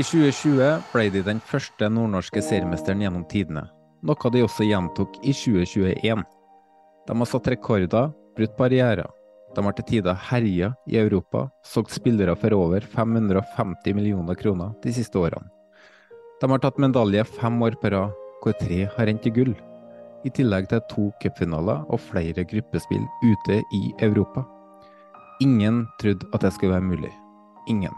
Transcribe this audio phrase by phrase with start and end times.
[0.00, 3.66] I 2020 ble de den første nordnorske seriemesteren gjennom tidene,
[4.06, 6.24] noe de også gjentok i 2021.
[7.08, 9.08] De har satt rekorder, brutt barrierer.
[9.54, 14.94] De har til tider herja i Europa, solgt spillere for over 550 millioner kroner de
[14.94, 15.50] siste årene.
[16.40, 19.52] De har tatt medalje fem år på rad, hvor tre har endt i gull.
[20.24, 24.44] I tillegg til to cupfinaler og flere gruppespill ute i Europa.
[25.40, 27.12] Ingen trodde at det skulle være mulig.
[27.68, 27.96] Ingen.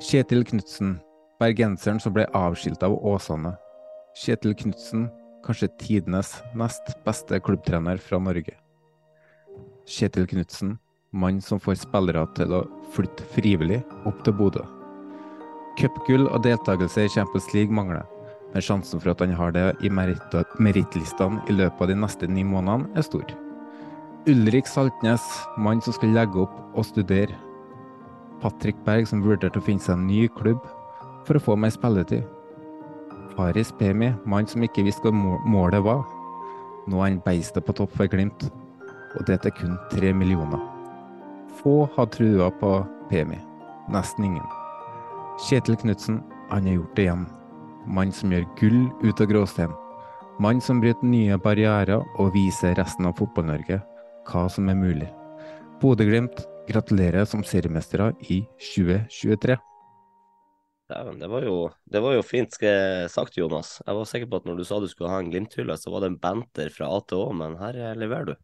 [0.00, 0.98] Kjetil Knutsen,
[1.40, 3.54] bergenseren som ble avskilt av Åsane.
[4.18, 5.04] Kjetil Knutsen,
[5.46, 8.56] kanskje tidenes nest beste klubbtrener fra Norge.
[9.86, 10.72] Kjetil Knutsen,
[11.14, 12.64] mann som får spillere til å
[12.96, 13.78] flytte frivillig
[14.10, 14.64] opp til Bodø.
[15.78, 18.02] Cupgull og deltakelse i Champions League mangler,
[18.50, 22.26] men sjansen for at han har det i meritt- merittlistene i løpet av de neste
[22.26, 23.22] ni månedene, er stor.
[24.26, 25.22] Ulrik Saltnes,
[25.56, 27.38] mann som skal legge opp og studere.
[28.42, 30.66] Patrick Berg, som vurderte å finne seg en ny klubb
[31.22, 32.26] for å få mer spilletid.
[33.38, 36.00] Faris Pemi, mann som ikke visste hva målet var.
[36.90, 38.48] Nå er han beistet på topp for Glimt,
[39.14, 40.58] og det til kun tre millioner.
[41.60, 42.72] Få har trua på
[43.12, 43.38] Pemi.
[43.94, 44.48] Nesten ingen.
[45.46, 46.18] Kjetil Knutsen,
[46.50, 47.22] han har gjort det igjen.
[47.86, 49.78] Mann som gjør gull ut av gråstein.
[50.42, 53.78] Mann som bryter nye barrierer og viser resten av Fotball-Norge
[54.28, 55.12] hva som er mulig.
[55.78, 58.42] Bodø-Glimt gratulerer som seriemestere i
[58.74, 59.60] 2023.
[60.88, 63.74] Dæven, det var jo, det var jo fint sagt, Jonas.
[63.84, 66.00] Jeg var sikker på at når du sa du skulle ha en Glimt-hylle, så var
[66.00, 68.34] det en banter fra A til Å, men her eh, leverer du.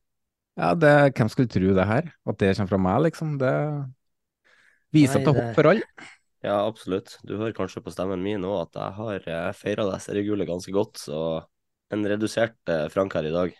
[0.60, 2.10] Ja, det, hvem skulle tro det her?
[2.28, 3.38] At det kommer fra meg, liksom?
[3.40, 3.54] Det
[4.94, 5.88] viser Nei, at det- hopp for alle.
[6.44, 7.14] Ja, absolutt.
[7.24, 11.00] Du hører kanskje på stemmen min òg at jeg har feira det seriegullet ganske godt,
[11.00, 11.20] så
[11.90, 13.56] en redusert eh, Frank her i dag.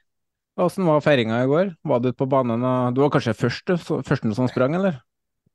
[0.60, 1.72] Åssen var feiringa i går?
[1.82, 5.00] Var du ute på banen og Du var kanskje første, så- første som sprang, eller?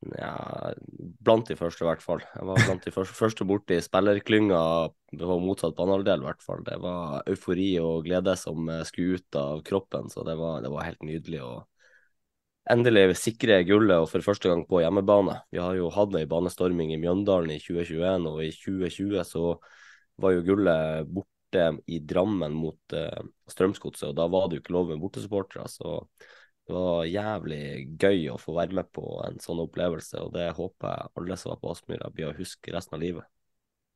[0.00, 0.72] Ja,
[1.20, 2.22] blant de første, i hvert fall.
[2.24, 4.60] Jeg var blant de første, første borti spillerklynga
[5.20, 6.62] på motsatt banehalvdel, i hvert fall.
[6.64, 10.72] Det var eufori og glede som eh, skulle ut av kroppen, så det var, det
[10.72, 11.52] var helt nydelig å
[12.70, 15.36] endelig sikre gullet, og for første gang på hjemmebane.
[15.52, 19.44] Vi har jo hatt ei banestorming i Mjøndalen i 2021, og i 2020 så
[20.20, 24.76] var jo gullet borte i Drammen mot uh, Strømsgodset, og da var det jo ikke
[24.76, 25.66] lov med bortesupportere.
[25.68, 25.98] så
[26.70, 27.62] det var jævlig
[27.98, 31.50] gøy å få være med på en sånn opplevelse, og det håper jeg alle som
[31.50, 33.26] var på Aspmyra blir å huske resten av livet.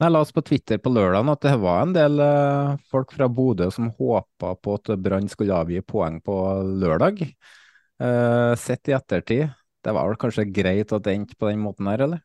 [0.02, 3.28] Jeg la oss på Twitter på lørdag at det var en del eh, folk fra
[3.30, 6.34] Bodø som håpa på at Brann skulle avgi poeng på
[6.82, 7.22] lørdag.
[7.22, 11.86] Eh, sett i ettertid, det var vel kanskje greit at det endte på den måten
[11.92, 12.24] her, eller?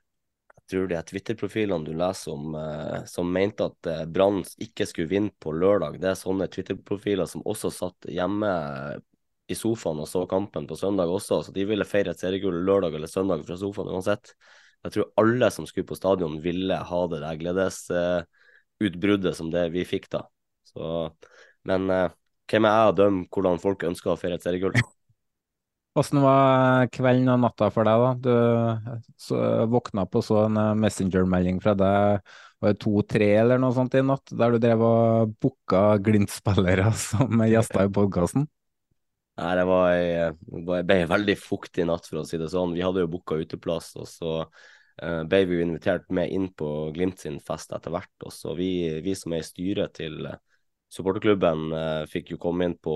[0.55, 5.35] Jeg tror de Twitter-profilene du leser om eh, som mente at Brann ikke skulle vinne
[5.37, 8.49] på lørdag, det er sånne Twitter-profiler som også satt hjemme
[9.49, 12.95] i sofaen og så kampen på søndag også, så de ville feire et seriegull lørdag
[12.97, 14.33] eller søndag fra sofaen uansett.
[14.85, 19.83] Jeg tror alle som skulle på stadion ville ha det der gledesutbruddet som det vi
[19.87, 20.23] fikk da.
[20.69, 21.09] Så,
[21.67, 22.13] men eh,
[22.49, 24.77] hvem er jeg å dømme hvordan folk ønsker å feire et seriegull?
[25.99, 28.11] Åssen var kvelden og natta for deg, da?
[28.21, 32.21] Du så, våkna på så en eh, Messenger-melding fra deg,
[32.59, 37.43] var det to-tre eller noe sånt i natt, der du drev og booka Glimt-spillere som
[37.49, 38.47] gjester i podkasten?
[39.39, 40.31] Nei, det var ei,
[40.67, 42.73] det ble veldig fuktig natt, for å si det sånn.
[42.75, 46.89] Vi hadde jo booka uteplass, og så uh, ble vi jo invitert med inn på
[46.95, 48.11] Glimt sin fest etter hvert.
[48.27, 50.39] Også vi, vi som er i styret til uh,
[50.91, 51.69] supporterklubben,
[52.09, 52.95] fikk jo komme inn på,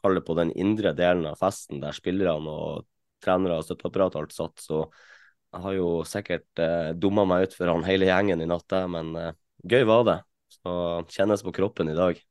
[0.00, 2.86] på den indre delen av festen, der spillerne og
[3.24, 4.62] trenere og støtteapparat alt satt.
[4.62, 8.76] Så jeg har jo sikkert eh, dumma meg ut for han hele gjengen i natt,
[8.92, 9.10] men
[9.66, 10.16] gøy var det.
[10.60, 10.78] Så
[11.18, 12.22] kjennes på kroppen i dag.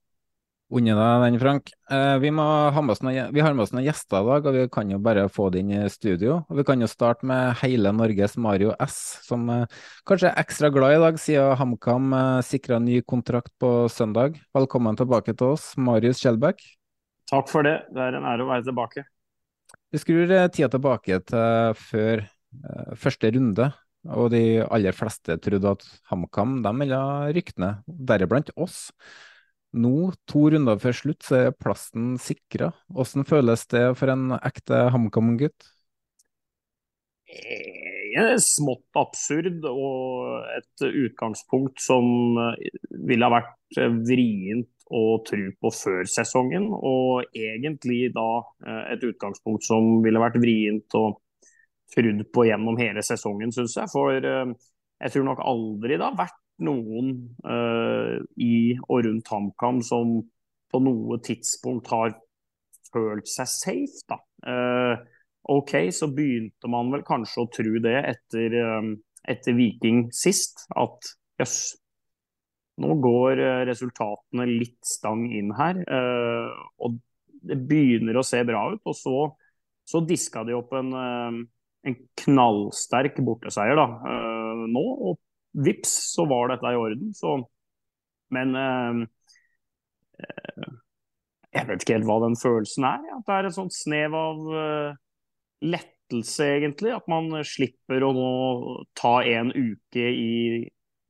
[0.74, 1.70] Unner deg den, Frank.
[1.94, 4.90] Eh, vi, ha noen, vi, har med oss noen gjester i dag, og vi kan
[4.90, 6.40] jo bare få det inn i studio.
[6.50, 8.96] Og vi kan jo starte med hele Norges Mario S,
[9.28, 9.68] som eh,
[10.10, 14.40] kanskje er ekstra glad i dag, siden HamKam eh, sikra ny kontrakt på søndag.
[14.58, 16.66] Velkommen tilbake til oss, Marius Kjeldbæk.
[17.30, 17.76] Takk for det.
[17.94, 19.06] Det er en ære å være tilbake.
[19.94, 23.70] Vi skrur eh, tida tilbake til før eh, første runde,
[24.18, 27.06] og de aller fleste trodde at HamKam ville
[27.38, 28.88] rykke ned, deriblant oss.
[29.76, 32.70] Nå, to runder før slutt, så er plassen sikra.
[32.88, 35.72] Hvordan føles det for en ekte HamKam-gutt?
[38.40, 42.06] smått absurd og et utgangspunkt som
[42.40, 42.70] eh,
[43.10, 46.70] ville ha vært eh, vrient å tro på før sesongen.
[46.72, 48.30] Og egentlig da
[48.94, 51.08] et utgangspunkt som ville vært vrient å
[51.92, 53.90] trudd på gjennom hele sesongen, syns jeg.
[53.92, 57.12] For jeg tror nok aldri det har vært noen
[57.44, 60.20] uh, i og rundt HamKam som
[60.72, 62.16] på noe tidspunkt har
[62.92, 64.20] følt seg safe, da.
[64.46, 64.96] Uh,
[65.56, 68.94] OK, så begynte man vel kanskje å tro det etter, um,
[69.30, 71.12] etter Viking sist, at
[71.42, 71.60] jøss,
[72.82, 75.78] nå går resultatene litt stang inn her.
[76.84, 76.98] Og
[77.48, 78.82] det begynner å se bra ut.
[78.84, 79.14] Og så,
[79.88, 83.86] så diska de opp en, en knallsterk borteseier da,
[84.68, 85.22] nå, og
[85.56, 87.14] vips, så var dette i orden.
[87.16, 87.38] Så,
[88.36, 89.02] men eh,
[90.26, 90.70] eh,
[91.56, 93.04] jeg vet ikke helt hva den følelsen er.
[93.16, 95.02] At det er et sånt snev av eh,
[95.66, 96.94] lettelse, egentlig.
[96.96, 98.32] At man slipper å nå
[98.98, 100.64] ta en uke i,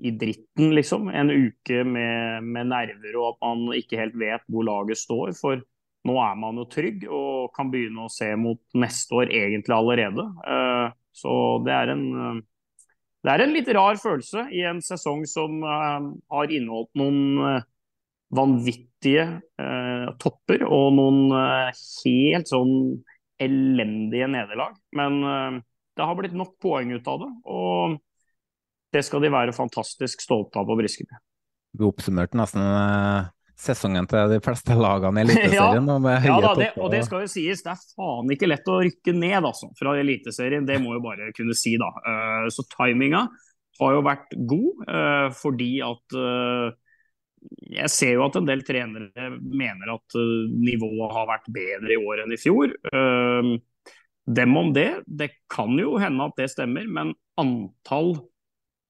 [0.05, 1.09] i dritten, liksom.
[1.09, 5.33] En uke med, med, nerver, og at man ikke helt vet hvor laget står.
[5.39, 5.63] For
[6.05, 10.27] nå er man jo trygg og kan begynne å se mot neste år egentlig allerede.
[10.45, 11.31] Uh, så
[11.65, 12.43] det er en uh,
[13.25, 17.65] det er en litt rar følelse i en sesong som uh, har inneholdt noen uh,
[18.35, 19.25] vanvittige
[19.61, 22.75] uh, topper og noen helt sånn
[23.41, 24.77] elendige nederlag.
[24.95, 27.97] Men det har blitt nok poeng ut av det, og
[28.95, 31.19] det skal de være fantastisk stolte av på Briskeby.
[31.75, 32.63] Du oppsummerte nesten
[33.59, 35.89] sesongen til de fleste lagene i Eliteserien.
[35.89, 38.79] ja, ja da, det, og det skal jo sies, det er faen ikke lett å
[38.83, 40.67] rykke ned altså, fra Eliteserien.
[40.67, 41.91] Det må jo bare kunne si, da.
[42.05, 43.25] Uh, så timinga
[43.79, 46.67] har jo vært god, uh, fordi at uh,
[47.69, 50.15] jeg ser jo at en del trenere mener at
[50.49, 52.71] nivået har vært bedre i år enn i fjor.
[54.25, 54.87] Dem om det.
[55.05, 58.15] Det kan jo hende at det stemmer, men antall,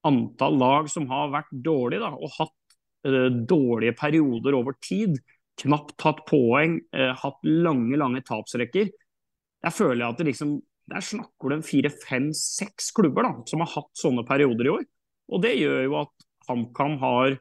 [0.08, 2.56] antall lag som har vært dårlige og hatt
[3.06, 5.20] dårlige perioder over tid.
[5.62, 8.90] Knapt tatt poeng, eh, hatt lange, lange tapsrekker.
[9.66, 13.64] Jeg føler at det liksom Der snakker du om fire, fem, seks klubber da, som
[13.64, 14.84] har hatt sånne perioder i år.
[15.34, 17.32] Og det gjør jo at HamKam har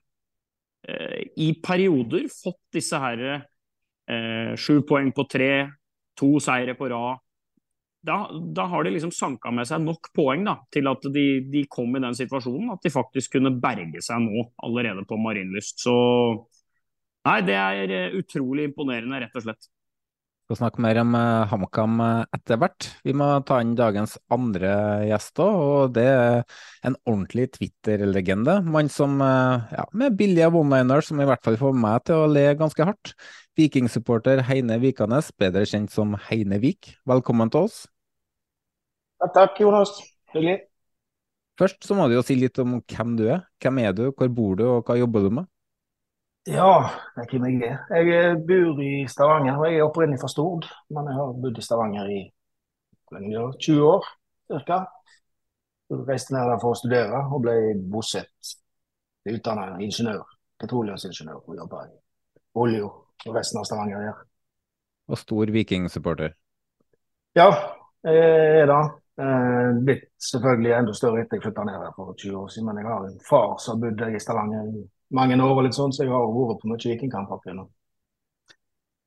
[0.88, 5.50] eh, i perioder fått disse her eh, sju poeng på tre,
[6.16, 7.20] to seire på rad,
[8.05, 8.17] da,
[8.56, 11.95] da, har de liksom sanka med seg nok poeng da, til at de, de, kom
[11.97, 15.81] i den situasjonen at de faktisk kunne berge seg nå allerede på Marienlyst.
[15.87, 15.95] Så
[17.25, 19.71] nei, det er eh, utrolig imponerende, rett og slett.
[20.45, 22.90] Vi skal snakke mer om uh, HamKam eh, etter hvert.
[23.09, 24.75] Vi må ta inn dagens andre
[25.09, 26.43] gjest òg, og det er
[26.85, 28.59] en ordentlig Twitter-legende.
[28.69, 32.50] Mann som ja, med billige one-liners som i hvert fall får meg til å le
[32.61, 33.14] ganske hardt.
[33.57, 36.99] Vikingsupporter Heine Vikanes, bedre kjent som Heine Vik.
[37.09, 37.85] Velkommen til oss.
[39.33, 39.95] Takk, Jonas.
[40.35, 40.61] Hyggelig.
[41.59, 43.45] Først så må du jo si litt om hvem du er.
[43.62, 45.47] Hvem er du, hvor bor du, og hva jobber du med?
[46.50, 48.09] Ja, det er hvem jeg er.
[48.11, 49.57] Jeg bor i Stavanger.
[49.57, 52.21] og Jeg er opprinnelig fra Stord, men jeg har bodd i Stavanger i
[53.14, 54.11] 20 år
[54.66, 54.83] ca.
[55.95, 57.54] Reiste ned der for å studere og ble
[57.93, 58.54] bosatt
[59.31, 60.26] utdannet ingeniør.
[60.61, 61.95] Petroleumsingeniør og jobba i
[62.61, 64.21] olje og resten av Stavanger her.
[65.09, 66.35] Og stor vikingsupporter?
[67.37, 67.49] Ja,
[68.04, 68.83] jeg er det.
[69.14, 72.66] Eh, blitt selvfølgelig enda større etter jeg flytta ned her for 20 år siden.
[72.71, 74.83] Men jeg har en far som har bodd i Stavanger i
[75.14, 77.62] mange år, og litt sånn, så jeg har vært på mye vikingkamper.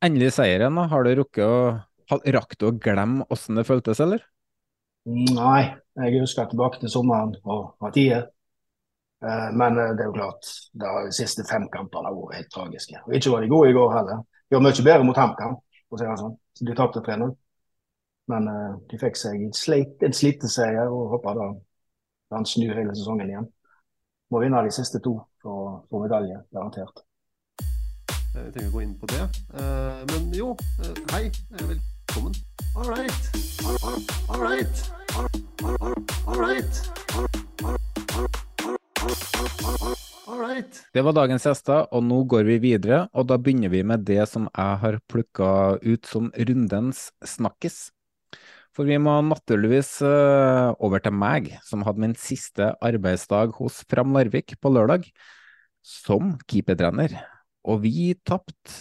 [0.07, 0.87] Endelig seieren, da.
[0.91, 1.59] Har du rukket å
[2.07, 4.21] Rakk du å glemme hvordan det føltes, eller?
[5.07, 8.29] Nei, jeg husker tilbake til sommeren og partiet.
[9.23, 13.01] Eh, men eh, det er jo klart, de siste fem kampene har vært helt tragiske.
[13.07, 14.23] Og ikke var de gode i går heller.
[14.47, 16.37] De var mye bedre mot HamKam, for å si det sånn.
[16.55, 17.33] Så de tapte 3-0.
[18.27, 21.47] Men uh, de fikk seg en, sleit, en sliteseier og håper da
[22.33, 23.47] kan snu hele sesongen igjen.
[24.31, 27.05] Må vinne de siste to for å få medalje, garantert.
[28.35, 29.23] Jeg trenger å gå inn på det.
[29.55, 30.51] Uh, men jo,
[30.83, 31.31] uh, hei.
[31.55, 32.35] Velkommen.
[32.75, 33.31] All right.
[33.63, 34.83] All, all, all right.
[35.15, 35.31] All,
[35.63, 35.95] all, all,
[36.27, 36.81] all right.
[37.15, 37.25] All,
[37.63, 37.77] all,
[39.07, 39.95] all,
[40.27, 40.83] all right.
[40.93, 43.05] Det var dagens gjester, og nå går vi videre.
[43.15, 47.87] Og da begynner vi med det som jeg har plukka ut som rundens snakkis.
[48.77, 54.13] For vi må naturligvis uh, over til meg, som hadde min siste arbeidsdag hos Fram
[54.13, 55.07] Larvik på lørdag,
[55.81, 57.15] som keepertrener.
[57.65, 58.75] Og vi tapte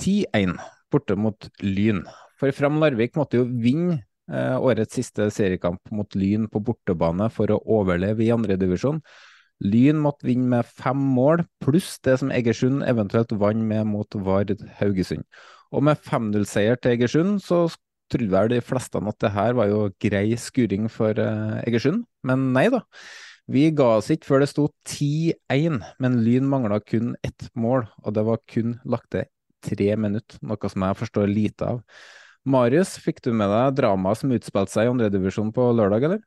[0.00, 0.56] 10-1
[0.88, 2.00] borte mot Lyn.
[2.40, 3.98] For Fram Larvik måtte jo vinne
[4.32, 9.04] uh, årets siste seriekamp mot Lyn på bortebane for å overleve i andredivisjon.
[9.68, 14.56] Lyn måtte vinne med fem mål, pluss det som Egersund eventuelt vant med mot Vard
[14.80, 15.28] Haugesund.
[15.76, 17.66] Og med 5-0-seier til Egersund, så
[18.12, 22.50] trodde vel de fleste at det her var jo grei skuring for uh, Egersund, men
[22.56, 22.82] nei da.
[23.50, 28.14] Vi ga oss ikke før det sto 10-1, men Lyn mangla kun ett mål, og
[28.14, 29.26] det var kun lagt til
[29.62, 31.80] tre minutter, noe som jeg forstår lite av.
[32.48, 36.22] Marius, fikk du med deg dramaet som utspilte seg i andredivisjon på lørdag, eller?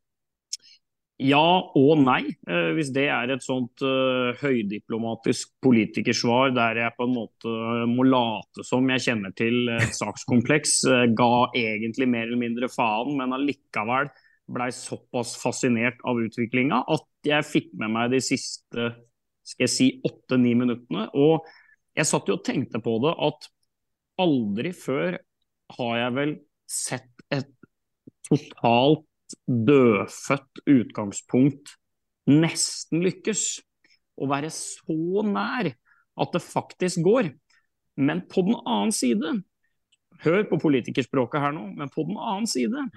[1.24, 7.08] Ja og nei, eh, hvis det er et sånt uh, høydiplomatisk politikersvar der jeg på
[7.08, 7.54] en måte
[7.88, 10.82] må late som jeg kjenner til et sakskompleks,
[11.22, 14.12] ga egentlig mer eller mindre faen, men allikevel
[14.52, 18.92] blei såpass fascinert av utviklinga at jeg fikk med meg de siste
[19.46, 21.08] skal jeg si, åtte-ni minuttene.
[21.14, 21.46] Og
[21.96, 23.50] jeg satt jo og tenkte på det at
[24.22, 25.20] aldri før
[25.78, 26.34] har jeg vel
[26.70, 27.52] sett et
[28.26, 29.06] totalt
[29.46, 31.76] dødfødt utgangspunkt
[32.30, 33.46] nesten lykkes.
[34.16, 35.72] Å være så nær
[36.16, 37.34] at det faktisk går.
[38.00, 39.38] Men på den annen side,
[40.24, 42.88] hør på politikerspråket her nå, men på den annen side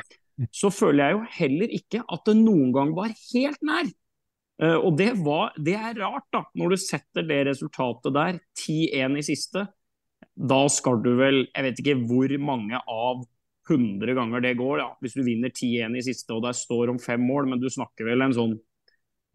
[0.54, 3.88] så føler jeg jo heller ikke at det noen gang var helt nær.
[4.58, 9.18] Uh, og det, var, det, er rart, da, når du setter det resultatet der, 10-1
[9.18, 9.64] i siste.
[10.38, 13.22] Da skal du vel, jeg vet ikke hvor mange av
[13.68, 14.80] 100 ganger det går.
[14.82, 14.88] Ja.
[15.02, 18.08] Hvis du vinner 10-1 i siste og der står om fem mål, men du snakker
[18.08, 18.56] vel en sånn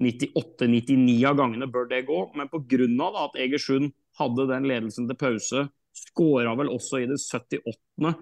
[0.03, 2.19] 98-99 av gangene bør det gå.
[2.37, 3.09] Men pga.
[3.25, 8.13] at Egersund hadde den ledelsen til pause, skåra vel også i det 78.,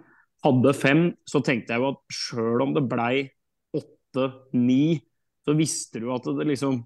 [0.41, 3.27] hadde fem, så tenkte jeg jo at sjøl om det blei
[3.77, 4.97] 8-9,
[5.45, 6.79] så visste du at det liksom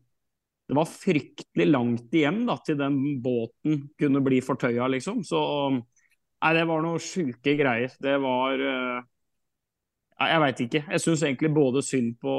[0.66, 5.22] det var fryktelig langt igjen da, til den båten kunne bli fortøya, liksom.
[5.22, 5.40] Så
[5.70, 7.94] nei, det var noe sjuke greier.
[8.02, 9.04] Det var uh,
[10.20, 10.84] jeg veit ikke.
[10.92, 12.36] Jeg syns egentlig både synd på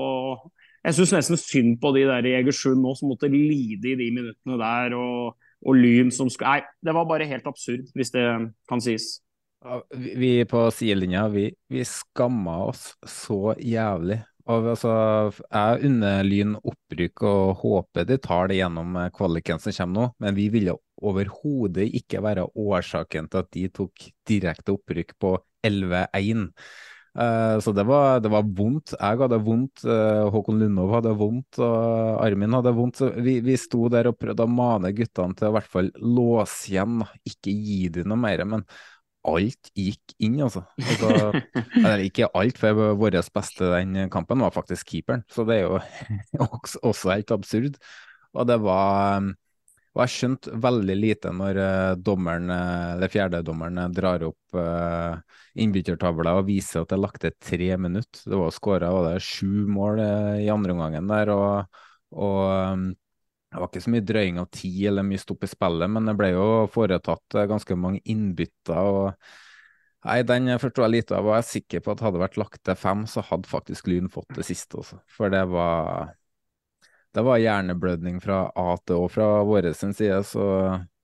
[0.87, 4.07] Jeg syns nesten synd på de der i Egersund nå som måtte lide i de
[4.15, 5.35] minuttene der, og,
[5.67, 8.25] og Lyn som skal Nei, det var bare helt absurd, hvis det
[8.71, 9.17] kan sies.
[9.91, 14.21] Vi på sidelinja, vi, vi skamma oss så jævlig.
[14.47, 14.93] Og altså,
[15.43, 20.37] jeg unner Lyn opprykk og håper de tar det gjennom kvaliken som kommer nå, men
[20.39, 25.33] vi ville overhodet ikke være årsaken til at de tok direkte opprykk på
[25.67, 26.53] 11-1.
[27.17, 28.93] Uh, så det var, det var, vondt.
[28.93, 33.01] Jeg hadde vondt, uh, Håkon Lundov hadde vondt, og Armin hadde vondt.
[33.01, 35.89] Så vi, vi sto der og prøvde å mane guttene til å i hvert fall
[35.97, 38.45] låse igjen, ikke gi dem noe mer.
[38.49, 38.67] Men
[39.27, 40.67] alt gikk inn, altså.
[40.77, 41.41] altså
[41.83, 45.25] eller ikke alt, for vår beste den kampen var faktisk keeperen.
[45.33, 45.81] Så det er jo
[46.51, 47.81] også, også helt absurd.
[48.37, 49.25] Og det var
[49.97, 55.17] og jeg skjønte veldig lite når uh, dommeren, uh, eller fjerdedommeren uh, drar opp uh,
[55.57, 58.21] innbyttertavla og viser at det er lagt til tre minutter.
[58.29, 58.91] Det var skåra
[59.25, 60.03] sju mål
[60.43, 61.33] i andre omgangen der.
[61.33, 61.81] og,
[62.13, 62.43] og
[62.77, 62.85] um,
[63.47, 66.17] det var ikke så mye drøying av tid eller mye stopp i spillet, men det
[66.19, 68.77] ble jo foretatt ganske mange innbytter.
[68.77, 72.27] og Nei, Den forsto jeg lite av, og jeg er sikker på at hadde det
[72.27, 75.01] vært lagt til fem, så hadde faktisk Lyn fått det siste også.
[75.09, 76.13] For det var
[77.17, 80.47] det var hjerneblødning fra A til Å fra vår side, så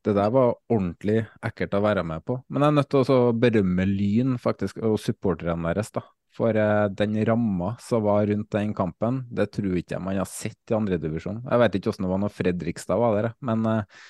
[0.05, 2.37] det der var ordentlig ekkelt å være med på.
[2.51, 5.93] Men jeg er nødt til å berømme Lyn faktisk, og supporterne deres.
[5.95, 6.03] da.
[6.37, 10.29] For eh, den ramma som var rundt den kampen, det tror ikke jeg man har
[10.29, 11.43] sett i andredivisjon.
[11.45, 14.01] Jeg vet ikke hvordan det var når Fredrikstad var der, men eh,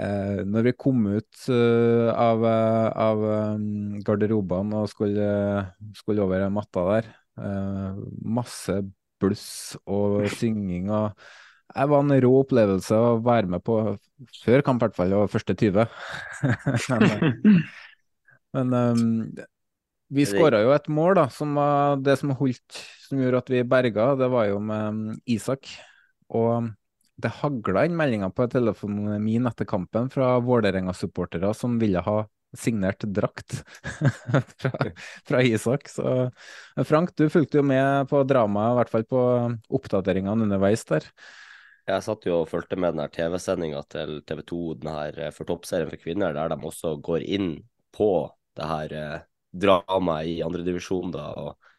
[0.00, 3.24] eh når vi kom ut uh, av, av
[4.06, 5.26] garderobene og skulle,
[5.98, 7.10] skulle over matta der,
[7.42, 8.78] uh, masse
[9.20, 10.90] bluss og synging.
[10.90, 11.14] og
[11.70, 13.76] det var en rå opplevelse å være med på
[14.42, 15.86] før kamp, i hvert fall, og første 20.
[16.90, 17.60] men,
[18.56, 19.04] men um,
[20.10, 23.62] vi skåra jo et mål, da, som var det som holdt, som gjorde at vi
[23.62, 24.10] berga.
[24.18, 25.70] Det var jo med um, Isak.
[26.34, 26.72] Og
[27.20, 32.22] det hagla inn meldinger på telefonen min etter kampen fra Vålerenga-supportere som ville ha
[32.56, 33.60] signert drakt
[34.60, 34.72] fra,
[35.26, 35.88] fra Isak.
[35.88, 36.30] Så
[36.86, 39.22] Frank, du fulgte jo med på dramaet, i hvert fall på
[39.78, 41.06] oppdateringene underveis der.
[41.90, 45.90] Jeg satt jo og fulgte med den TV-sendinga til TV 2, den her for toppserien
[45.90, 47.54] for kvinner, der de også går inn
[47.94, 48.10] på
[48.58, 51.26] det her eh, dramaet i andredivisjon, da.
[51.40, 51.69] og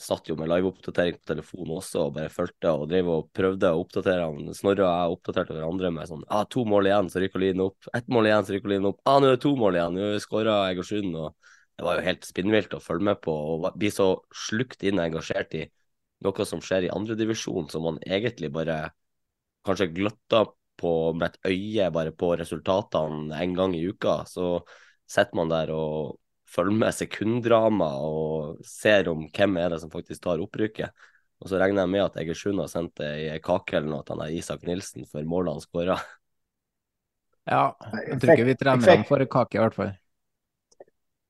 [0.00, 3.82] satt jo med liveoppdatering på telefonen også og bare fulgte og drev og prøvde å
[3.82, 4.50] oppdatere han.
[4.56, 7.88] Snorre og jeg oppdaterte hverandre med sånn ah, to mål igjen, så rykker Lyn opp.
[7.96, 9.00] Ett mål igjen, så rykker Lyn opp.
[9.08, 11.16] Ah, nå er det to mål igjen, nå skåra Egersund.
[11.16, 14.10] og Det var jo helt spinnvilt å følge med på og bli så
[14.46, 15.64] slukt inn og engasjert i
[16.24, 18.78] noe som skjer i andredivisjon, som man egentlig bare
[19.66, 24.22] kanskje gløtter på med et øye bare på resultatene en gang i uka.
[24.28, 24.60] Så
[25.08, 26.16] sitter man der og
[26.56, 30.90] følger med sekunddrama og ser om hvem er det som faktisk tar opprykket.
[31.42, 34.20] Og så regner jeg med at Egersund har sendt det i kake eller noe til
[34.22, 35.96] han Isak Nilsen for målet han skåra.
[37.46, 37.64] Ja,
[38.08, 39.92] jeg tror ikke vi trener ham for kake, i hvert fall.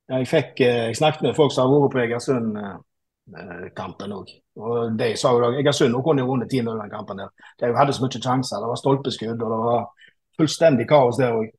[0.06, 4.30] Ja, Jeg fikk eh, jeg snakket med folk som har vært på Egersund-kampen òg.
[4.62, 7.20] Og de sa jo da Egersund kunne jo vunnet 10-0 den kampen.
[7.20, 7.30] der.
[7.60, 8.62] De hadde så mye sjanser.
[8.62, 9.82] Det var stolpeskudd og det var
[10.38, 11.50] fullstendig kaos der òg.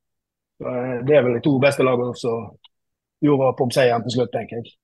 [0.64, 2.50] Eh, det er vel de to beste lagene som
[3.24, 4.76] gjorde opp om seieren til slutt, tenker jeg.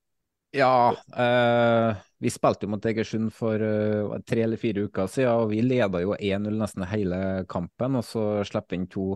[0.54, 5.50] Ja, eh, vi spilte jo mot Egersund for uh, tre eller fire uker siden, og
[5.50, 7.18] vi leda jo 1-0 nesten hele
[7.50, 7.98] kampen.
[7.98, 9.08] Og så slipper vi inn to,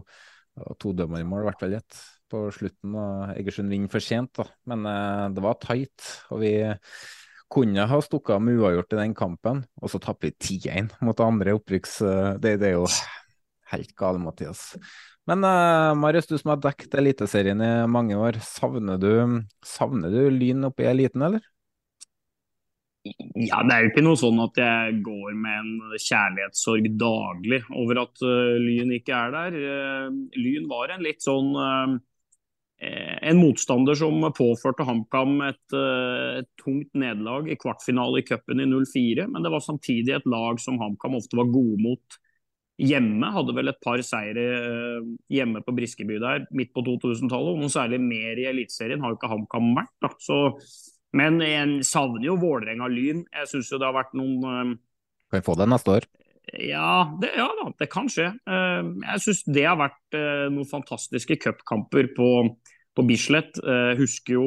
[0.82, 2.96] to dømmermål, i hvert fall ett, på slutten.
[2.98, 4.48] og Egersund vinner for sent, da.
[4.68, 6.10] Men uh, det var tight.
[6.34, 6.52] og vi
[7.48, 11.22] kunne ha stukket av med uavgjort i den kampen, og så tapper vi 10-1 mot
[11.25, 12.00] andre opprykks...
[12.02, 12.90] Uh, det, det, er jo
[13.72, 14.72] helt gale, Mathias.
[15.28, 19.12] Men uh, Marius, du som har dekket Eliteserien i mange år, savner du,
[19.64, 21.44] savner du Lyn oppe i eliten, eller?
[23.04, 28.04] Ja, Det er jo ikke noe sånn at jeg går med en kjærlighetssorg daglig over
[28.06, 29.58] at uh, Lyn ikke er der.
[29.58, 31.52] Uh, lyn var en litt sånn
[32.78, 39.25] en motstander som påførte HamKam et, et, tungt nederlag i kvartfinale i cupen i 04,
[39.32, 42.18] men det var samtidig et lag som HamKam ofte var gode mot
[42.78, 43.30] hjemme.
[43.35, 47.55] Hadde vel et par seire eh, hjemme på Briskeby der midt på 2000-tallet.
[47.55, 49.94] og Noe særlig mer i Eliteserien har jo ikke HamKam vært.
[50.05, 50.38] da, så
[51.16, 53.22] men jeg savner jo Vålerenga-Lyn.
[53.33, 54.74] Jeg syns jo det har vært noen uh,
[55.33, 56.07] Kan vi få det neste år?
[56.53, 58.26] Ja, det, ja da, det kan skje.
[58.44, 60.18] Uh, jeg syns det har vært
[60.53, 62.29] noen fantastiske cupkamper på,
[62.92, 63.57] på Bislett.
[63.96, 64.44] husker jo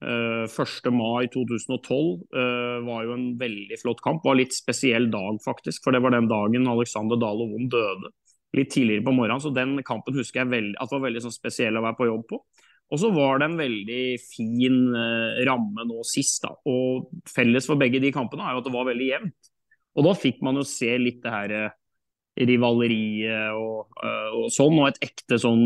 [0.00, 0.90] 1.
[0.96, 4.24] mai 2012 uh, var jo en veldig flott kamp.
[4.24, 5.84] Var litt spesiell dag, faktisk.
[5.84, 8.12] For det var den dagen Alexander Dale Wond døde.
[8.56, 9.42] Litt tidligere på morgenen.
[9.44, 12.26] Så den kampen husker jeg veldig, at var veldig sånn spesiell å være på jobb
[12.32, 12.40] på.
[12.90, 16.42] Og så var det en veldig fin uh, ramme nå sist.
[16.46, 19.52] da, og Felles for begge de kampene er jo at det var veldig jevnt.
[19.98, 21.54] Og da fikk man jo se litt det her
[22.38, 25.64] rivaleriet og, uh, og, sånn, og et ekte sånn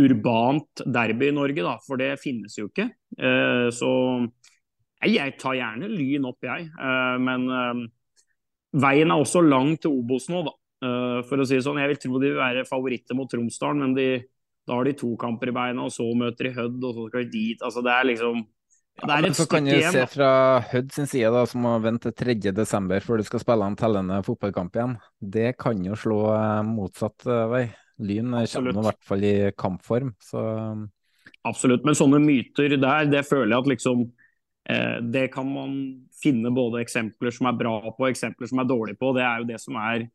[0.00, 2.90] urbant derby i Norge, da, for det finnes jo ikke.
[3.18, 3.90] Uh, så
[5.04, 6.68] jeg tar gjerne Lyn opp, jeg.
[6.78, 7.48] Uh, men
[8.74, 10.54] veien er også lang til Obos nå, da.
[11.28, 11.78] for å si det sånn.
[11.82, 14.08] Jeg vil tro de vil være favoritter mot Tromsdalen, men de,
[14.66, 17.26] da har de to kamper i beina, og så møter de Hødd, og så skal
[17.26, 17.62] de dit.
[17.62, 18.42] Altså, det er liksom
[19.02, 20.30] det er et så kan du se fra
[20.70, 22.92] Hødd sin side, da, som må vente til 3.12.
[23.02, 24.98] før du skal spille en tellende fotballkamp igjen.
[25.18, 27.64] Det kan jo slå eh, motsatt eh, vei.
[28.04, 30.40] Lyn kommer i hvert fall i kampform, så
[31.44, 34.04] Absolutt, men sånne myter der, det føler jeg at liksom
[34.72, 35.74] eh, Det kan man
[36.22, 39.12] finne både eksempler som er bra på og eksempler som er dårlige på.
[39.16, 40.06] Det er jo det som er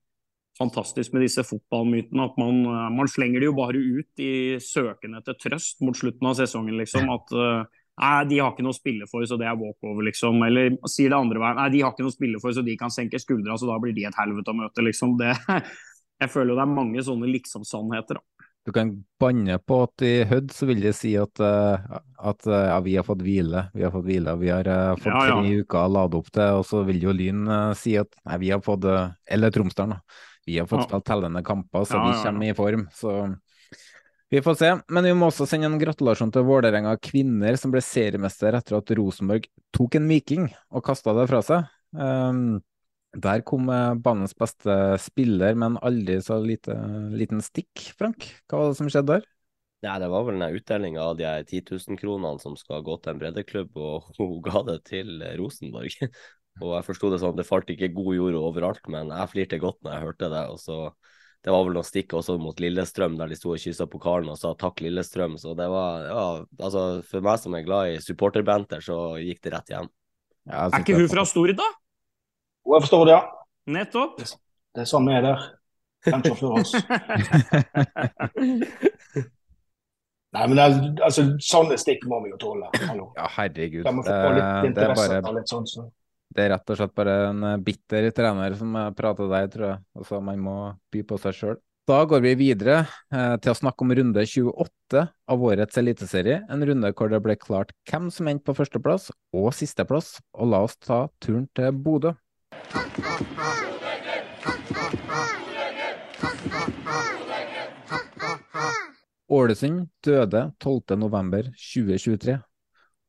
[0.60, 2.26] fantastisk med disse fotballmytene.
[2.26, 6.32] At man, eh, man slenger det jo bare ut i søken etter trøst mot slutten
[6.32, 7.12] av sesongen, liksom.
[7.14, 10.40] At uh, Nei, de har ikke noe å spille for, så det er walkover, liksom.
[10.48, 11.58] Eller sier det andre veien.
[11.60, 13.76] Nei, de har ikke noe å spille for, så de kan senke skuldra, så da
[13.84, 15.18] blir de et helvete å møte, liksom.
[15.20, 15.34] Det,
[16.24, 18.46] jeg føler jo det er mange sånne liksom-sannheter, da.
[18.68, 22.58] Du kan banne på at i Hødd så vil de si at, uh, at uh,
[22.70, 24.36] ja, vi har fått hvile, vi har fått hvile.
[24.38, 25.38] Vi har uh, fått ja, ja.
[25.40, 27.48] tre uker å lade opp til, og så vil jo Lyn
[27.80, 30.26] si at nei, vi har fått Eller Tromsdalen, da.
[30.46, 32.88] Vi har fått spilt tellende kamper, så vi kommer i form.
[32.96, 33.16] Så
[34.30, 37.82] vi får se, men vi må også sende en gratulasjon til Vålerenga kvinner, som ble
[37.82, 41.72] seriemester etter at Rosenborg tok en viking og kasta det fra seg.
[41.98, 42.60] Um,
[43.18, 46.76] der kom eh, banens beste spiller, men aldri så lite,
[47.18, 48.28] liten stikk, Frank.
[48.46, 49.26] Hva var det som skjedde der?
[49.82, 53.22] Ja, Det var vel den utdelinga av de 10 000-kronene som skal gå til en
[53.22, 55.96] breddeklubb, og hun ga det til Rosenborg.
[56.62, 59.82] og jeg forsto det sånn det falt ikke god jord overalt, men jeg flirte godt
[59.82, 60.46] når jeg hørte det.
[60.54, 60.80] og så
[61.46, 64.40] det var vel noen stikk også mot Lillestrøm, der de sto og kyssa pokalen og
[64.40, 65.38] sa takk, Lillestrøm.
[65.40, 66.26] Så det var ja,
[66.60, 69.88] altså For meg som er glad i supporterbanter, så gikk det rett hjem.
[70.50, 71.70] Ja, er ikke hun fra Stord, da?
[72.68, 73.22] Hun er fra Stord, ja.
[73.70, 74.20] Nettopp.
[74.20, 74.28] Det,
[74.76, 75.48] det er sånn vi er der.
[76.10, 76.72] Kanskje for oss.
[80.30, 82.68] Nei, men altså, sånne stikk må vi jo tåle.
[82.86, 83.10] Hallo.
[83.18, 83.82] Ja, herregud.
[83.88, 85.88] Det, litt det, er bare, litt sånn, så.
[86.36, 89.68] Det er rett og slett bare en eh, bitter trener som eh, prater der, tror
[89.72, 89.82] jeg.
[89.98, 90.56] Altså, man må
[90.94, 91.58] by på seg sjøl.
[91.90, 96.44] Da går vi videre eh, til å snakke om runde 28 av årets eliteserie.
[96.54, 100.20] En runde hvor det ble klart hvem som endte på førsteplass og sisteplass.
[100.38, 102.14] Og la oss ta turen til Bodø.
[109.30, 112.38] Ålesund døde 12.11.2023.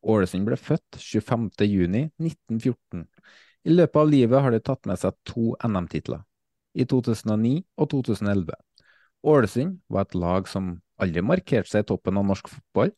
[0.01, 3.05] Ålesund ble født 25.6.1914.
[3.69, 6.23] I løpet av livet har de tatt med seg to NM-titler,
[6.73, 8.55] i 2009 og 2011.
[9.29, 12.95] Ålesund var et lag som aldri markerte seg i toppen av norsk fotball,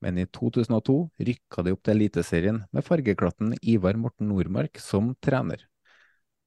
[0.00, 0.96] men i 2002
[1.28, 5.66] rykka de opp til Eliteserien med fargeklatten Ivar Morten Nordmark som trener.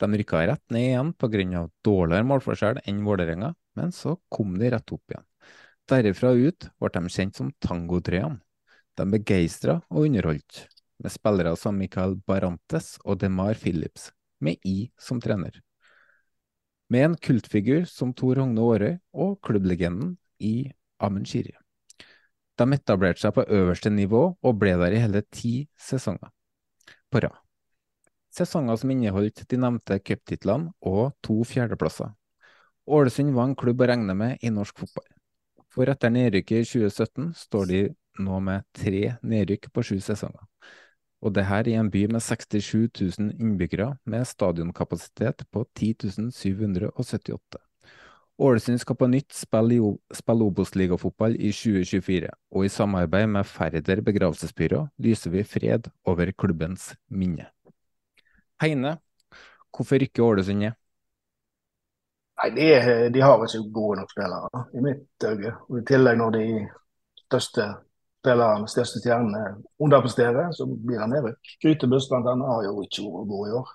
[0.02, 1.68] De rykka rett ned igjen pga.
[1.86, 5.28] dårligere målforskjell enn Vålerenga, men så kom de rett opp igjen.
[5.88, 8.42] Derifra ut ble de kjent som Tangotrøyene.
[8.98, 10.68] De begeistra og underholdt,
[11.02, 15.58] med spillere som Michael Barantes og Demar Phillips, med I som trener.
[16.94, 20.70] Med en kultfigur som Tor Hogne Aarøy og klubblegenden i
[21.02, 21.56] Amund Shiri.
[22.60, 26.30] De etablerte seg på øverste nivå og ble der i hele ti sesonger
[27.10, 27.40] på rad.
[28.34, 32.14] Sesonger som inneholdt de nevnte cuptitlene og to fjerdeplasser.
[32.90, 35.10] Ålesund var en klubb å regne med i norsk fotball.
[35.74, 37.82] For etter nedrykket i 2017 står de
[38.20, 40.46] nå med tre nedrykk på sju sesonger.
[41.24, 47.62] Og det her i en by med 67 000 innbyggere, med stadionkapasitet på 10 778.
[48.44, 54.88] Ålesund skal på nytt spille, spille Obos-ligafotball i 2024, og i samarbeid med Færder begravelsesbyrå
[54.98, 57.46] lyser vi fred over klubbens minne.
[58.62, 58.98] Heine,
[59.72, 60.80] hvorfor rykker Ålesund ned?
[62.42, 62.68] Nei, de,
[63.14, 65.54] de har ikke gode nok spillere, i mitt øye.
[65.70, 66.46] Og I tillegg når de
[67.22, 67.68] største
[68.24, 71.56] spillerne, største stjernene underpresterer, så blir han nedrykk.
[71.64, 73.74] Grytebuss annet har jo ikke vært god i år.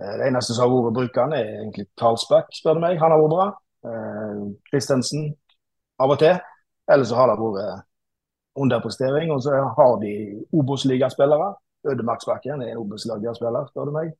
[0.00, 2.98] Eh, Det eneste som har vært brukende, er egentlig Karlsbakk, spør du meg.
[2.98, 3.50] Han har vært bra.
[4.70, 5.30] Kristensen
[6.00, 6.36] av og til.
[6.90, 7.86] Ellers så har det vært
[8.60, 9.30] underprestering.
[9.32, 10.12] Og så har de
[10.52, 11.54] Obos-ligaspillere.
[11.90, 14.12] Ødemarksbakken er en Obos-ligaspiller, spør du meg.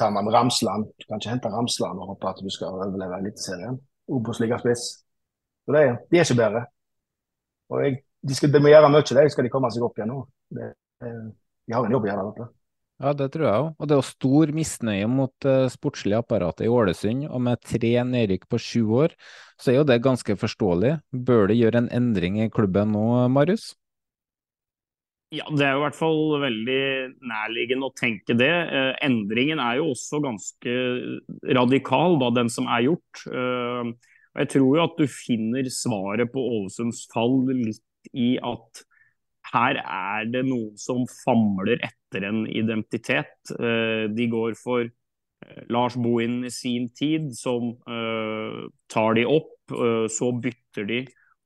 [0.00, 3.80] Sammen med Ramsland, du kan ikke hente Ramsland og håpe at du skal overleve Eliteserien.
[4.08, 4.84] Obos-ligaspiss.
[5.66, 6.62] Så det de er ikke bedre.
[7.70, 10.12] Og jeg, de, skal, de må gjøre mye, der skal de komme seg opp igjen
[10.12, 10.22] nå.
[10.56, 10.72] Det,
[11.04, 11.20] eh,
[11.66, 12.48] de har en jobb å gjøre Dette.
[13.00, 13.68] Ja, det tror jeg òg.
[13.80, 17.94] Og det er jo stor misnøye mot uh, sportslige apparatet i Ålesund, og med tre
[18.04, 19.14] nedrykk på sju år,
[19.56, 20.98] så er jo det ganske forståelig.
[21.08, 23.70] Bør det gjøre en endring i klubben nå, Marius?
[25.32, 26.84] Ja, Det er jo i hvert fall veldig
[27.30, 28.50] nærliggende å tenke det.
[28.50, 30.72] Eh, endringen er jo også ganske
[31.54, 33.22] radikal, da, den som er gjort.
[33.30, 33.92] Eh,
[34.34, 38.84] og jeg tror jo at du finner svaret på Ålesunds fall litt i at
[39.50, 43.34] her er det noen som famler etter en identitet.
[43.56, 48.60] Eh, de går for eh, Lars Bohin i sin tid, som eh,
[48.92, 49.56] tar de opp.
[50.10, 50.96] så bytter de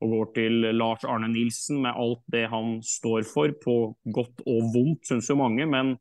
[0.01, 3.75] og går til Lars Arne Nilsen med alt det han står for, på
[4.17, 5.67] godt og vondt, syns jo mange.
[5.69, 5.93] Men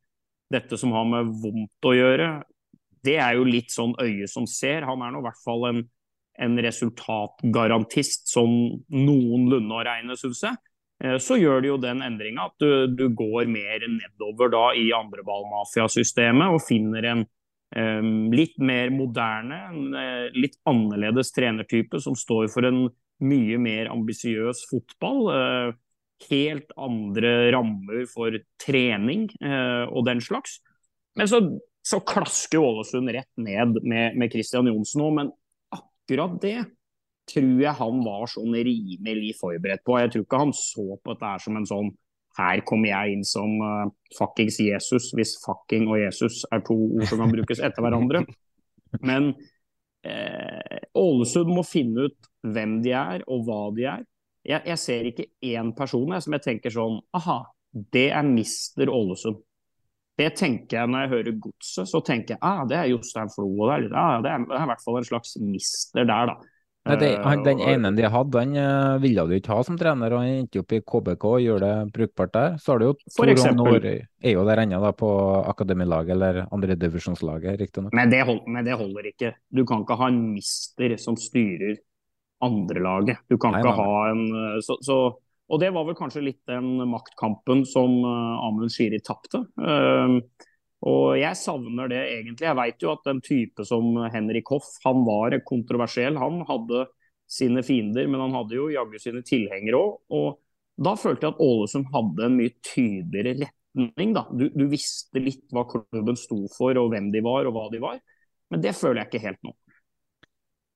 [0.51, 2.29] dette som har med vondt å gjøre,
[3.03, 4.87] det er jo litt sånn øye som ser.
[4.87, 5.83] Han er nå i hvert fall en,
[6.41, 8.54] en resultatgarantist som
[8.89, 10.58] noenlunde å regne, syns jeg.
[11.04, 14.89] Eh, Så gjør det jo den endringa at du, du går mer nedover da i
[14.96, 17.24] andreballmafiasystemet og finner en
[17.76, 22.86] um, litt mer moderne, en eh, litt annerledes trenertype som står for en
[23.24, 25.22] mye mer ambisiøs fotball.
[25.30, 25.80] Uh,
[26.30, 30.62] helt andre rammer for trening uh, og den slags.
[31.19, 31.41] Men så,
[31.84, 35.32] så klasker Ålesund rett ned med, med Christian Johnsen òg, men
[36.03, 36.57] akkurat det
[37.29, 39.97] tror jeg han var sånn rimelig forberedt på.
[40.01, 41.91] Jeg tror ikke han så på dette som en sånn
[42.37, 47.05] her kommer jeg inn som uh, fuckings Jesus, hvis fucking og Jesus er to ord
[47.09, 48.23] som kan brukes etter hverandre.
[49.05, 49.31] Men
[50.05, 54.03] eh, Ålesund må finne ut hvem de er og hva de er.
[54.43, 57.39] Jeg, jeg ser ikke én person jeg, som jeg tenker sånn aha,
[57.93, 59.39] det er Mister Ålesund.
[60.19, 63.47] Det tenker jeg når jeg hører Godset, så tenker jeg ah, det er Jostein Flo.
[63.49, 66.34] Og det, er, ah, det, er, det er i hvert fall en slags mister der,
[66.34, 66.36] da.
[66.84, 69.78] Nei, det, han, den Eh, ene de hadde, han eh, ville du ikke ha som
[69.80, 72.58] trener, og han endte opp i KBK og gjør det brukbart der.
[72.60, 73.88] Så har du jo Tor eksempel.
[73.88, 75.12] Er jo der ennå, på
[75.54, 77.95] akademilaget, eller andredivisjonslaget, riktignok.
[77.95, 79.32] Men det, hold, men det holder ikke.
[79.47, 81.80] Du kan ikke ha en mister som styrer
[82.43, 83.23] andrelaget.
[83.32, 83.88] Du kan Nei, ikke nei, nei.
[83.88, 84.99] ha en eh, så, så,
[85.51, 89.43] Og det var vel kanskje litt den maktkampen som uh, Amund Shiri tapte.
[89.60, 90.15] Eh,
[90.84, 92.47] og jeg savner det egentlig.
[92.47, 96.17] Jeg vet jo at den type som Henrik Hoff, han var kontroversiell.
[96.19, 96.86] Han hadde
[97.29, 99.93] sine fiender, men han hadde jo jaggu sine tilhengere òg.
[100.15, 104.15] Og da følte jeg at Ålesund hadde en mye tydeligere retning.
[104.15, 104.25] da.
[104.32, 107.84] Du, du visste litt hva klubben sto for, og hvem de var, og hva de
[107.84, 108.01] var.
[108.51, 109.56] Men det føler jeg ikke helt nå.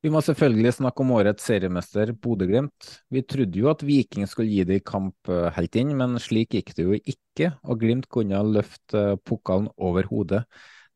[0.05, 2.89] Vi må selvfølgelig snakke om årets seriemester Bodø-Glimt.
[3.09, 6.53] Vi trodde jo at Viking skulle gi det i kamp eh, helt inn, men slik
[6.53, 10.43] gikk det jo ikke, og Glimt kunne løfte eh, pokalen over hodet.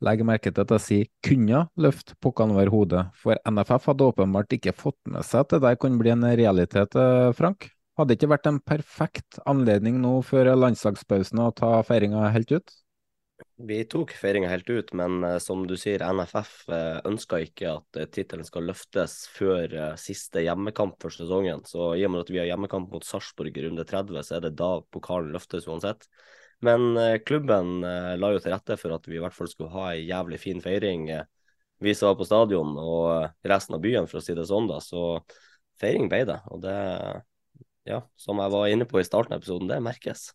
[0.05, 4.53] Legg merke til at jeg sier kunne løfte pokalen over hodet, for NFF hadde åpenbart
[4.57, 7.71] ikke fått med seg at det der kunne bli en realitet, eh, Frank?
[7.97, 12.77] Hadde det ikke vært en perfekt anledning nå før landslagspausen å ta feiringa helt ut?
[13.61, 17.75] Vi tok feiringa helt ut, men uh, som du sier, NFF uh, eh, ønsker ikke
[17.75, 21.61] at uh, tittelen skal løftes før siste hjemmekamp for sesongen.
[21.69, 24.47] Så i og med at vi har hjemmekamp mot Sarpsborg i runde 30, så er
[24.47, 26.09] det da pokalen løftes uansett.
[26.65, 26.93] Men
[27.25, 30.37] klubben la jo til rette for at vi i hvert fall skulle ha ei jævlig
[30.37, 31.07] fin feiring.
[31.81, 34.77] vi som var på stadion og resten av byen, for å si det sånn, da.
[34.77, 35.23] Så
[35.81, 36.37] feiring ble det.
[36.53, 36.75] Og det,
[37.89, 40.29] ja, som jeg var inne på i starten av episoden, det merkes.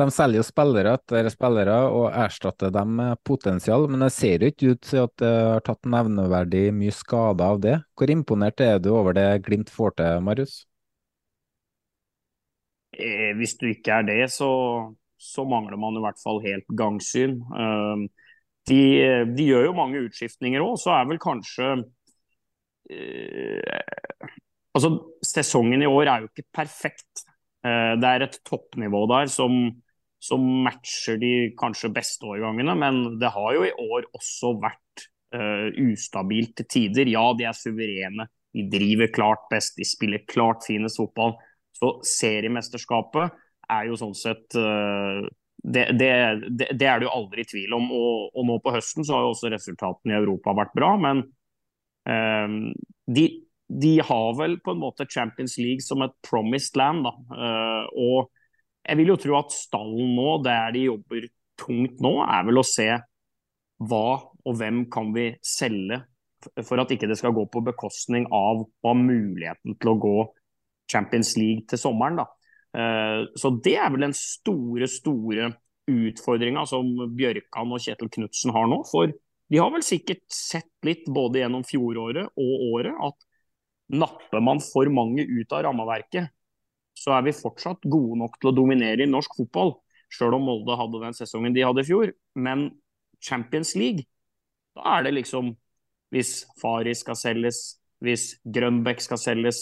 [0.00, 4.48] De selger jo spillere etter spillere og erstatter dem med potensial, men det ser jo
[4.48, 7.74] ikke ut til at det har tatt nevneverdig mye skade av det.
[7.98, 10.54] Hvor imponert er du over det Glimt får til, Marius?
[12.96, 14.48] Eh, hvis du ikke er det, så,
[15.20, 17.36] så, mangler man i hvert fall helt gangsyn.
[17.60, 18.06] Eh,
[18.72, 18.80] de,
[19.34, 21.74] de, gjør jo mange utskiftninger òg, så er vel kanskje
[22.88, 23.78] eh,
[24.70, 24.92] Altså,
[25.26, 27.24] sesongen i år er jo ikke perfekt.
[27.60, 29.56] Uh, det er et toppnivå der som
[30.20, 32.76] som matcher de kanskje beste årgangene.
[32.78, 37.10] Men det har jo i år også vært uh, ustabilt til tider.
[37.10, 38.28] Ja, de er suverene.
[38.52, 41.38] De driver klart best, de spiller klart finest fotball.
[41.76, 43.36] Så seriemesterskapet
[43.70, 45.22] er jo sånn sett uh,
[45.60, 46.10] det, det,
[46.50, 47.88] det, er det jo aldri tvil om.
[47.96, 50.90] Og, og, nå på høsten så har jo også resultatene i Europa vært bra.
[51.00, 51.22] Men
[52.10, 52.68] uh,
[53.08, 53.24] de,
[53.72, 57.08] de, har vel på en måte Champions League som et promised land.
[57.08, 57.16] da,
[57.96, 58.28] og
[58.90, 61.28] jeg vil jo tro at stallen nå, der de jobber
[61.60, 62.88] tungt nå, er vel å se
[63.80, 66.00] hva og hvem kan vi selge
[66.64, 70.14] for at ikke det skal gå på bekostning av ha muligheten til å gå
[70.90, 72.22] Champions League til sommeren.
[72.22, 72.26] da.
[72.80, 75.50] Eh, så det er vel den store, store
[75.90, 78.80] utfordringa som Bjørkan og Kjetil Knutsen har nå.
[78.90, 83.28] For de har vel sikkert sett litt både gjennom fjoråret og året at
[84.00, 86.30] napper man for mange ut av rammeverket,
[87.00, 89.74] så er vi fortsatt gode nok til å dominere i norsk fotball.
[90.12, 92.12] Sjøl om Molde hadde den sesongen de hadde i fjor.
[92.36, 92.68] Men
[93.24, 94.04] Champions League,
[94.76, 95.54] da er det liksom
[96.10, 97.58] Hvis Fari skal selges,
[98.02, 99.60] hvis Grønbæk skal selges,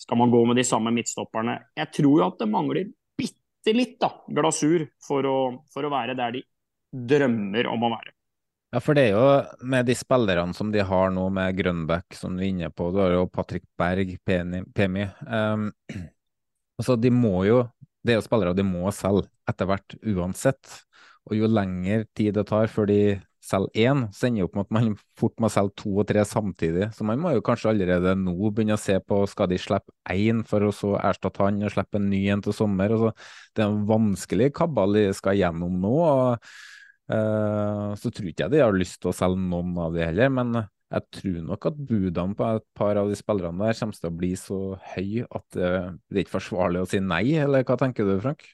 [0.00, 1.58] skal man gå med de samme midtstopperne.
[1.76, 5.36] Jeg tror jo at det mangler bitte litt da, glasur for å,
[5.68, 6.42] for å være der de
[7.12, 8.14] drømmer om å være.
[8.72, 12.40] Ja, for det er jo med de spillerne som de har nå, med Grønbæk som
[12.40, 15.04] du er inne på, du har jo Patrick Berg, Pemi.
[15.28, 15.68] Um,
[16.76, 17.64] Altså, de må jo
[18.06, 20.76] Det er jo spillere de må selge etter hvert uansett.
[21.26, 23.00] Og jo lengre tid det tar før de
[23.46, 26.22] selger én, så ender det opp med at man fort må selge to og tre
[26.26, 26.88] samtidig.
[26.94, 30.44] Så man må jo kanskje allerede nå begynne å se på skal de slippe én
[30.46, 32.94] for å så erstatte han og slippe en ny en til sommer.
[32.94, 33.12] Altså,
[33.54, 35.94] det er en vanskelig kabal de skal gjennom nå.
[36.06, 36.48] og
[37.10, 40.32] uh, Så tror ikke jeg de har lyst til å selge noen av de heller.
[40.40, 44.10] men jeg tror nok at budene på et par av de spillerne der kommer til
[44.10, 44.60] å bli så
[44.94, 45.70] høy at det,
[46.06, 48.46] det er ikke forsvarlig å si nei, eller hva tenker du, Frank?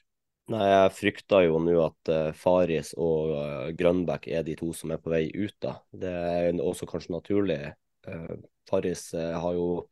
[0.51, 4.91] Nei, jeg frykter jo nå at uh, Faris og uh, Grønbæk er de to som
[4.91, 5.55] er på vei ut.
[5.63, 5.77] da.
[5.93, 7.59] Det er også kanskje naturlig.
[8.03, 9.85] Uh, Faris har jo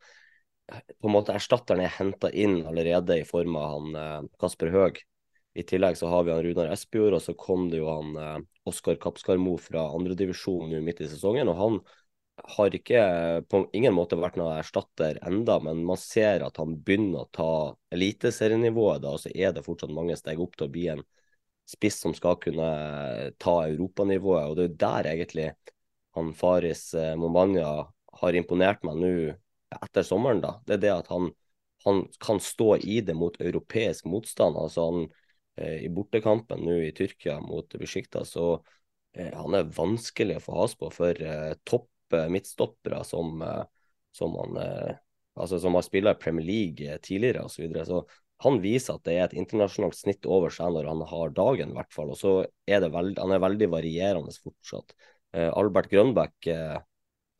[0.72, 5.02] på en måte Erstatteren er henta inn allerede i form av han Kasper Høeg.
[5.60, 8.96] I tillegg så har vi han Runar Espejord, og så kom det jo han Oskar
[9.04, 11.52] Kapskarmo fra andredivisjon midt i sesongen.
[11.52, 11.82] og han
[12.36, 13.02] har ikke
[13.50, 17.52] på ingen måte vært noen erstatter enda, men man ser at han begynner å ta
[17.94, 19.04] eliteserienivået.
[19.04, 21.04] Da, så er det fortsatt mange steg opp til å bli en
[21.70, 22.72] spiss som skal kunne
[23.42, 24.50] ta europanivået.
[24.50, 25.52] Og det er der egentlig
[26.18, 27.16] han Faris eh,
[28.22, 29.14] har imponert meg nå
[29.78, 30.42] etter sommeren.
[30.44, 30.58] da.
[30.68, 31.32] Det er det at han,
[31.86, 34.58] han kan stå i det mot europeisk motstand.
[34.58, 35.08] altså han
[35.56, 38.58] eh, I bortekampen nå i Tyrkia mot Besjikta, så
[39.16, 41.24] eh, han er vanskelig å få has på for
[41.64, 41.91] topp
[42.32, 43.64] midtstoppere som, eh,
[44.18, 45.00] som, han, eh,
[45.36, 47.56] altså, som har spilt i Premier League tidligere osv.
[47.56, 47.86] Så, videre.
[47.88, 48.04] så
[48.42, 51.78] han viser at det er et internasjonalt snitt over seg når han har dagen, i
[51.78, 52.14] hvert fall.
[52.14, 52.32] Og så
[52.66, 54.96] er det veld, han er veldig varierende fortsatt.
[55.38, 56.80] Eh, Albert Grønbæk, eh,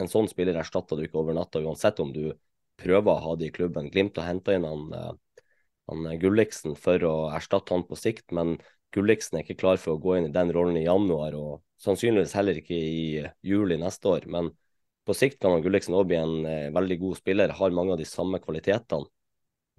[0.02, 2.36] en sånn spiller erstatter du ikke over natta, uansett om du
[2.82, 3.90] prøver å ha det i klubben.
[3.94, 5.50] Glimt har henta inn han, eh,
[5.90, 8.60] han Gulliksen for å erstatte han på sikt, men
[8.92, 12.36] Gulliksen er ikke klar for å gå inn i den rollen i januar, og sannsynligvis
[12.38, 14.28] heller ikke i juli neste år.
[14.32, 14.52] Men
[15.08, 18.08] på sikt kan Gulliksen òg bli en eh, veldig god spiller, har mange av de
[18.08, 19.08] samme kvalitetene.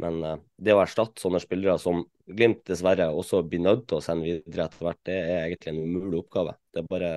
[0.03, 4.05] Men eh, det å erstatte sånne spillere som Glimt dessverre også blir nødt til å
[4.05, 6.55] sende videre etter hvert, det er egentlig en umulig oppgave.
[6.73, 7.13] Det er bare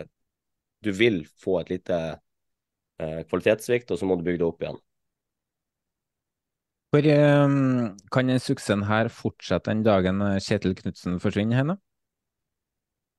[0.83, 1.95] Du vil få et lite
[2.99, 4.81] eh, kvalitetssvikt, og så må du bygge det opp igjen.
[6.93, 7.55] Hvor eh,
[8.13, 11.77] kan den suksessen her fortsette den dagen eh, Kjetil Knutsen forsvinner, Heine?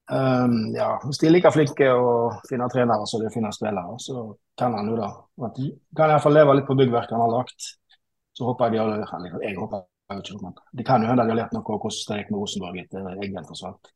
[0.07, 2.11] Um, ja, hvis de er like flinke å
[2.47, 5.09] finne trenere som de finner spillere, så kan han jo da.
[5.49, 7.73] At de kan iallfall leve litt på byggverket han har lagt.
[8.37, 11.25] Så håper jeg de har eller Jeg håper jeg ikke, men det kan jo hende
[11.27, 13.91] de har lært noe om hvordan det gikk med Rosenborg etter Eggen forsvant.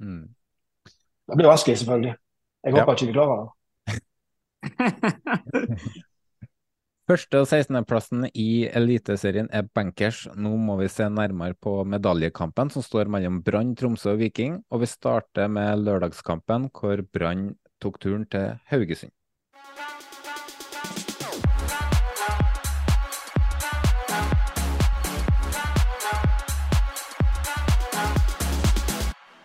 [0.00, 0.24] Mm.
[1.28, 2.14] Det blir vanskelig, selvfølgelig.
[2.64, 2.80] Jeg Ja.
[2.80, 3.52] håper ikke de klarer det.
[7.04, 10.22] Første- og 16.-plassen i Eliteserien er bankers.
[10.40, 14.80] Nå må vi se nærmere på medaljekampen som står mellom Brann, Tromsø og Viking, og
[14.80, 19.12] vi starter med lørdagskampen hvor Brann tok turen til Haugesund.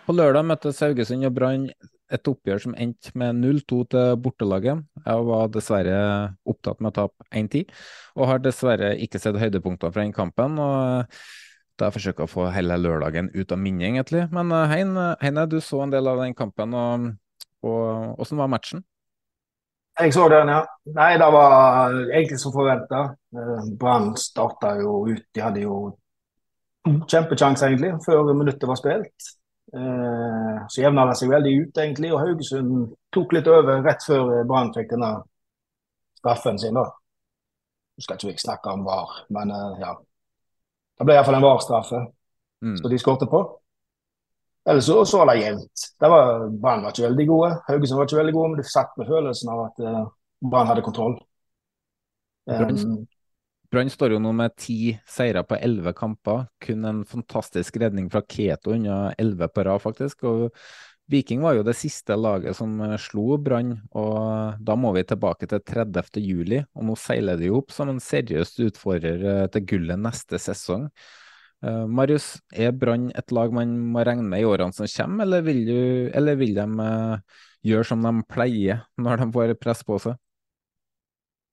[0.08, 1.68] På lørdag møttes Haugesund og Brann
[2.10, 4.82] et oppgjør som endte med 0-2 til bortelaget.
[5.04, 6.00] Jeg var dessverre
[6.48, 7.70] opptatt med å tape 1-10,
[8.18, 10.58] og har dessverre ikke sett høydepunkter fra den kampen.
[10.58, 11.20] og
[11.80, 14.26] Da forsøker jeg å få hele lørdagen ut av minnet, egentlig.
[14.34, 17.10] Men Heine, Heine, du så en del av den kampen, og,
[17.64, 18.84] og hvordan var matchen?
[20.00, 20.60] Jeg så den, ja.
[20.96, 23.10] Nei, det var egentlig som forventa.
[23.80, 25.26] Brann starta jo ut.
[25.34, 25.80] De hadde jo
[26.86, 29.34] kjempekjanse, egentlig, før minuttet var spilt.
[29.74, 32.12] Eh, Så jevna det seg veldig ut, egentlig.
[32.12, 35.12] Og Haugesund tok litt over rett før Brann fikk denne
[36.20, 36.84] straffen sin, da.
[37.96, 39.94] Nå skal ikke snakke om VAR, men eh, ja.
[40.98, 42.06] Det ble iallfall en VAR-straffe
[42.60, 42.74] Mm.
[42.76, 43.38] som de skårte på.
[44.68, 45.84] Ellers så, så var det jevnt.
[45.98, 47.48] Brann var ikke veldig gode.
[47.70, 50.02] Haugesund var ikke veldig gode, men du satt med følelsen av at eh,
[50.44, 51.14] Brann hadde kontroll.
[52.44, 53.06] Um,
[53.70, 56.48] Brann står jo nå med ti seire på elleve kamper.
[56.62, 60.24] Kun en fantastisk redning fra Keto unna elleve på rad, faktisk.
[60.26, 60.48] Og
[61.10, 65.62] Viking var jo det siste laget som slo Brann, og da må vi tilbake til
[65.66, 66.18] 30.
[66.22, 66.60] juli.
[66.74, 70.88] Og nå seiler de opp som en seriøs utfordrer eh, til gullet neste sesong.
[71.66, 75.46] Eh, Marius, er Brann et lag man må regne med i årene som kommer, eller
[75.46, 75.78] vil, du,
[76.14, 77.38] eller vil de eh,
[77.70, 80.18] gjøre som de pleier når de får press på seg?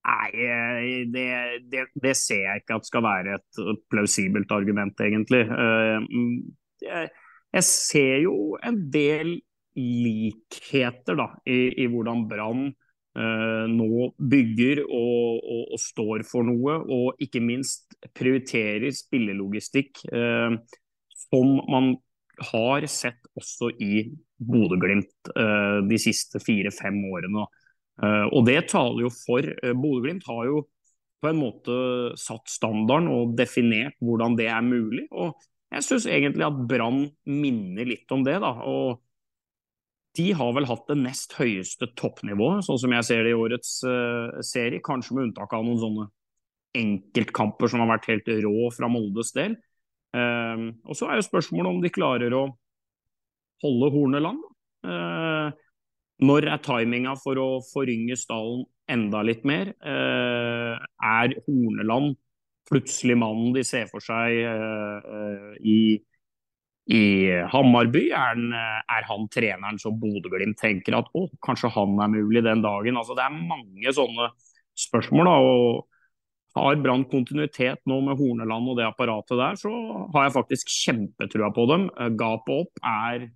[0.08, 1.28] Nei, det,
[1.68, 3.60] det, det ser jeg ikke at skal være et
[3.92, 5.44] plausibelt argument, egentlig.
[5.44, 6.38] Eh, mm,
[6.84, 9.34] Jeg, ser jo en del
[9.78, 16.78] likheter da, i, i hvordan Brann eh, nå bygger og, og, og står for noe,
[16.88, 20.56] og ikke minst prioriterer spillelogistikk, eh,
[21.28, 21.96] som man
[22.52, 24.06] har sett også i
[24.38, 25.32] Bodø-Glimt
[25.90, 27.48] de siste fire-fem årene.
[28.02, 30.62] Eh, og det taler jo for uh, Bodø-Glimt har jo
[31.18, 31.76] på en måte
[32.20, 35.08] satt standarden og definert hvordan det er mulig.
[35.10, 35.34] Og
[35.74, 38.38] jeg syns egentlig at Brann minner litt om det.
[38.44, 39.02] da, og
[40.18, 43.74] de har vel hatt det nest høyeste toppnivået, sånn som jeg ser det i årets
[43.86, 44.82] uh, serie.
[44.84, 46.06] Kanskje med unntak av noen sånne
[46.78, 49.56] enkeltkamper som har vært helt rå fra Moldes del.
[50.16, 52.44] Eh, og så er jo spørsmålet om de klarer å
[53.64, 54.44] holde hornet land.
[54.86, 55.48] Eh,
[56.18, 59.70] når er timinga for å forynge stallen enda litt mer?
[59.78, 62.16] Eh, er Horneland
[62.68, 65.80] plutselig mannen de ser for seg eh, eh, i
[66.88, 68.52] i Hammarby er, han,
[68.88, 72.96] er han treneren som Bodø-Glimt tenker at å, kanskje han er mulig den dagen.
[72.96, 74.30] Altså, det er mange sånne
[74.72, 75.28] spørsmål.
[75.28, 79.74] da, og Har Brann kontinuitet nå med Horneland og det apparatet der, så
[80.14, 81.84] har jeg faktisk kjempetrua på dem.
[82.16, 83.28] Gapet opp er,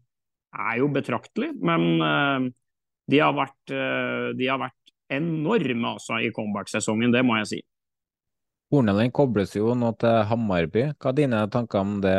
[0.57, 2.49] er jo betraktelig, men
[3.12, 7.61] de har vært, eh, de har vært enorme altså, i comeback-sesongen, det må jeg si.
[8.72, 10.87] Horneland kobles jo nå til Hammarby.
[10.96, 12.16] Hva er dine tanker om det,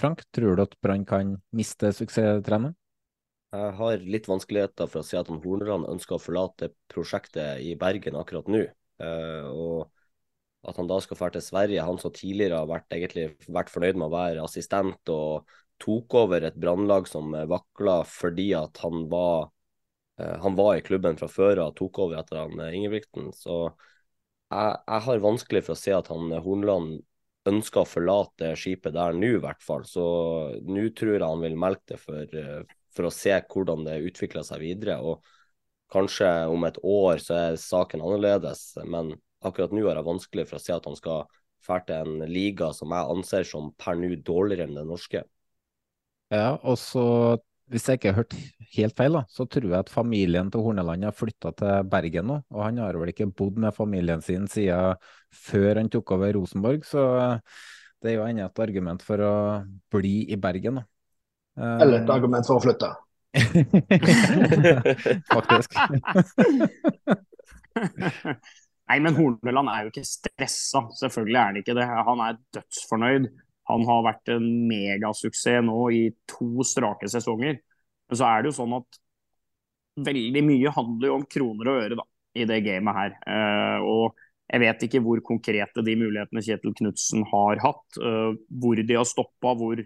[0.00, 0.24] Frank?
[0.34, 2.74] Tror du at Brann kan miste suksesstreneren?
[3.54, 7.76] Jeg har litt vanskeligheter for å si at han Horneland ønsker å forlate prosjektet i
[7.78, 8.64] Bergen akkurat nå.
[8.98, 9.86] Eh, og
[10.66, 14.00] at han da skal dra til Sverige, han som tidligere har vært, egentlig, vært fornøyd
[14.00, 15.46] med å være assistent og
[15.82, 19.52] tok over et brannlag som vakla fordi at han var,
[20.16, 23.32] han var i klubben fra før og tok over etter han eh, Ingebrigtsen.
[23.34, 27.00] Så jeg, jeg har vanskelig for å se at han Hornland
[27.50, 29.84] ønsker å forlate skipet der nå, i hvert fall.
[29.88, 30.04] Så
[30.64, 34.46] nå tror jeg han vil melke det for, eh, for å se hvordan det utvikler
[34.46, 35.00] seg videre.
[35.02, 35.24] Og
[35.92, 39.12] kanskje om et år så er saken annerledes, men
[39.44, 41.26] akkurat nå har jeg vanskelig for å se at han skal
[41.64, 45.24] dra til en liga som jeg anser som per nå dårligere enn den norske.
[46.32, 47.04] Ja, og så
[47.72, 48.34] hvis jeg ikke har hørt
[48.74, 52.40] helt feil, da, så tror jeg at familien til Horneland har flytta til Bergen nå.
[52.52, 54.98] Og han har vel ikke bodd med familien sin siden
[55.46, 57.06] før han tok over Rosenborg, så
[58.04, 59.34] det er jo enda et argument for å
[59.94, 60.82] bli i Bergen.
[60.82, 60.84] da.
[61.80, 62.90] Eller et argument for å flytte.
[65.34, 65.70] Faktisk.
[68.84, 70.82] Nei, men Horneland er jo ikke stressa.
[70.98, 71.86] Selvfølgelig er han ikke det.
[71.88, 73.24] Han er dødsfornøyd.
[73.70, 77.60] Han har vært en megasuksess nå i to strake sesonger.
[78.10, 79.00] Men så er det jo sånn at
[80.04, 83.16] veldig mye handler jo om kroner og øre da, i det gamet her.
[83.24, 87.84] Uh, og jeg vet ikke hvor konkrete de mulighetene Kjetil Knutsen har hatt.
[88.00, 89.80] Uh, hvor de har stoppa, hvor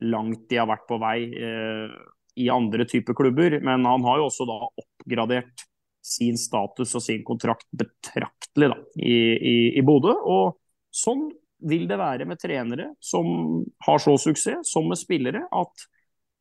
[0.00, 1.96] langt de har vært på vei uh,
[2.40, 3.58] i andre typer klubber.
[3.64, 5.66] Men han har jo også da oppgradert
[6.04, 10.14] sin status og sin kontrakt betraktelig da, i, i, i Bodø.
[10.14, 10.56] Og
[10.94, 11.28] sånn
[11.62, 15.86] vil det være med trenere som har så suksess, som med spillere, at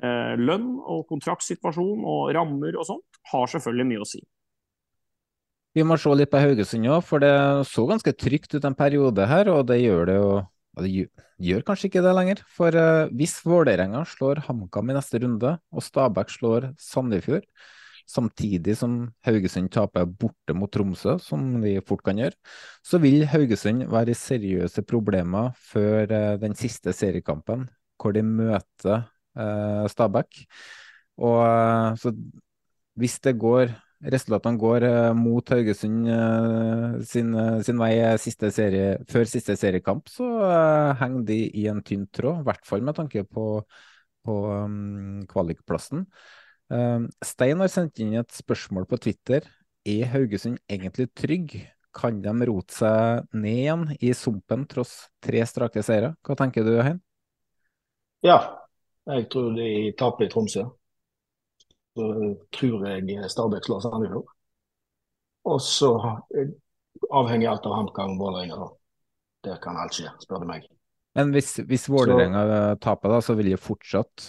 [0.04, 4.22] eh, lønn og kontraktsituasjon og rammer og sånt har selvfølgelig mye å si.
[5.78, 7.34] Vi må se litt på Haugesund òg, for det
[7.70, 10.32] så ganske trygt ut en periode her, og det gjør det jo
[10.78, 11.10] og det
[11.44, 12.42] gjør kanskje ikke det lenger.
[12.56, 17.48] For eh, hvis Vålerenga slår HamKam i neste runde, og Stabæk slår Sandefjord,
[18.10, 18.96] samtidig som
[19.26, 22.38] Haugesund taper borte mot Tromsø, som de fort kan gjøre,
[22.86, 27.68] så vil Haugesund være i seriøse problemer før uh, den siste seriekampen,
[28.00, 29.04] hvor de møter
[29.38, 30.42] uh, Stabæk.
[31.22, 32.16] Og uh, så
[33.00, 36.06] hvis det går resultatene går mot Haugesund
[37.04, 37.34] sin,
[37.68, 40.24] sin, vei siste serie, før siste seriekamp, så
[41.02, 42.40] henger de i en tynn tråd.
[42.40, 43.50] I hvert fall med tanke på,
[44.24, 46.06] på um, kvalikplassen.
[47.26, 49.46] Stein har sendt inn et spørsmål på Twitter.
[49.90, 51.56] Er Haugesund egentlig trygg?
[51.96, 56.14] Kan de rote seg ned igjen i sumpen tross tre strake seire?
[56.22, 57.00] Hva tenker du, Hein?
[58.22, 58.38] Ja,
[59.10, 60.66] jeg tror de taper i Tromsø.
[61.98, 62.10] Så
[62.54, 64.28] tror jeg Stabæk slår Sandefjord.
[65.50, 65.94] Og så
[67.10, 68.70] avhenger alt av HamKam Vålerenga.
[69.48, 70.68] Der kan alt skje, spør du meg.
[71.18, 74.28] Men hvis, hvis Vålerenga taper, da, så vil de fortsatt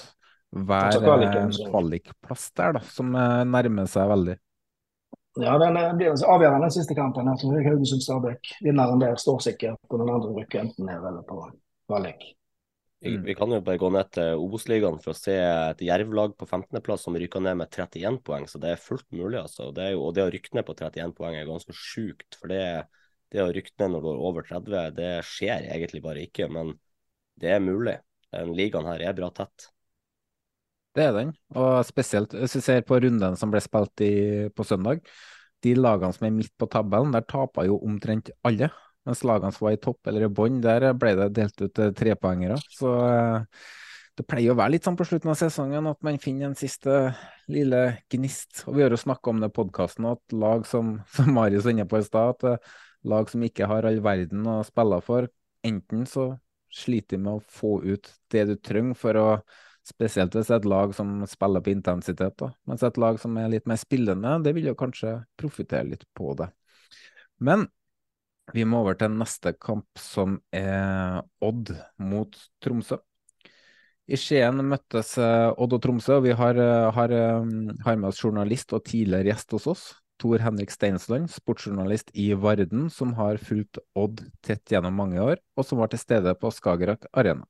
[0.50, 4.36] være en kvalikplass der, da, som eh, nærmer seg veldig.
[5.38, 7.28] Ja, den blir avgjørende den siste kampen.
[7.30, 8.56] Haugesund-Stabæk.
[8.66, 11.38] Vinneren der står sikkert på den andre rykker enten ned eller på
[11.86, 12.32] kvalik.
[13.00, 16.44] Vi, vi, kan jo bare gå ned til Obos-ligaen for å se et Jerv-lag på
[16.44, 19.38] 15.-plass som rykker ned med 31 poeng, så det er fullt mulig.
[19.40, 19.70] altså.
[19.72, 22.36] Det jo, og det å rykke ned på 31 poeng er ganske sjukt.
[22.36, 22.64] For det,
[23.32, 26.50] det å rykke ned når du er over 30, det skjer egentlig bare ikke.
[26.52, 26.74] Men
[27.40, 27.96] det er mulig.
[28.34, 29.70] Den ligaen her er bra tett.
[30.96, 34.14] Det er den, og spesielt hvis vi ser på runden som ble spilt i,
[34.50, 35.04] på søndag.
[35.62, 38.70] De lagene som er midt på tabellen, der taper jo omtrent alle.
[39.06, 41.92] Mens lagene som var i topp eller i bånn, der ble det delt ut eh,
[41.96, 42.58] trepoengere.
[42.74, 43.62] Så eh,
[44.18, 46.98] det pleier å være litt sånn på slutten av sesongen at man finner en siste
[47.50, 48.64] lille gnist.
[48.66, 51.76] Og vi har jo snakka om det i podkasten at lag som, som Marius var
[51.76, 52.76] inne på i stad, at eh,
[53.14, 55.30] lag som ikke har all verden å spille for,
[55.64, 56.32] enten så
[56.70, 59.28] sliter de med å få ut det du trenger for å
[59.86, 62.36] Spesielt hvis det er et lag som spiller på intensitet.
[62.38, 62.50] Da.
[62.68, 66.34] Mens et lag som er litt mer spillende, det vil jo kanskje profitere litt på
[66.38, 66.50] det.
[67.40, 67.66] Men
[68.54, 71.72] vi må over til neste kamp, som er Odd
[72.02, 72.98] mot Tromsø.
[74.10, 78.08] I Skien møttes eh, Odd og Tromsø, og vi har, eh, har, eh, har med
[78.08, 79.84] oss journalist og tidligere gjest hos oss.
[80.20, 85.64] Tor Henrik Steinsland, sportsjournalist i Varden, som har fulgt Odd tett gjennom mange år, og
[85.64, 87.46] som var til stede på Skagerrak Arena.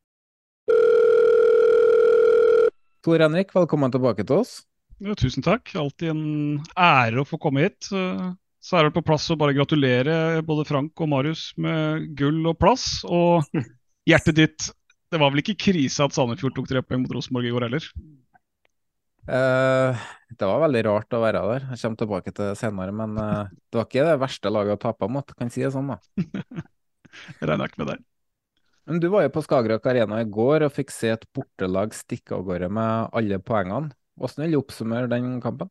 [3.00, 4.58] Tor Henrik, velkommen tilbake til oss.
[5.00, 5.70] Ja, tusen takk.
[5.80, 6.24] Alltid en
[6.76, 7.86] ære å få komme hit.
[7.88, 12.58] Så er det på plass å bare gratulere både Frank og Marius med gull og
[12.60, 13.00] plass.
[13.08, 13.48] Og
[14.08, 14.68] hjertet ditt
[15.10, 17.88] Det var vel ikke krise at Sandefjord tok tre poeng mot Rosenborg i går heller?
[19.26, 19.96] Uh,
[20.36, 21.66] det var veldig rart å være der.
[21.72, 22.94] Jeg kommer tilbake til det senere.
[23.00, 25.90] Men uh, det var ikke det verste laget å tape mot, kan si det sånn,
[25.96, 25.98] da.
[27.40, 27.98] jeg regner ikke med det.
[28.90, 32.34] Men du var jo på Skagerrak Arena i går og fikk se et bortelag stikke
[32.34, 33.92] av gårde med alle poengene.
[34.18, 35.70] Hvordan vil du oppsummere den kampen?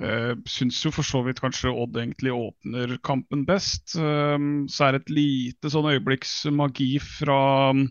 [0.00, 3.92] Uh, syns jo for så vidt kanskje Odd egentlig åpner kampen best.
[3.92, 4.40] Uh,
[4.72, 7.36] så er det et lite sånn øyeblikksmagi fra
[7.74, 7.82] um,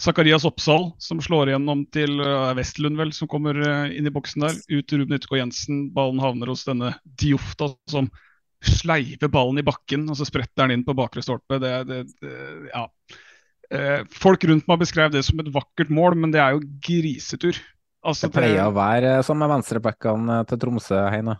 [0.00, 4.46] Zakarias Oppsal, som slår igjennom til uh, Vestlund, vel, som kommer uh, inn i boksen
[4.46, 4.56] der.
[4.72, 5.84] Ut til Ruben Yttergård Jensen.
[5.92, 8.08] Ballen havner hos denne Diofta, som
[8.64, 11.60] sleiver ballen i bakken, og så spretter den inn på bakre stolpe.
[11.60, 12.34] Det, det, det,
[12.72, 12.88] ja.
[13.72, 17.58] Eh, folk rundt meg beskrev det som et vakkert mål, men det er jo grisetur.
[18.04, 21.38] Altså, det pleier å være som med venstrebackene til Tromsø, Heine.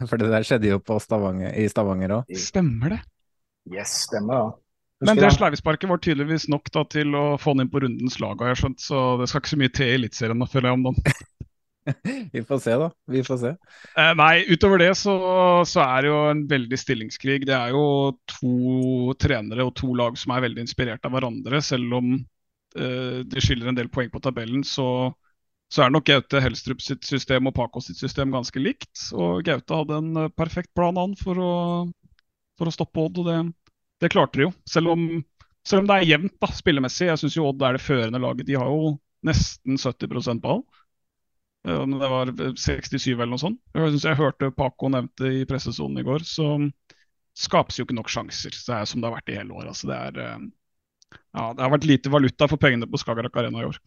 [0.08, 2.34] For det der skjedde jo Stavanger, i Stavanger òg.
[2.38, 3.00] Stemmer det?
[3.70, 4.54] Yes, stemmer.
[5.00, 8.36] Men det sleivsparket var tydeligvis nok da, til å få han inn på rundens lag,
[8.42, 8.82] har jeg skjønt.
[8.84, 11.20] Så det skal ikke så mye til i Eliteserien, føler jeg om dagen.
[12.32, 12.90] Vi får se, da.
[13.06, 13.52] Vi får se.
[13.96, 15.14] Eh, nei, utover det så,
[15.68, 17.44] så er det jo en veldig stillingskrig.
[17.48, 17.84] Det er jo
[18.30, 21.62] to trenere og to lag som er veldig inspirert av hverandre.
[21.64, 25.10] Selv om eh, det skiller en del poeng på tabellen, så,
[25.72, 29.08] så er nok Gaute Helstrup sitt system og Paco sitt system ganske likt.
[29.16, 31.54] Og Gaute hadde en eh, perfekt plan an for å,
[32.60, 33.40] for å stoppe Odd, og det,
[34.04, 34.56] det klarte de jo.
[34.68, 35.06] Selv om,
[35.64, 37.08] selv om det er jevnt da, spillemessig.
[37.08, 38.48] Jeg syns Odd er det førende laget.
[38.50, 40.62] De har jo nesten 70% ball.
[41.68, 43.60] Eh, Det var 67 eller noe sånt.
[43.74, 46.54] Jeg synes jeg hørte Paco nevnte i pressesonen i går, så
[47.36, 48.54] skapes jo ikke nok sjanser.
[48.54, 49.70] Det er som det har vært i hele år.
[49.72, 53.62] Altså det, er, eh, ja, det har vært lite valuta for pengene på Skagerrak Arena
[53.62, 53.80] i år.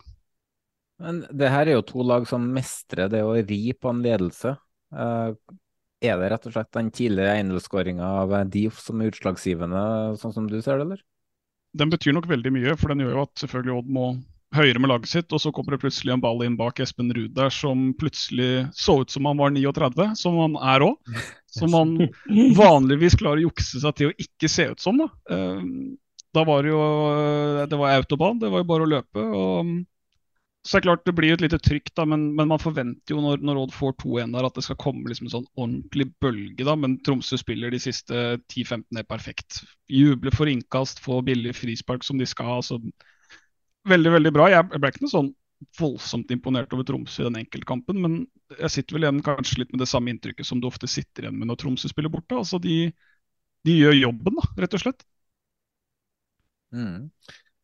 [1.03, 4.55] Men det her er jo to lag som mestrer det å ri på en ledelse.
[4.93, 5.57] Eh,
[6.03, 9.83] er det rett og slett den tidligere 1-0-skåringa av Dioff som er utslagsgivende,
[10.19, 11.03] sånn som du ser det, eller?
[11.73, 14.07] Den betyr nok veldig mye, for den gjør jo at selvfølgelig Odd må
[14.53, 17.33] høyere med laget sitt, og så kommer det plutselig en ball inn bak Espen Ruud
[17.37, 21.17] der som plutselig så ut som han var 39, som han er òg.
[21.53, 21.95] Som han
[22.61, 25.01] vanligvis klarer å jukse seg til å ikke se ut som.
[25.01, 25.65] Da, Eh,
[26.33, 26.83] da var det jo
[27.69, 29.21] Det var autobahn, det var jo bare å løpe.
[29.21, 29.73] og
[30.63, 33.19] så er det klart det blir et lite trykk, da, men, men man forventer jo
[33.19, 36.63] når, når Odd får 2-1 her, at det skal komme liksom en sånn ordentlig bølge.
[36.63, 39.59] da, Men Tromsø spiller de siste 10-15 er perfekt.
[39.91, 42.61] Jubler for innkast, får billig frispark som de skal.
[42.61, 42.79] altså
[43.89, 44.49] Veldig, veldig bra.
[44.51, 45.31] Jeg ble ikke noe sånn
[45.79, 48.17] voldsomt imponert over Tromsø i den enkeltkampen, men
[48.57, 51.39] jeg sitter vel igjen kanskje litt med det samme inntrykket som du ofte sitter igjen
[51.39, 52.35] med når Tromsø spiller borte.
[52.37, 52.77] altså De,
[53.67, 55.05] de gjør jobben, da, rett og slett.
[56.73, 57.09] Mm.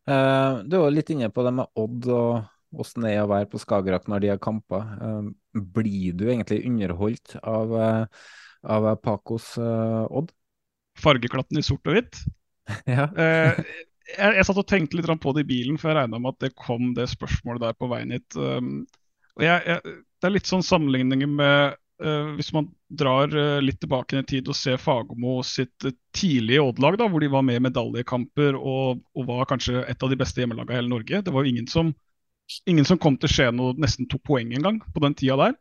[0.09, 2.47] Uh, du var litt inne på det med Odd og
[2.77, 4.85] hvordan det er å være på Skagerrak når de har kamper.
[5.01, 8.27] Uh, blir du egentlig underholdt av, uh,
[8.69, 10.33] av Pacos Odd?
[10.99, 12.19] Fargeklatten i sort og hvitt.
[12.97, 13.07] ja.
[14.15, 16.47] Jeg, jeg satt og tenkte litt på det i bilen, for jeg regna med at
[16.47, 18.37] det kom det spørsmålet der på veien hit.
[18.37, 18.87] Um,
[19.37, 22.67] og jeg, det er litt sånn sammenligninger med uh, hvis man
[22.99, 27.31] drar uh, litt tilbake i tid og ser Fagermo sitt uh, tidlige Odd-lag, hvor de
[27.31, 30.91] var med i medaljekamper og, og, var kanskje et av de beste hjemmelagene i hele
[30.91, 31.23] Norge.
[31.23, 31.93] Det var jo ingen som,
[32.65, 35.57] ingen som kom til Skien og nesten tok poeng engang på den tida der.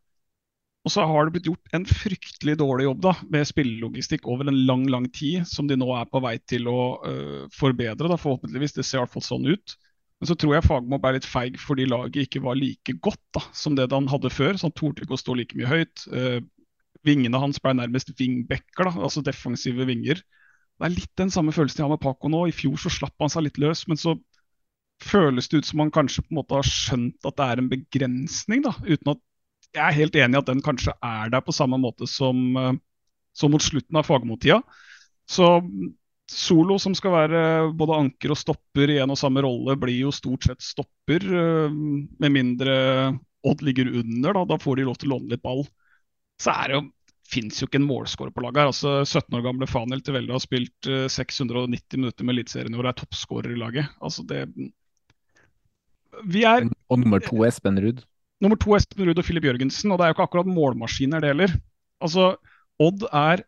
[0.88, 4.62] Og så har det blitt gjort en fryktelig dårlig jobb da, med spillelogistikk over en
[4.64, 8.08] lang lang tid, som de nå er på vei til å uh, forbedre.
[8.08, 8.72] Da, forhåpentligvis.
[8.78, 9.74] Det ser i hvert fall sånn ut.
[10.18, 13.44] Men så tror jeg Fagermo er litt feig fordi laget ikke var like godt da,
[13.52, 14.56] som det han hadde før.
[14.56, 16.08] så Han torde ikke å stå like mye høyt.
[16.08, 16.40] Uh,
[17.04, 20.24] vingene hans ble nærmest wingbacker, da, altså defensive vinger.
[20.78, 22.46] Det er litt den samme følelsen jeg har med Paco nå.
[22.48, 24.16] I fjor så slapp han seg litt løs, men så
[25.04, 27.72] føles det ut som han kanskje på en måte har skjønt at det er en
[27.76, 28.64] begrensning.
[28.64, 29.20] da, uten at
[29.76, 32.74] jeg er helt enig i at den kanskje er der på samme måte som, uh,
[33.36, 34.62] som mot slutten av Fagermo-tida.
[35.28, 35.48] Så
[36.28, 37.42] Solo, som skal være
[37.76, 41.72] både anker og stopper i en og samme rolle, blir jo stort sett stopper, uh,
[42.20, 42.76] med mindre
[43.46, 44.34] Odd ligger under.
[44.34, 45.62] Da, da får de lov til å låne litt ball.
[46.42, 46.86] Så er det jo
[47.28, 48.60] fins jo ikke en målskårer på laget.
[48.60, 52.76] her, altså 17 år gamle Fanel til Velde har spilt uh, 690 minutter med Eliteserien
[52.76, 53.90] og er toppskårer i laget.
[54.00, 54.46] Altså det
[56.26, 58.02] Vi er Og nummer to Espen Ruud.
[58.42, 61.32] Nummer to Espen Ruud og Filip Jørgensen, og det er jo ikke akkurat målmaskiner det
[61.32, 61.54] heller.
[62.04, 62.36] Altså,
[62.78, 63.42] Odd er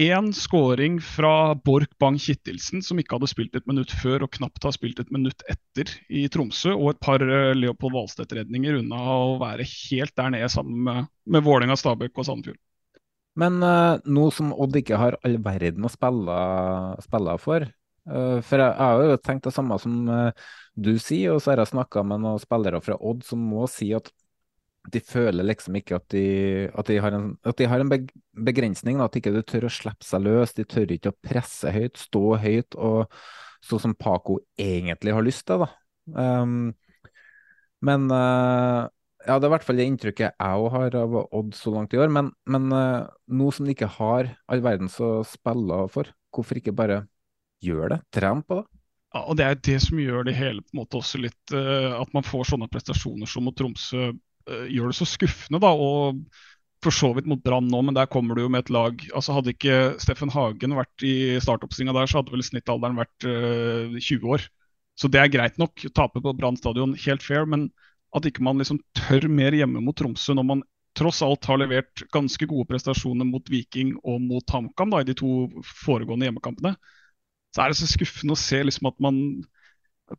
[0.00, 4.74] én skåring fra Borch Bang-Kittelsen, som ikke hadde spilt et minutt før og knapt har
[4.76, 9.68] spilt et minutt etter i Tromsø, og et par uh, Leopold Valstedt-redninger unna å være
[9.68, 12.60] helt der nede sammen med, med Vålerenga, Stabæk og Sandefjord.
[13.40, 16.40] Men uh, nå som Odd ikke har all verden å spille,
[17.04, 17.68] spille for
[18.02, 19.94] For jeg, jeg har jo tenkt det samme som
[20.74, 23.92] du sier, og så har jeg snakka med noen spillere fra Odd som må si
[23.94, 24.10] at
[24.90, 26.24] de føler liksom ikke at de,
[26.74, 30.06] at de har en, at de har en begrensning, at ikke de tør å slippe
[30.06, 30.54] seg løs.
[30.56, 33.12] De tør ikke å presse høyt, stå høyt, og
[33.62, 35.62] sånn som Paco egentlig har lyst til.
[35.62, 35.70] da.
[36.18, 36.72] Um,
[37.82, 38.90] men uh,
[39.22, 41.94] ja, det er i hvert fall det inntrykket jeg òg har av Odd så langt
[41.94, 42.10] i år.
[42.10, 46.74] Men, men uh, nå som de ikke har all verdens å spille for, hvorfor ikke
[46.74, 47.04] bare
[47.62, 48.00] gjøre det?
[48.14, 48.66] Tren på det?
[49.12, 51.98] Ja, og Det er det som gjør det hele på en måte også litt uh,
[52.00, 55.60] At man får sånne prestasjoner som mot Tromsø uh, gjør det så skuffende.
[55.62, 56.22] da, og
[56.82, 59.36] for så vidt mot Brann nå, men der kommer du jo med et lag altså
[59.36, 64.34] Hadde ikke Steffen Hagen vært i startoppstillinga der, så hadde vel snittalderen vært uh, 20
[64.34, 64.48] år.
[64.98, 65.84] Så det er greit nok.
[65.94, 67.46] Tape på Brann stadion, helt fair.
[67.48, 67.70] Men
[68.16, 70.64] at ikke man liksom tør mer hjemme mot Tromsø når man
[70.98, 75.30] tross alt har levert ganske gode prestasjoner mot Viking og mot HamKam i de to
[75.84, 76.74] foregående hjemmekampene,
[77.52, 79.18] så er det så skuffende å se liksom at man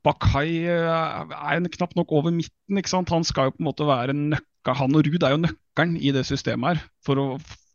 [0.01, 2.79] Bakai er knapt nok over midten.
[2.79, 3.11] ikke sant?
[3.13, 6.13] Han skal jo på en måte være nøkka, han og Ruud er jo nøkkelen i
[6.15, 7.25] det systemet her for å,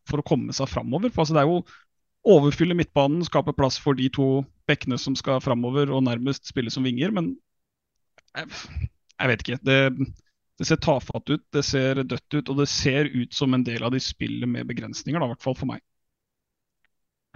[0.09, 1.13] for å komme seg framover.
[1.15, 1.61] Altså, det er jo
[2.29, 6.87] overfylle midtbanen, skape plass for de to bekkene som skal framover og nærmest spille som
[6.89, 7.15] vinger.
[7.15, 7.37] Men
[8.35, 8.51] jeg,
[9.15, 9.61] jeg vet ikke.
[9.63, 9.79] Det,
[10.59, 13.85] Det ser tafatt ut, det ser dødt ut, og det ser ut som en del
[13.87, 15.85] av de spillene med begrensninger, i hvert fall for meg.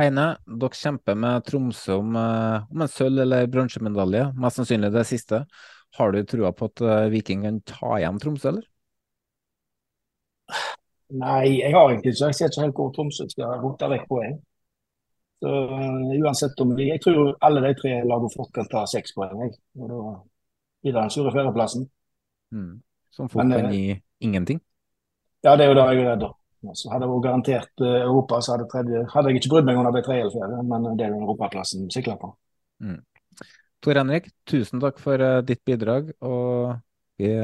[0.00, 5.06] Heine, dere kjemper med Tromsø om, eh, om en sølv- eller bronsemedalje, mest sannsynlig det
[5.06, 5.44] siste.
[5.98, 8.64] Har du trua på at eh, Viking kan ta igjen Tromsø, eller?
[11.12, 12.30] Nei, jeg har egentlig ikke.
[12.30, 14.38] Jeg ser ikke helt hvor Tromsø skal rote vekk poeng.
[15.42, 19.12] Så uh, uansett om vi, Jeg tror alle de tre lagene fort kan ta seks
[19.16, 19.42] poeng.
[19.42, 19.56] Jeg.
[19.76, 20.02] Og da
[20.82, 21.88] blir det den sure fjerdeplassen.
[22.54, 22.78] Mm.
[23.12, 24.62] Som fort kan eh, gi ingenting?
[25.44, 26.41] Ja, det er jo det jeg er redd for.
[26.76, 29.80] Så hadde jeg vært garantert uh, Europa, så hadde, tredje, hadde jeg ikke brydd meg
[29.80, 32.32] om det ble tredje eller fjerde, men det er jo europaplassen sikla på.
[32.82, 33.00] Mm.
[33.82, 36.78] Tor Henrik, tusen takk for uh, ditt bidrag, og
[37.20, 37.34] vi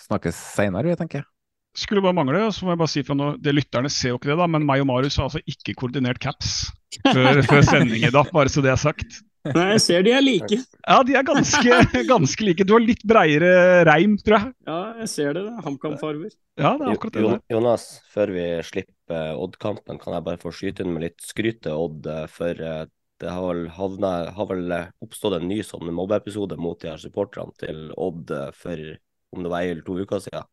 [0.00, 1.28] snakkes seinere, tenker jeg.
[1.76, 4.18] Skulle bare mangle, Og så må jeg bare si fra nå, det Lytterne ser jo
[4.18, 6.70] ikke det, da, men meg og Marius har altså ikke koordinert caps
[7.14, 9.20] før, før sending i dag, bare så det er sagt.
[9.46, 10.58] Nei, jeg ser de er like.
[10.84, 11.80] Ja, de er ganske,
[12.12, 12.66] ganske like.
[12.68, 14.52] Du har litt breiere reim, tror jeg.
[14.68, 15.44] Ja, jeg ser det.
[15.48, 16.32] det HamKam-farver.
[16.60, 17.34] Ja, det er akkurat det.
[17.54, 21.86] Jonas, før vi slipper Odd-kampen, kan jeg bare få skyte inn med litt skryt til
[21.86, 22.08] Odd.
[22.34, 22.84] For eh,
[23.20, 27.56] det har vel, havna, har vel oppstått en ny sånn mobbeepisode mot de her supporterne
[27.60, 28.88] til Odd for
[29.30, 30.48] om det var ei eller to uker siden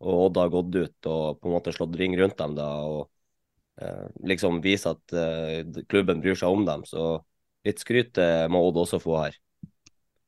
[0.00, 3.82] og Odd har gått ut og på en måte slått ring rundt dem da, og
[3.82, 5.60] eh, liksom vist at eh,
[5.90, 6.86] klubben bryr seg om dem.
[6.88, 7.20] Så
[7.66, 9.38] litt skryt eh, må Odd også få her.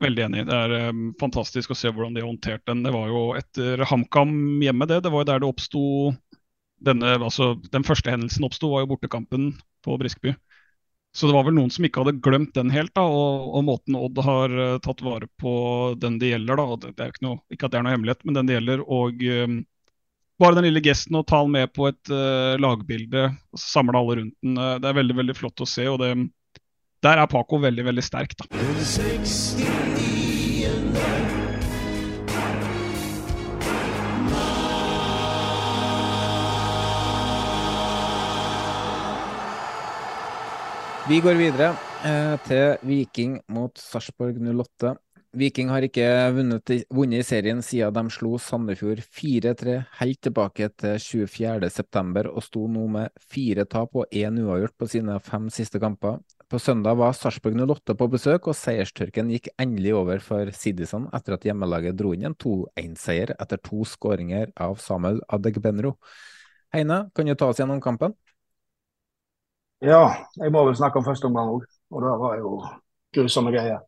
[0.02, 0.44] Veldig enig.
[0.48, 2.82] Det er um, fantastisk å se hvordan de har håndtert den.
[2.82, 4.32] Det var jo etter HamKam
[4.64, 5.02] hjemme, det.
[5.04, 5.82] Det var jo der det oppsto
[6.82, 9.52] denne, altså Den første hendelsen oppsto, var jo bortekampen
[9.86, 10.34] på Briskeby.
[11.14, 13.98] Så det var vel noen som ikke hadde glemt den helt, da, og, og måten
[13.98, 15.52] Odd har uh, tatt vare på
[16.00, 16.58] den det gjelder.
[16.58, 18.58] da, det, det er ikke, noe, ikke at det er noe hemmelighet, men den det
[18.58, 18.84] gjelder.
[18.88, 19.58] Og um,
[20.42, 24.38] bare den lille gesten å ta den med på et uh, lagbilde, samle alle rundt
[24.40, 25.86] den, uh, det er veldig veldig flott å se.
[25.92, 26.14] og det,
[27.02, 28.34] Der er Paco veldig veldig sterk.
[28.38, 28.44] da.
[41.08, 41.72] Vi går videre
[42.06, 44.94] eh, til Viking mot Sarpsborg 08.
[45.34, 51.02] Viking har ikke vunnet, vunnet i serien siden de slo Sandefjord 4-3 helt tilbake til
[51.02, 56.20] 24.9, og sto nå med fire tap og én uavgjort på sine fem siste kamper.
[56.52, 61.38] På søndag var Sarpsborg 08 på besøk, og seierstørken gikk endelig over for Sidison etter
[61.38, 65.94] at hjemmelaget dro inn en 2-1-seier etter to skåringer av Samuel Adegbenro.
[66.76, 68.12] Heine, kan du ta oss gjennom kampen?
[69.80, 71.64] Ja, jeg må vel snakke om første omgang òg.
[71.88, 72.54] Og det var jo
[73.16, 73.80] grusomme greier.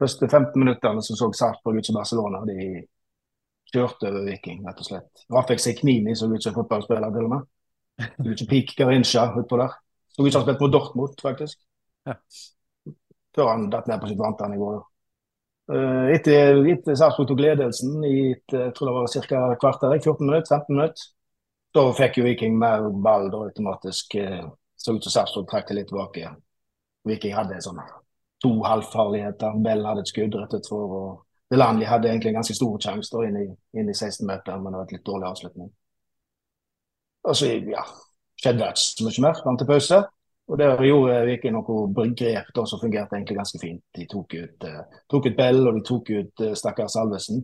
[0.00, 2.40] Første 15 minuttene så så Sarpsborg ut som Barcelona.
[2.48, 2.86] De
[3.74, 5.26] kjørte over Viking, rett og slett.
[5.28, 7.50] Rafek Seknini så ut som fotballspiller, til og med.
[8.32, 9.82] Ut som Peak Garincha utpå der.
[10.16, 11.58] Så som han spilte mot Dortmund, faktisk.
[12.08, 12.14] Ja.
[13.36, 14.70] Før han datt ned på sitt vante nivå.
[15.72, 19.42] Uh, etter, etter Sarpsborg tok ledelsen i et, jeg tror det var ca.
[19.60, 21.08] kvarter, 14 minutter, 15 minutter,
[21.74, 24.16] da fikk jo Viking mer ball da automatisk.
[24.16, 24.46] Uh,
[24.76, 26.32] så ut som Sarpsborg trakk det litt tilbake.
[27.06, 27.82] Viking hadde sånn
[28.42, 29.60] to halvfarligheter.
[29.64, 30.96] Bell hadde et skudd rett utfor.
[31.00, 33.46] og Delanli hadde egentlig en ganske stor sjanse inn i,
[33.78, 35.68] inn i 16-meteren, men det var et litt dårlig avslutning.
[37.26, 37.84] Og så ja,
[38.46, 40.04] skjedde ikke så mye mer fram til pause.
[40.46, 43.82] Og Der gjorde Viking noe grep da, som fungerte egentlig ganske fint.
[43.96, 47.42] De tok ut, uh, tok ut Bell og de tok ut uh, stakkars Alvesen.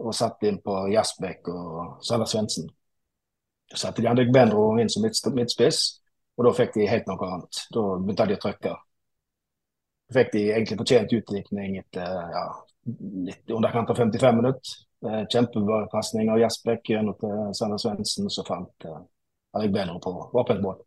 [0.00, 2.66] Og satte inn på Jasbekk og Salah Svendsen.
[3.70, 6.00] Satte de Andrik Benro inn som midtspiss.
[6.36, 7.62] Og da fikk de helt noe annet.
[7.70, 8.74] Da begynte de å trykke.
[10.08, 12.44] Da fikk de egentlig fortjent utvikling etter ja,
[13.28, 14.78] litt underkant av 55 minutter.
[15.06, 18.98] Eh, Kjempepasning av Jasbekk gjennom til Sander Svendsen, så fant eh,
[19.56, 20.78] Alek bedre på åpent mål.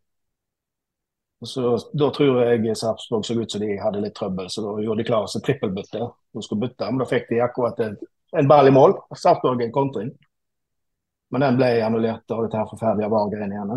[1.44, 5.02] Så, da tror jeg Sarpsborg så ut som de hadde litt trøbbel, så da gjorde
[5.02, 6.06] de klar seg trippelbytte.
[6.32, 7.98] De skulle bytte, men da fikk de akkurat en,
[8.38, 8.96] en ball i mål.
[9.12, 10.14] Sarpsborg en kontring.
[11.34, 13.74] Men den ble annullert av dette her forferdelige VAR-greiene igjen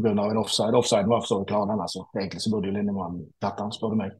[0.00, 0.30] pga.
[0.30, 0.76] en offside.
[0.76, 1.80] Offside var for så vidt klar, den.
[1.80, 2.08] altså.
[2.16, 4.12] Egentlig så burde jo Lindemann tatt den, spør du meg.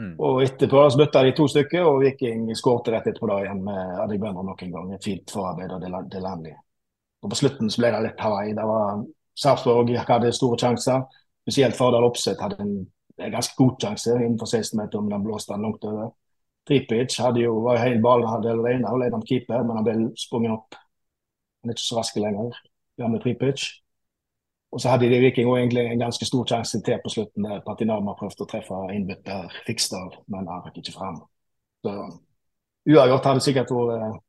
[0.00, 0.14] Mm.
[0.18, 4.00] Og etterpå så bytta de to stykker, og Viking skårte rett etterpå da igjen med
[4.04, 4.92] Adegbenro nok en gang.
[4.94, 6.54] Et fint forarbeid av Delanli.
[7.22, 8.54] Og på slutten så ble det litt Hawaii.
[8.56, 9.02] Det var
[9.40, 11.04] Sarpsborg hadde store sjanser.
[11.44, 12.74] Spesielt Fardal Opseth hadde en,
[13.20, 16.12] ganske god sjanse innenfor 16 meter, men den blåste han langt over.
[16.68, 19.96] Tripic hadde jo, var jo helt ball hadde alene og ledet keeper, men han ble
[20.20, 20.78] sprunget opp.
[21.60, 22.56] Han er ikke så rask lenger.
[23.00, 23.66] Gamle Tripic.
[24.70, 27.44] Og så hadde de Viking egentlig en ganske stor sjanse til på slutten.
[27.44, 31.20] der Patinama prøvde å treffe innbytter Fiksdal, men han rakk ikke fram.
[31.84, 31.96] Så
[32.88, 34.20] Uavgjort hadde sikkert vært,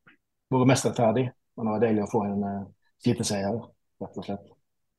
[0.51, 2.43] vært mest rettferdig, men det var deilig å få en
[3.07, 3.61] uh, seier,
[4.01, 4.49] rett og slett.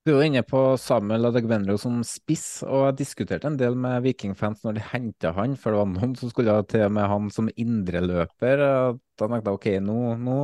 [0.03, 4.03] Du er jo inne på Samuel Adegbenro som spiss, og jeg diskuterte en del med
[4.03, 7.29] Vikingfans når de henta han, for det var noen som skulle ha til med han
[7.31, 8.65] som indreløper.
[8.67, 10.41] og Da tenkte jeg ok, nå, nå,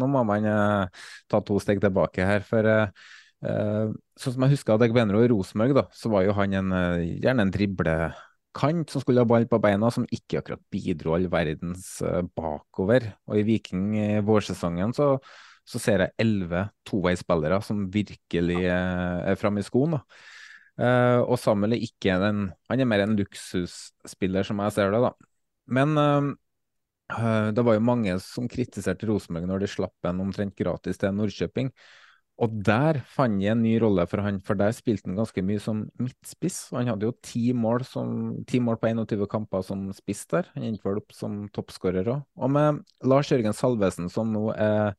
[0.00, 2.48] nå må man eh, ta to steg tilbake her.
[2.48, 3.12] For eh,
[3.44, 7.44] eh sånn som jeg husker Adegbenro i Rosenborg, så var jo han en, eh, gjerne
[7.44, 12.22] en driblekant som skulle ha ball på beina, som ikke akkurat bidro all verdens eh,
[12.24, 13.12] bakover.
[13.28, 15.18] Og i Viking i vårsesongen så
[15.64, 19.98] så ser jeg elleve toveisspillere som virkelig eh, er framme i skoen.
[20.74, 25.00] Uh, og Samuel er ikke en Han er mer en luksusspiller, som jeg ser det,
[25.04, 25.12] da.
[25.70, 30.98] Men uh, det var jo mange som kritiserte Rosenborg når de slapp en omtrent gratis
[30.98, 31.70] til Nordkjøping.
[32.42, 35.62] Og der fant jeg en ny rolle for han, for der spilte han ganske mye
[35.62, 36.72] som midtspiss.
[36.74, 38.08] Han hadde jo ti mål, som,
[38.50, 40.48] ti mål på 21 kamper som spiss der.
[40.56, 42.24] Han endte vel opp som toppskårer òg.
[42.34, 44.98] Og med Lars Jørgen Salvesen, som nå er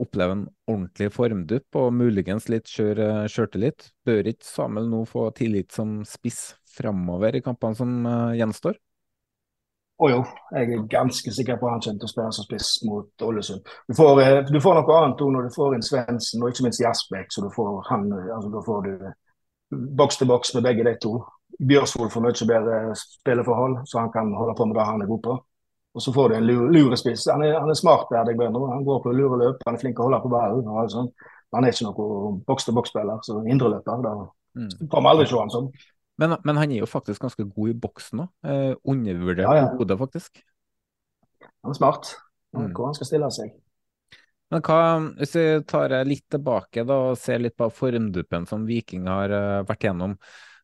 [0.00, 3.90] oppleve en ordentlig formdupp og muligens litt kjøre sjøltillit.
[4.06, 8.78] Bør ikke Samuel nå få tillit som spiss framover i kampene som uh, gjenstår?
[10.02, 10.22] Å jo,
[10.56, 13.68] jeg er ganske sikker på at han kommer til å spille som spiss mot Ålesund.
[13.86, 16.66] Du får, eh, du får noe annet òg når du får inn Svendsen og ikke
[16.66, 17.30] minst Jasbekk.
[17.30, 19.04] Så du får han, altså, da får du
[20.02, 21.14] boks til boks med begge de to.
[21.62, 25.22] Bjørsvold får mye bedre spilleforhold, så han kan holde på med det han er god
[25.28, 25.38] på.
[25.94, 27.28] Og så får du en lurespiss.
[27.30, 28.66] Han er, han er smart, Erdek Bønder.
[28.72, 30.70] Han går på lureløp, han er flink til å holde på ballen.
[30.90, 31.10] Sånn.
[31.54, 34.02] Han er ikke noen boks-til-boks-spiller, så indreløper.
[34.02, 34.14] Da
[34.58, 34.72] mm.
[34.90, 35.68] får vi aldri se han sånn.
[36.22, 38.32] Men, men, han er jo faktisk ganske god i boksen òg.
[38.46, 39.68] Eh, undervurdert ja, ja.
[39.78, 40.42] hodet, faktisk.
[41.62, 42.16] Han er smart.
[42.54, 42.68] Han Mm.
[42.70, 43.54] Hvor han skal stille seg.
[44.54, 44.80] Men hva,
[45.18, 49.64] hvis vi tar litt tilbake da, og ser litt på formduppen som Viking har uh,
[49.66, 50.14] vært gjennom.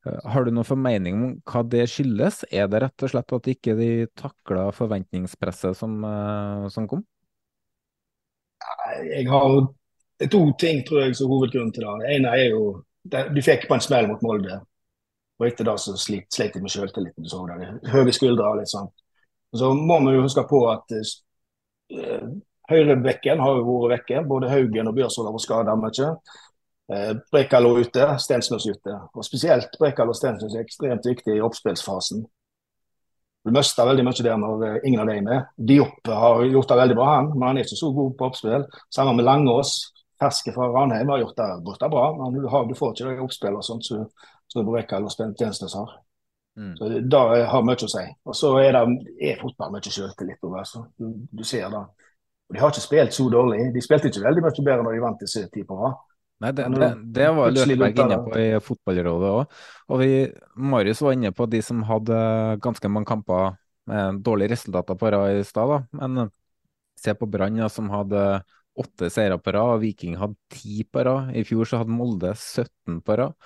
[0.07, 2.45] Eh, har du noen formening om hva det skyldes?
[2.53, 7.05] Er det rett og slett at ikke de takla forventningspresset som, eh, som kom?
[9.05, 9.69] Jeg har
[10.29, 11.99] to ting tror jeg som hovedgrunn til det.
[12.01, 14.61] Det ene er jo Du fikk på en smell mot Molde.
[15.41, 16.69] Og etter det så slet, jeg med
[17.63, 17.91] det.
[17.91, 18.91] Høye skuldre og litt sånn.
[19.57, 22.27] Så må vi jo huske på at uh,
[22.69, 24.21] høyrebekken har jo vært vekke.
[24.29, 26.11] Både Haugen og Bjørsvold har vært skada mye.
[26.91, 28.97] Eh, Brekalo ute, Stensnøs ute.
[29.15, 32.25] Og Spesielt Brekalo og Stensnøs er ekstremt viktig i oppspillsfasen.
[33.45, 35.55] Du mister veldig mye der når eh, ingen av dem er med.
[35.71, 38.67] Diop har gjort det veldig bra, han, men han er ikke så god på oppspill.
[38.91, 39.77] Sammen med Langås,
[40.21, 42.05] ferske fra Ranheim, har gjort det, gjort det bra.
[42.19, 45.15] Men du, har, du får ikke det oppspill og sånt som så, så Brekalo og
[45.15, 45.97] Stensnøs har.
[46.59, 46.75] Mm.
[46.77, 47.25] Så Det
[47.55, 48.05] har mye å si.
[48.27, 50.67] Og så er, det, er fotball mye selvtillit over.
[50.67, 51.87] Så du, du ser det.
[52.51, 53.69] Og De har ikke spilt så dårlig.
[53.79, 56.01] De spilte ikke veldig mye bedre når de vant disse ti på rad.
[56.41, 59.59] Nei, det, det, det var Løkberg inne på i Fotballrådet òg.
[59.93, 60.13] Og vi,
[60.57, 62.21] Marius var inne på de som hadde
[62.65, 63.59] ganske mange kamper
[63.91, 65.85] med dårlige resultater på rad i stad.
[66.01, 66.33] Men eh,
[67.01, 68.25] se på Brann, som hadde
[68.81, 71.35] åtte seire på rad, Viking hadde ti på rad.
[71.37, 73.37] I fjor så hadde Molde 17 på rad.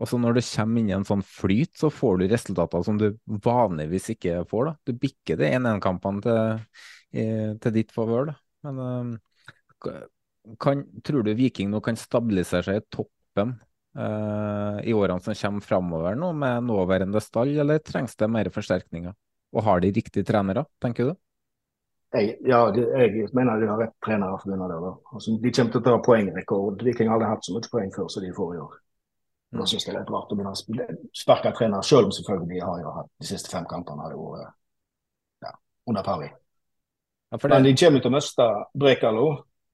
[0.00, 3.00] Og så når du kommer inn i en sånn flyt, så får du resultater som
[3.00, 3.10] du
[3.44, 4.68] vanligvis ikke får.
[4.68, 4.78] da.
[4.88, 8.32] Du bikker de 1-1-kampene til, til, ditt favør.
[8.66, 9.92] Men uh,
[10.58, 13.56] kan, tror du Viking nå kan stabilisere seg i toppen
[13.98, 19.14] uh, i årene som kommer framover nå, med nåværende stall, eller trengs det mer forsterkninger?
[19.52, 21.18] Og har de riktige trenere, tenker du?
[22.12, 24.58] Jeg, ja, jeg mener de har rett trenere for det.
[24.68, 24.92] da.
[25.16, 26.82] Altså, de kommer til å ta poengrekord.
[26.84, 28.74] Viking har aldri hatt så mye poeng før som de får i år.
[29.52, 29.60] Mm.
[29.60, 32.50] Da synes jeg det er litt rart å begynne å sparke trenere, selv om selvfølgelig
[32.52, 34.52] de har jo hatt de siste fem kampene har jo vært
[35.44, 35.54] ja,
[35.92, 36.28] under pari.
[36.28, 37.50] Ja, det...
[37.52, 38.46] Men de kommer til å miste
[38.84, 39.26] Brekalo,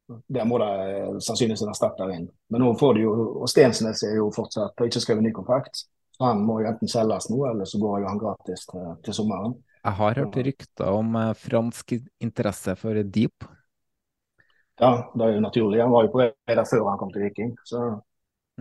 [0.09, 2.27] der må eh, sannsynligvis en erstatter inn.
[2.53, 5.85] Men nå får de jo, og Stensnes er jo fortsatt har ikke skrevet ny kontrakt.
[6.17, 9.17] Så han må jo enten selges nå, eller så går jo han gratis til, til
[9.17, 9.55] sommeren.
[9.85, 11.95] Jeg har hørt rykter om eh, fransk
[12.25, 13.47] interesse for Deep.
[14.79, 15.83] Ja, det er jo naturlig.
[15.83, 17.55] Han var jo på vei der før han kom til Viking.
[17.67, 17.85] Så,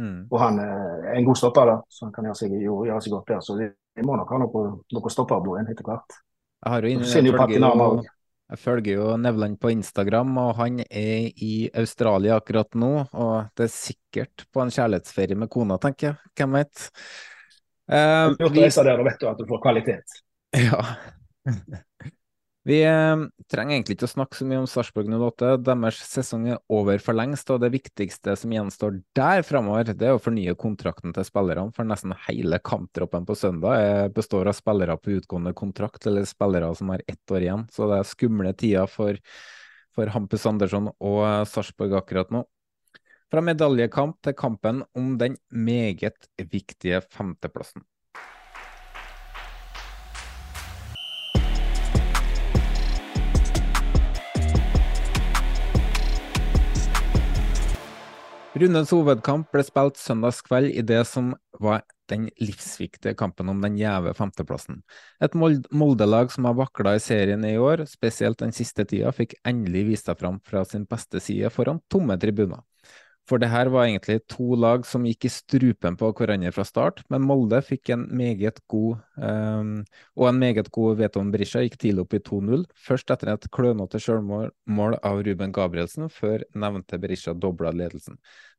[0.02, 0.28] mm.
[0.32, 3.34] Og han er en god stopper, da, så han kan gjøre seg, gjøre seg godt
[3.34, 3.44] der.
[3.46, 4.64] Så de, de må nok ha noe,
[4.98, 6.22] noe stopperblod etter hvert.
[6.66, 8.08] Jeg har jo
[8.48, 12.92] jeg følger jo Nevland på Instagram, og han er i Australia akkurat nå.
[13.12, 16.32] Og det er sikkert på en kjærlighetsferie med kona, tenker jeg.
[16.40, 16.86] Hvem vet.
[17.88, 18.64] Uh, vi...
[18.64, 20.18] der, vet du at du får kvalitet.
[20.58, 20.80] Ja.
[22.68, 25.54] Vi eh, trenger egentlig ikke å snakke så mye om Sarpsborg 08.
[25.64, 30.18] Deres sesong er over for lengst, og det viktigste som gjenstår der framover, det er
[30.18, 31.72] å fornye kontrakten til spillerne.
[31.78, 36.92] For nesten hele kamptroppen på søndag består av spillere på utgående kontrakt, eller spillere som
[36.92, 37.66] har ett år igjen.
[37.72, 39.16] Så det er skumle tider for,
[39.96, 42.44] for Hampus Andersson og Sarpsborg akkurat nå.
[43.32, 47.88] Fra medaljekamp til kampen om den meget viktige femteplassen.
[58.58, 64.14] Rundens hovedkamp ble spilt søndagskveld i det som var den livsviktige kampen om den gjeve
[64.18, 64.80] femteplassen.
[65.22, 69.84] Et Molde-lag som har vakla i serien i år, spesielt den siste tida, fikk endelig
[69.92, 72.64] vist seg fram fra sin beste side foran tomme tribuner.
[73.28, 77.02] For det her var egentlig to lag som gikk i strupen på hverandre fra start,
[77.12, 79.74] men Molde fikk en meget god um,
[80.16, 84.00] og en meget god Veton Brisja gikk tidlig opp i 2-0, først etter et klønete
[84.00, 88.16] selvmål av Ruben Gabrielsen, før nevnte Berisha dobla ledelsen.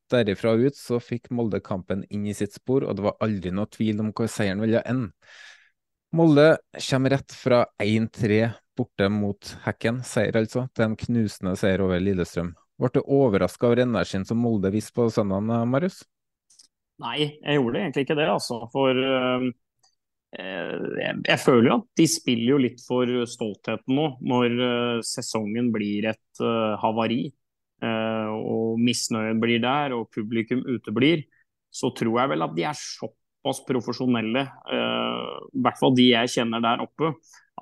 [0.09, 3.69] Derifra ut så fikk Molde kampen inn i sitt spor, og det var aldri noe
[3.73, 5.13] tvil om hvor seieren ville ende.
[6.13, 8.39] Molde kommer rett fra 1-3
[8.77, 12.53] borte mot Hekken, seier altså, til en knusende seier over Lillestrøm.
[12.79, 15.99] Ble du overraska over energien som Molde viste på søndag, Marius?
[17.03, 18.59] Nei, jeg gjorde egentlig ikke det, altså.
[18.71, 19.47] For uh,
[20.35, 25.73] jeg, jeg, føler jo at de spiller jo litt for stoltheten nå, når uh, sesongen
[25.75, 27.27] blir et uh, havari.
[27.79, 31.21] og misnøyen blir der, og publikum uteblir.
[31.71, 36.59] Så tror jeg vel at de er såpass profesjonelle, i hvert fall de jeg kjenner
[36.59, 37.13] der oppe,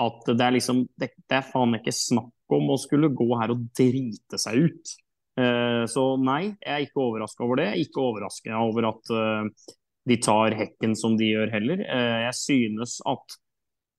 [0.01, 3.53] at det er liksom det, det er faen ikke snakk om å skulle gå her
[3.53, 4.95] og drite seg ut.
[5.37, 7.71] Eh, så nei, jeg er ikke overraska over det.
[7.83, 9.67] Ikke overraska over at eh,
[10.09, 11.83] de tar hekken som de gjør heller.
[11.85, 13.41] Eh, jeg synes at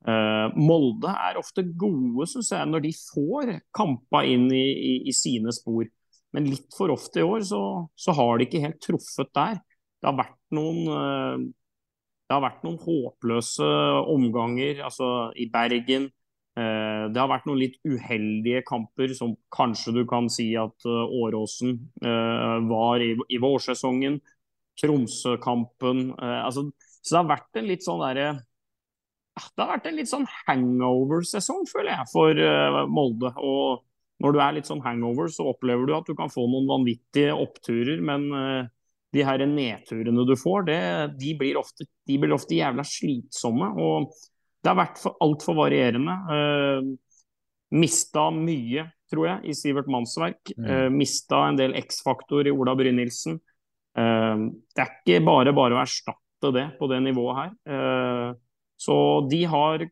[0.09, 5.51] Molde er ofte gode, synes jeg, når de får kampa inn i, i, i, sine
[5.53, 5.89] spor.
[6.33, 7.61] Men litt for ofte i år så,
[7.99, 9.59] så, har de ikke helt truffet der.
[9.99, 13.69] Det har vært noen det har vært noen håpløse
[14.15, 16.07] omganger, altså i Bergen,
[17.13, 21.75] det har vært noen litt uheldige kamper, som kanskje du kan si at eh, Åråsen
[22.03, 24.21] eh, var i, vårsesongen.
[24.79, 26.13] Tromsø-kampen.
[26.23, 26.69] Altså,
[27.03, 28.29] så det har vært en litt sånn derre
[29.35, 32.43] Det har vært en litt sånn hangover-sesong, føler jeg, for
[32.87, 33.33] Molde.
[33.43, 33.83] Og
[34.23, 37.35] når du er litt sånn hangover, så opplever du at du kan få noen vanvittige
[37.35, 38.31] oppturer, men
[39.15, 40.81] de her nedturene du får, det,
[41.19, 43.73] de, blir ofte, de blir ofte jævla slitsomme.
[43.83, 44.15] og
[44.63, 46.15] det har vært altfor varierende.
[46.29, 47.29] Uh,
[47.79, 50.55] mista mye, tror jeg, i Sivert Mannsverk.
[50.57, 50.67] Mm.
[50.67, 53.39] Uh, mista en del X-faktor i Ola Brynildsen.
[53.99, 57.55] Uh, det er ikke bare bare å erstatte det på det nivået her.
[57.69, 58.35] Uh,
[58.79, 58.97] så
[59.31, 59.89] de har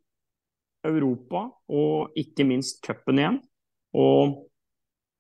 [0.87, 3.41] Europa og ikke minst cupen igjen.
[3.97, 4.45] Og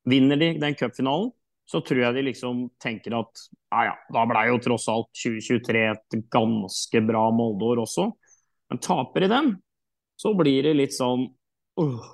[0.06, 1.32] vinner de den cupfinalen,
[1.66, 5.82] så tror jeg de liksom tenker at ja ja, da blei jo tross alt 2023
[5.90, 8.06] et ganske bra Moldeår også.
[8.70, 9.56] Men taper i den,
[10.18, 11.26] så blir det litt sånn
[11.80, 12.06] uh,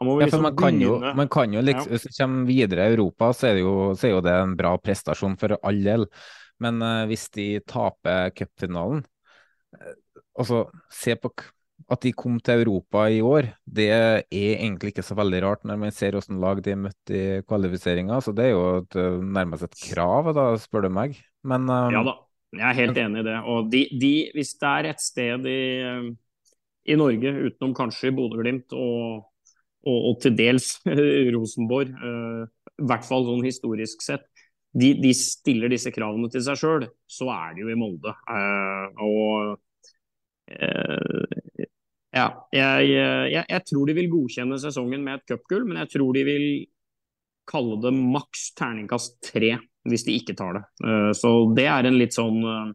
[0.00, 2.96] man, liksom ja, man, kan jo, man kan jo liksom, Hvis vi kommer videre i
[2.96, 6.08] Europa, så er, jo, så er, jo, det en bra prestasjon for all del.
[6.60, 9.04] Men uh, hvis de taper cupfinalen
[9.78, 9.94] uh,
[10.36, 11.30] Altså, se på
[11.92, 15.78] at de kom til Europa i år, det er egentlig ikke så veldig rart når
[15.80, 18.18] man ser hvordan lag de møtte i kvalifiseringa.
[18.24, 21.16] Så det er jo et, eh, nærmest et krav, da, spør du meg.
[21.46, 22.16] Men uh, Ja da,
[22.60, 23.36] jeg er helt enig i det.
[23.50, 25.60] Og de, de, hvis det er et sted i,
[26.86, 29.26] i Norge, utenom kanskje Bodø-Glimt og,
[29.86, 30.72] og, og, til dels
[31.34, 32.46] Rosenborg, uh,
[32.76, 34.26] i hvert fall sånn historisk sett,
[34.76, 38.12] de, de, stiller disse kravene til seg sjøl, så er det jo i Molde.
[38.28, 39.54] Uh, og
[40.52, 41.66] uh,
[42.16, 46.16] ja, jeg, jeg, jeg, tror de vil godkjenne sesongen med et cupgull, men jeg tror
[46.16, 46.46] de vil
[47.48, 50.64] kalle det maks terningkast tre hvis de ikke tar det.
[50.82, 52.72] Uh, så det er en litt sånn uh,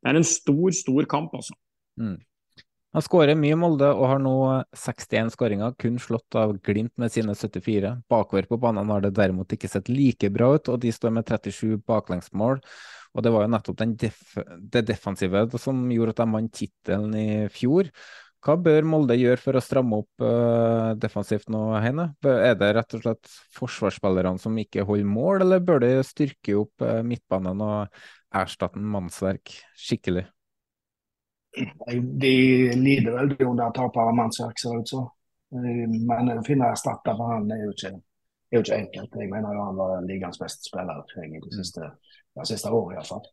[0.00, 1.56] Det er en stor, stor kamp, altså.
[2.00, 2.16] Mm.
[2.94, 4.34] Han skårer mye Molde og har nå
[4.78, 7.90] 61 skåringer, kun slått av Glimt med sine 74.
[8.10, 11.26] Bakover på banen har det derimot ikke sett like bra ut, og de står med
[11.26, 12.62] 37 baklengsmål.
[13.14, 14.20] Og det var jo nettopp def
[14.74, 17.90] det defensive som gjorde at de vant tittelen i fjor.
[18.44, 22.10] Hva bør Molde gjøre for å stramme opp uh, defensivt nå, Heine?
[22.28, 26.84] Er det rett og slett forsvarsspillerne som ikke holder mål, eller bør de styrke opp
[26.84, 27.96] uh, midtbanen og
[28.36, 30.26] erstatte mannsverk skikkelig?
[31.54, 32.34] De
[32.76, 35.08] lider veldig under tapet av mannsverk, ser det ut som.
[35.54, 37.92] Eh, men å finne erstatter for han er jo, ikke,
[38.50, 39.18] er jo ikke enkelt.
[39.22, 41.92] Jeg mener han var ligaens beste spiller i det siste,
[42.34, 43.28] det siste året, iallfall.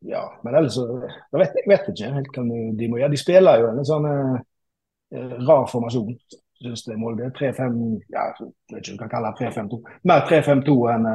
[0.00, 0.86] Ja, men ellers så
[1.32, 2.44] Jeg vet, jeg vet ikke helt hva
[2.78, 3.12] de må gjøre.
[3.12, 6.14] De spiller jo en sånn eh, rar formasjon.
[6.60, 7.76] Synes det er Molde 3-5
[8.12, 9.80] ja, Jeg vet ikke hva kalle kaller 3-5-2.
[10.08, 11.08] Mer 3-5-2 enn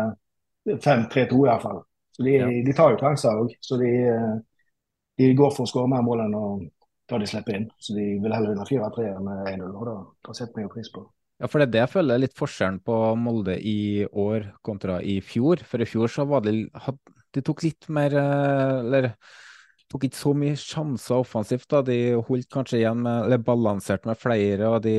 [0.70, 1.82] 5-3-2 eh, iallfall.
[2.16, 2.48] Så de, ja.
[2.68, 3.58] de tar jo sjanser òg.
[3.62, 4.32] Så de, eh,
[5.22, 6.46] de, går for å skåre mer mål enn å
[7.10, 7.68] ta de slipper inn.
[7.82, 9.68] Så de vil heller vinne 4-3 enn 1-0.
[9.74, 9.98] Og da,
[10.30, 11.06] da setter vi jo pris på.
[11.42, 15.02] Ja, for det er det jeg føler er litt forskjellen på Molde i år kontra
[15.04, 15.60] i fjor.
[15.68, 16.56] For i fjor så var det,
[17.36, 19.10] de tok litt mer eh, Eller
[19.92, 21.68] tok ikke så mye sjanser offensivt.
[21.72, 24.72] da, De holdt kanskje igjen med, eller balanserte med flere.
[24.72, 24.98] og de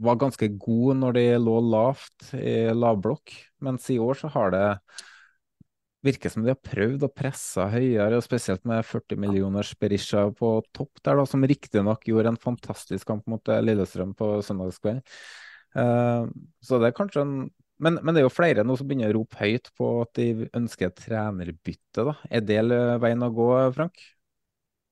[0.00, 4.66] var ganske gode når de lå lavt i lavblokk, mens i år så har det
[6.04, 10.54] virker som de har prøvd å presse høyere, og spesielt med 40 millioners Berisha på
[10.72, 15.04] topp der, da, som riktignok gjorde en fantastisk kamp mot eh, Lillestrøm på søndagskveld.
[15.70, 16.26] Uh,
[16.66, 17.34] så det er kanskje en
[17.80, 20.48] men, men, det er jo flere nå som begynner å rope høyt på at de
[20.56, 22.04] ønsker trenerbytte.
[22.04, 22.14] da.
[22.30, 22.60] Er det
[23.02, 24.02] veien å gå, Frank?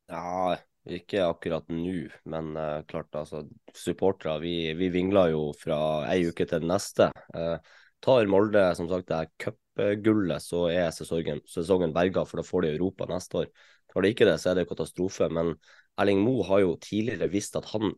[0.09, 0.57] Ja,
[0.89, 3.43] ikke akkurat nå, men uh, klart altså,
[3.77, 5.79] supportere vi, vi vingler jo fra
[6.09, 7.11] ei uke til den neste.
[7.37, 7.59] Uh,
[8.05, 12.73] tar Molde som sagt det cupgullet, så er sesongen, sesongen berga, for da får de
[12.79, 13.53] Europa neste år.
[13.93, 15.29] Tar de ikke det, så er det jo katastrofe.
[15.33, 15.55] Men
[16.01, 17.93] Erling Moe har jo tidligere visst at han,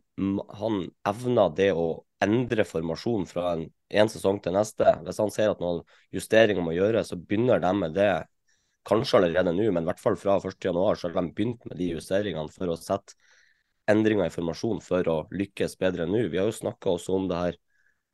[0.59, 1.87] han evner det å
[2.21, 4.85] endre formasjon fra en, en sesong til neste.
[5.05, 5.81] Hvis han ser at noen
[6.13, 8.11] justeringer må gjøres, så begynner de med det
[8.87, 11.91] kanskje allerede nå, men i hvert fall fra 1.1 så har de begynt med de
[11.95, 13.17] justeringene for å sette
[13.89, 16.27] endringer i formasjon for å lykkes bedre nå.
[16.31, 17.59] Vi har jo snakka også om det her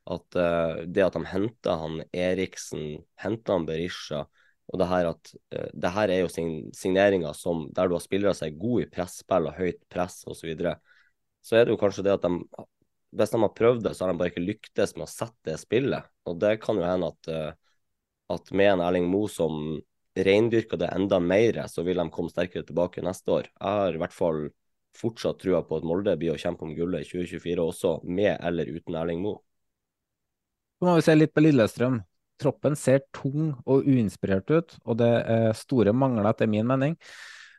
[0.07, 4.23] at uh, det at de henta han Eriksen, henta han Berisha,
[4.67, 8.35] og det her at uh, det her er jo signeringer som der du har spillere
[8.37, 10.39] som er gode i presspill og høyt press osv.
[10.39, 10.77] Så, videre,
[11.43, 12.67] så er det jo kanskje det at de
[13.15, 15.57] hvis de har prøvd det, så har de bare ikke lyktes med å sette det
[15.61, 16.09] spillet.
[16.27, 17.85] Og det kan jo hende at, uh,
[18.35, 19.77] at med en Erling Moe som
[20.17, 23.49] reindyrker det enda mer, så vil de komme sterkere tilbake neste år.
[23.53, 24.47] Jeg har i hvert fall
[24.97, 28.69] fortsatt trua på at Molde blir å kjempe om gullet i 2024 også, med eller
[28.73, 29.41] uten Erling Moe.
[30.77, 32.01] Så må vi se litt på Lillestrøm.
[32.37, 36.93] Troppen ser tung og uinspirert ut, og det er store mangler etter min mening.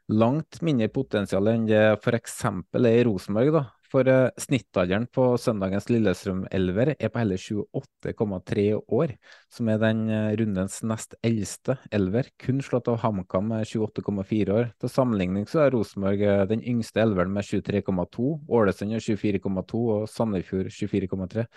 [0.08, 2.36] Langt mindre potensial enn det f.eks.
[2.78, 3.64] er i Rosenborg, da.
[3.88, 9.14] For uh, snittalderen på søndagens Lillestrøm-elver er på hele 28,3 år,
[9.48, 14.70] som er den uh, rundens nest eldste elver, kun slått av HamKam med 28,4 år.
[14.76, 18.28] Til sammenligning så er Rosenborg uh, den yngste elveren med 23,2,
[18.60, 21.48] Ålesund har 24,2 og Sandefjord 24,3.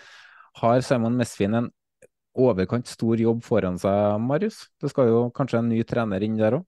[0.63, 1.71] Har Simon Mesfin en
[2.31, 4.69] overkant stor jobb foran seg, Marius?
[4.79, 6.67] Det skal jo kanskje en ny trener inn der òg?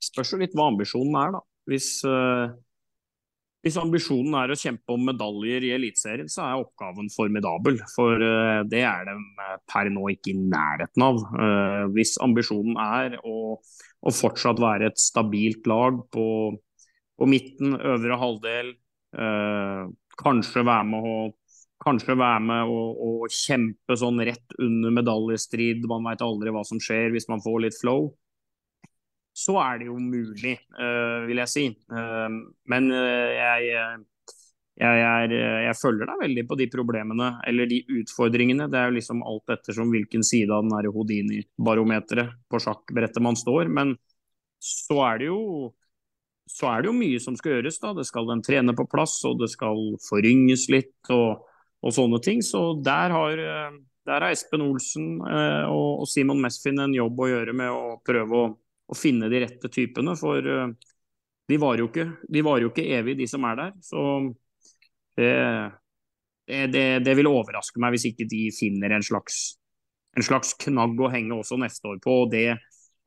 [0.00, 1.48] Spørs jo litt hva ambisjonen er, da.
[1.70, 2.50] Hvis uh
[3.60, 7.76] hvis ambisjonen er å kjempe om medaljer i Eliteserien, så er oppgaven formidabel.
[7.92, 11.20] For uh, det er de eh, per nå ikke i nærheten av.
[11.34, 16.28] Uh, hvis ambisjonen er å, å, fortsatt være et stabilt lag på,
[17.20, 18.72] på midten, øvre halvdel,
[20.20, 21.20] kanskje være med å
[21.80, 25.86] Kanskje være med og, og kjempe sånn rett under medaljestrid.
[25.88, 28.10] Man veit aldri hva som skjer hvis man får litt flow
[29.40, 31.66] så er det jo mulig, uh, vil jeg si.
[31.92, 32.28] Uh,
[32.70, 33.72] men uh, jeg,
[34.80, 35.34] jeg, er,
[35.66, 38.68] jeg, følger deg veldig på de problemene, eller de utfordringene.
[38.70, 43.72] Det er jo liksom alt ettersom hvilken side av den Houdini-barometeret på sjakkbrettet man står.
[43.72, 43.94] Men
[44.60, 45.42] så er det jo
[46.50, 47.78] så er det jo mye som skal gjøres.
[47.78, 47.92] da.
[47.94, 51.44] Det skal en trene på plass, og det skal forynges litt og,
[51.86, 52.42] og sånne ting.
[52.42, 53.42] Så der har,
[54.08, 58.40] der har Espen Olsen og, og Simon Mesfin en jobb å gjøre med å prøve
[58.40, 58.48] å
[58.90, 60.16] å finne de rette typene.
[60.18, 60.72] For uh,
[61.50, 63.76] de varer jo ikke, de var jo ikke evig, de som er der.
[63.84, 64.02] Så
[65.18, 65.30] det,
[66.72, 69.40] det, det, vil overraske meg hvis ikke de finner en slags,
[70.16, 72.20] en slags knagg å henge også neste år på.
[72.24, 72.46] og det,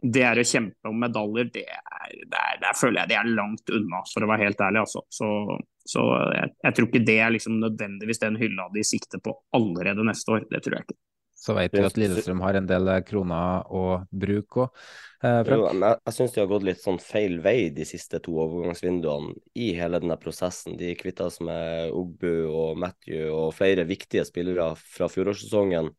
[0.04, 3.72] det er å kjempe om medaljer, det er, der, der føler jeg det er langt
[3.72, 4.84] unna, for å være helt ærlig.
[4.84, 5.06] Altså.
[5.08, 5.30] Så,
[5.88, 6.04] så
[6.36, 10.36] jeg, jeg, tror ikke det er liksom nødvendigvis den hylla de sikter på allerede neste
[10.36, 10.48] år.
[10.52, 11.00] Det tror jeg ikke.
[11.44, 14.84] Så vet vi at Lillestrøm har en del kroner å bruke òg.
[15.24, 18.36] Eh, jo, jeg jeg syns de har gått litt sånn feil vei de siste to
[18.44, 20.78] overgangsvinduene i hele denne prosessen.
[20.80, 25.92] De kvitta seg med Ogbu og Matthew og flere viktige spillere fra fjorårssesongen.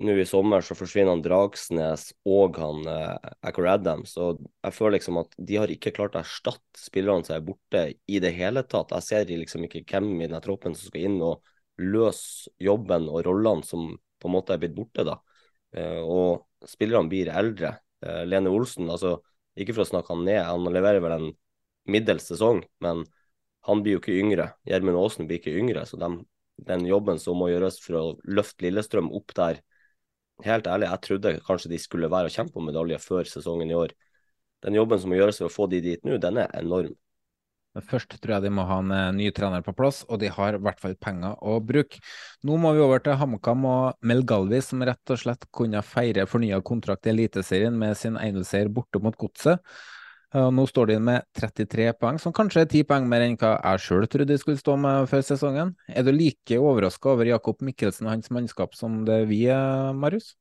[0.00, 4.14] Nå i sommer så forsvinner han Dragsnes og han eh, Acor Adams.
[4.22, 7.82] Og jeg føler liksom at de har ikke klart å erstatte spillerne som er borte
[8.06, 8.94] i det hele tatt.
[8.96, 11.42] Jeg ser liksom ikke hvem i denne troppen som skal inn og
[11.80, 15.04] løse jobben og rollene som på en måte er blitt borte.
[15.06, 15.18] da.
[15.76, 17.76] Eh, og spillerne blir eldre.
[18.04, 19.18] Eh, Lene Olsen, altså
[19.58, 21.30] ikke for å snakke han ned, han leverer vel en
[21.90, 23.04] middels sesong, men
[23.66, 24.50] han blir jo ikke yngre.
[24.68, 25.84] Gjermund Aasen blir ikke yngre.
[25.88, 26.10] Så de,
[26.70, 29.64] den jobben som må gjøres for å løfte Lillestrøm opp der
[30.40, 33.74] Helt ærlig, jeg trodde kanskje de skulle være og kjempe om medalje før sesongen i
[33.76, 33.90] år.
[34.64, 36.94] Den jobben som må gjøres for å få de dit nå, den er enorm.
[37.76, 40.30] Men først tror jeg de må ha en eh, ny trener på plass, og de
[40.32, 42.00] har i hvert fall penger å bruke.
[42.46, 46.26] Nå må vi over til HamKam og Mel Galvi, som rett og slett kunne feire
[46.30, 49.62] fornya kontrakt i Eliteserien med sin enelseier borte mot Godset.
[50.30, 53.82] Nå står de med 33 poeng, som kanskje er 10 poeng mer enn hva jeg
[53.82, 55.72] sjøl trodde de skulle stå med før sesongen.
[55.90, 60.36] Er du like overraska over Jakob Mikkelsen og hans mannskap som det vi er, Marius?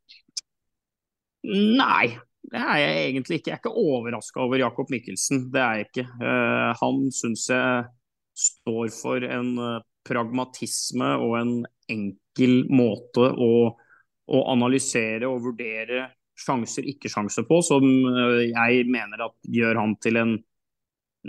[1.50, 2.20] Nei,
[2.50, 3.52] det er jeg egentlig ikke.
[3.52, 5.48] Jeg er ikke overraska over Jakob Mikkelsen.
[5.54, 6.06] Det er jeg ikke.
[6.22, 7.90] Uh, han syns jeg
[8.40, 11.54] står for en uh, pragmatisme og en
[11.92, 13.52] enkel måte å,
[14.30, 16.08] å analysere og vurdere
[16.40, 20.36] sjanser, ikke-sjanser på, som eh, jeg mener at gjør han til en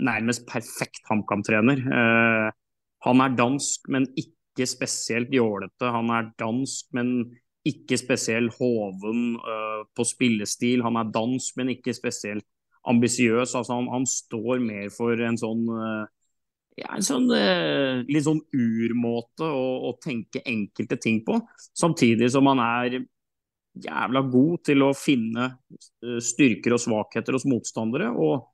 [0.01, 1.81] nærmest perfekt HamKam-trener.
[1.83, 2.47] Eh,
[3.07, 5.89] han er dansk, men ikke spesielt jålete.
[5.91, 7.15] Han er dansk, men
[7.67, 10.81] ikke spesielt hoven uh, på spillestil.
[10.85, 12.45] Han er dans, men ikke spesielt
[12.89, 13.53] ambisiøs.
[13.53, 16.03] Altså, han, han, står mer for en sånn uh,
[16.79, 21.37] ja, en sånn uh, litt sånn urmåte å, å, tenke enkelte ting på.
[21.77, 23.01] Samtidig som han er
[23.81, 25.53] jævla god til å finne
[26.19, 28.09] styrker og svakheter hos motstandere.
[28.11, 28.49] Og,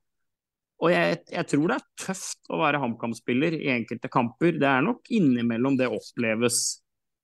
[0.78, 4.60] og jeg, jeg, tror det er tøft å være HamKam-spiller i enkelte kamper.
[4.60, 6.60] Det er nok innimellom det oppleves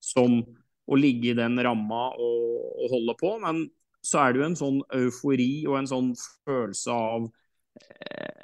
[0.02, 0.40] som
[0.84, 3.32] å ligge i den ramma og, og, holde på.
[3.42, 3.64] Men
[4.04, 6.10] så er det jo en sånn eufori og en sånn
[6.44, 7.28] følelse av
[7.80, 8.42] eh,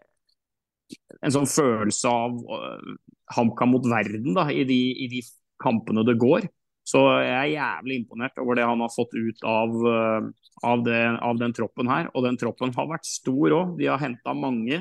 [1.20, 2.94] En sånn følelse av eh,
[3.36, 5.20] HamKam mot verden da, i de, i de,
[5.60, 6.46] kampene det går.
[6.88, 10.30] Så jeg er jævlig imponert over det han har fått ut av, uh,
[10.64, 12.08] av, det, av den troppen her.
[12.16, 13.74] Og den troppen har vært stor òg.
[13.76, 14.80] De har henta mange.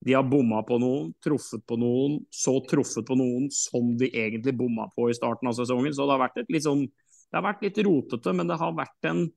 [0.00, 4.54] De har bomma på noen, truffet på noen, så truffet på noen som de egentlig
[4.56, 5.92] bomma på i starten av sesongen.
[5.92, 9.12] Så det har vært, litt, sånn, det har vært litt rotete, men det har vært
[9.12, 9.28] en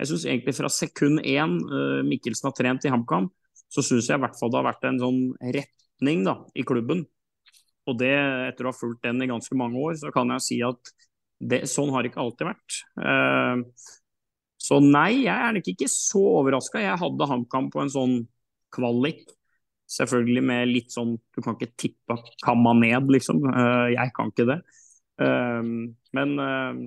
[0.00, 3.26] Jeg syns egentlig fra sekund én uh, Mikkelsen har trent i HamKam,
[3.68, 5.18] så syns jeg i hvert fall det har vært en sånn
[5.52, 7.02] retning da, i klubben.
[7.84, 8.14] Og det,
[8.48, 10.92] etter å ha fulgt den i ganske mange år, så kan jeg si at
[11.36, 12.78] det, sånn har det ikke alltid vært.
[12.96, 13.60] Uh,
[14.60, 16.80] så nei, jeg er nok ikke så overraska.
[16.80, 18.16] Jeg hadde HamKam på en sånn
[18.72, 19.26] kvalik
[19.90, 23.42] Selvfølgelig med litt sånn Du kan ikke tippe kamma ned, liksom.
[23.48, 24.60] Uh, jeg kan ikke det.
[25.20, 26.78] Uh, men, uh,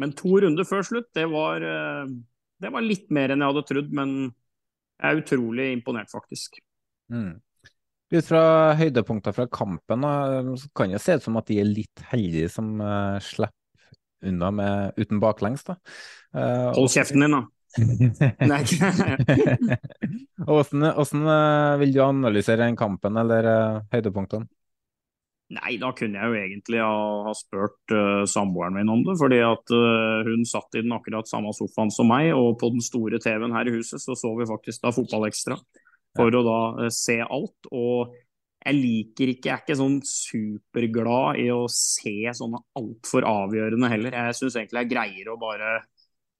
[0.00, 3.92] men, to runder før slutt, det var, det var litt mer enn jeg hadde trodd.
[3.96, 6.60] Men jeg er utrolig imponert, faktisk.
[7.12, 7.38] Mm.
[8.10, 8.42] Ut fra
[8.78, 10.02] høydepunkter fra kampen
[10.58, 12.72] så kan det se ut som at de er litt heldige som
[13.22, 13.54] slipper
[14.26, 15.62] unna med, uten baklengs.
[15.68, 15.76] da.
[16.74, 17.44] Hold kjeften din, da.
[20.46, 24.48] Hvordan, hvordan eh, vil du analysere den kampen eller uh, høydepunktene?
[25.50, 26.94] Nei, da kunne jeg jo egentlig ha,
[27.26, 29.16] ha spurt uh, samboeren min om det.
[29.18, 32.82] Fordi at uh, hun satt i den akkurat samme sofaen som meg, og på den
[32.84, 35.56] store TV-en her i huset så så vi faktisk da Fotballekstra.
[36.18, 36.38] For ja.
[36.38, 37.70] å da uh, se alt.
[37.74, 38.14] Og
[38.60, 44.12] jeg liker ikke, jeg er ikke sånn superglad i å se sånne altfor avgjørende heller.
[44.26, 45.86] Jeg syns egentlig jeg greier å bare Eh,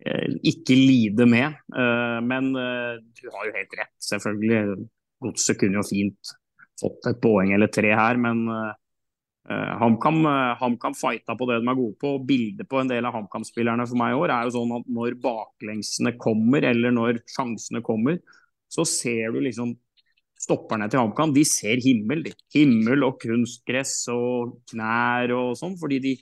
[0.00, 1.56] ikke lide med.
[1.76, 4.86] Eh, men eh, du har jo helt rett, selvfølgelig.
[5.20, 6.36] Godset kunne jo fint
[6.80, 8.46] fått et poeng eller tre her, men
[9.50, 12.14] HamKam fighta på det de er gode på.
[12.16, 14.88] og Bildet på en del av HamKam-spillerne for meg i år er jo sånn at
[14.88, 18.20] når baklengsene kommer, eller når sjansene kommer,
[18.70, 19.74] så ser du liksom
[20.40, 21.34] stopperne til HamKam.
[21.36, 22.22] De ser himmel.
[22.54, 25.76] Himmel og kunstgress og knær og sånn.
[25.80, 26.14] fordi de,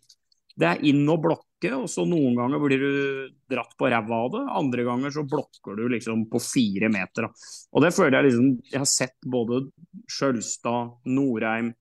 [0.59, 4.25] det er inn og blokk blokke, og så noen ganger blir du dratt på ræva
[4.25, 4.45] av det.
[4.59, 7.29] Andre ganger så blokker du liksom på fire meter.
[7.73, 9.71] Og det føler jeg liksom Jeg har sett både
[10.09, 11.75] Skjølstad, Norheim,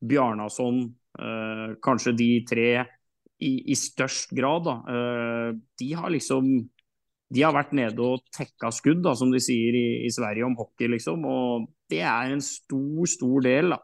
[0.00, 2.86] Bjarnason, eh, kanskje de tre
[3.40, 4.76] i, i størst grad, da.
[4.88, 6.68] Eh, de har liksom
[7.30, 10.56] de har vært nede og tekka skudd, da, som de sier i, i, Sverige om
[10.56, 10.88] hockey.
[10.88, 13.78] liksom, og Det er en stor, stor del da,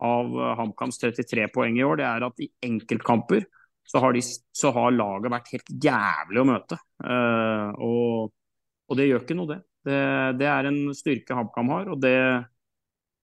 [0.00, 1.98] av HamKams 33 poeng i år.
[2.00, 3.44] Det er at i enkeltkamper
[3.86, 4.22] så har, de,
[4.52, 6.78] så har, laget vært helt jævlig å møte.
[7.02, 8.34] Uh, og,
[8.88, 9.60] og, det gjør ikke noe, det.
[9.86, 10.00] Det,
[10.40, 12.16] det er en styrke HamKam har, og det,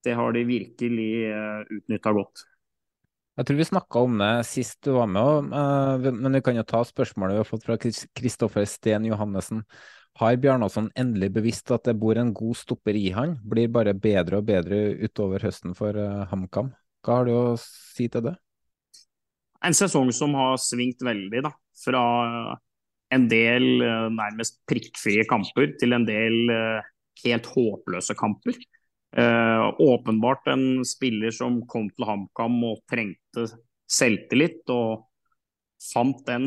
[0.07, 2.45] det, har de virkelig uh, eh, utnytta godt.
[3.33, 6.63] Jeg tror vi snakka om det sist du var med, uh, men vi kan jo
[6.69, 9.65] ta spørsmålet vi har fått fra Kristoffer Sten Johannessen.
[10.21, 13.33] Har Bjarnason endelig bevisst at det bor en god stopper i han?
[13.49, 15.97] Blir bare bedre og bedre utover høsten for
[16.29, 16.69] HamKam.
[17.03, 18.35] Hva har du å si til det?
[19.63, 21.51] En sesong som har svingt veldig, da.
[21.83, 22.03] Fra
[23.13, 26.81] en del uh, nærmest prikkfrie kamper til en del uh,
[27.23, 28.57] helt håpløse kamper.
[29.13, 33.47] Uh, åpenbart en spiller som kom til HamKam og trengte
[33.89, 34.63] selvtillit.
[34.73, 35.09] og
[35.83, 36.45] fant den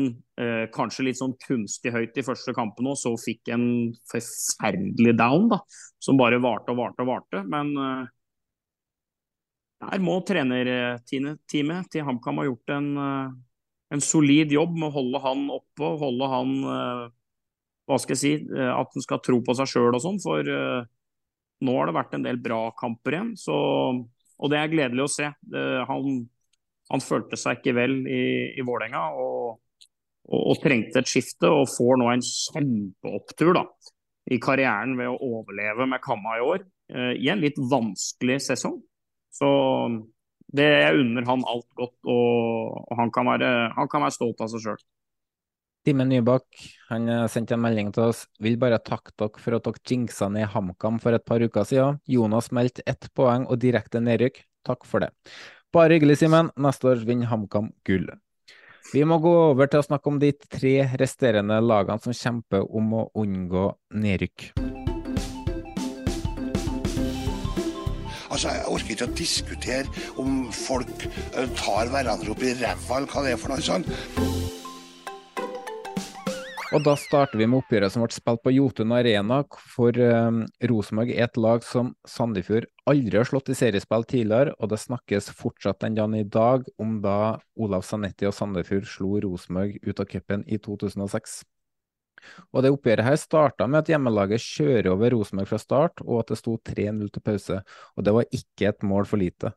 [0.73, 3.67] kanskje litt sånn kunstig høyt i første kampen og så fikk en
[4.09, 5.59] forferdelig down, da,
[6.01, 7.43] som bare varte og varte og varte.
[7.45, 7.69] Men
[9.83, 13.33] der må trenerteamet til HamKam ha gjort en, eh,
[13.93, 17.03] en, solid jobb med å holde han oppe og holde han eh,
[17.87, 20.17] Hva skal jeg si eh, At han skal tro på seg sjøl og sånn.
[20.23, 20.49] For
[21.67, 23.29] nå har det vært en del bra kamper igjen.
[23.39, 25.29] Så, og det er gledelig å se.
[25.89, 26.19] Han,
[26.91, 28.25] han følte seg ikke vel i,
[28.59, 29.55] i Vålerenga og,
[30.27, 31.49] og, og, trengte et skifte.
[31.49, 33.63] Og får nå en kjempeopptur da,
[34.29, 36.67] i karrieren ved å overleve med Kamma i år.
[36.91, 38.77] I en litt vanskelig sesong.
[39.33, 39.49] Så
[40.55, 44.51] det jeg unner han alt godt, og, han, kan være, han, kan være, stolt av
[44.53, 44.85] seg sjøl.
[45.87, 48.25] Time Nybakk han sendte en melding til oss.
[48.43, 52.01] Vil bare takke dere for at dere jinxa ned HamKam for et par uker siden.
[52.11, 54.41] Jonas meldte ett poeng og direkte nedrykk.
[54.67, 55.13] Takk for det.
[55.71, 56.51] Bare hyggelig, Simen.
[56.59, 58.09] Neste år vinner HamKam gull.
[58.93, 62.93] Vi må gå over til å snakke om de tre resterende lagene som kjemper om
[62.95, 63.67] å unngå
[63.99, 64.53] nedrykk.
[68.37, 73.09] Altså, Jeg orker ikke å diskutere om folk eh, tar hverandre opp i ræva, eller
[73.09, 73.89] hva det er for noe sånt.
[76.77, 79.39] Og da starter vi med oppgjøret som ble spilt på Jotun Arena.
[79.73, 84.69] For um, Rosenborg er et lag som Sandefjord aldri har slått i seriespill tidligere, og
[84.69, 89.81] det snakkes fortsatt den dagen i dag om da Olav Sanetti og Sandefjord slo Rosenborg
[89.81, 91.39] ut av cupen i 2006.
[92.53, 96.33] Og det Oppgjøret her starta med at hjemmelaget kjører over Rosenborg fra start, og at
[96.33, 97.59] det sto 3-0 til pause.
[97.95, 99.53] Og det var ikke et mål for lite.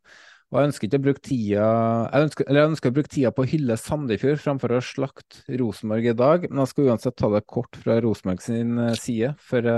[0.50, 1.66] Og jeg ønsker å bruke tida
[2.10, 6.08] jeg ønsker, jeg ønsker å bruke tida på å hylle Sandefjord framfor å slakte Rosenborg
[6.10, 9.68] i dag, men jeg skal uansett ta det kort fra Rosenborg sin eh, side før,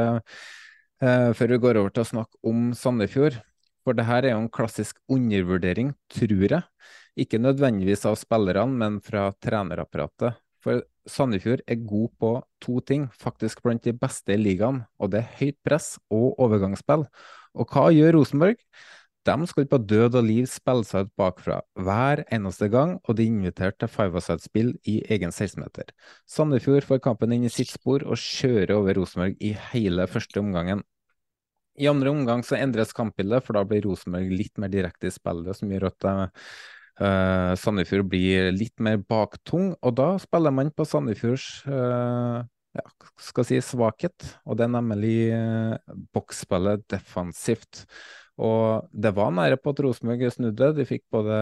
[1.05, 3.37] uh, før vi går over til å snakke om Sandefjord.
[3.85, 6.63] For det her er jo en klassisk undervurdering, tror jeg.
[7.21, 10.39] Ikke nødvendigvis av spillerne, men fra trenerapparatet.
[10.63, 14.83] For Sandefjord er god på to ting, faktisk blant de beste i ligaen.
[15.03, 17.07] Og det er høyt press og overgangsspill.
[17.59, 18.61] Og hva gjør Rosenborg?
[19.23, 23.29] De skal på død og liv spille seg ut bakfra hver eneste gang, og de
[23.31, 25.93] inviterte til five-a-side-spill i egen 16-meter.
[26.27, 30.83] Sandefjord får kampen inn i sitt spor og kjører over Rosenborg i hele første omgangen.
[31.79, 35.55] I andre omgang så endres kampbildet, for da blir Rosenborg litt mer direkte i spillet,
[35.57, 36.09] som gjør at
[37.03, 39.73] uh, Sandefjord blir litt mer baktung.
[39.83, 42.43] Og da spiller man på Sandefjords uh,
[42.79, 42.85] ja,
[43.21, 47.85] skal si svakhet, og det er nemlig uh, boksspillet defensivt.
[48.41, 50.71] Og det var nære på at Rosenborg snudde.
[50.79, 51.37] De fikk både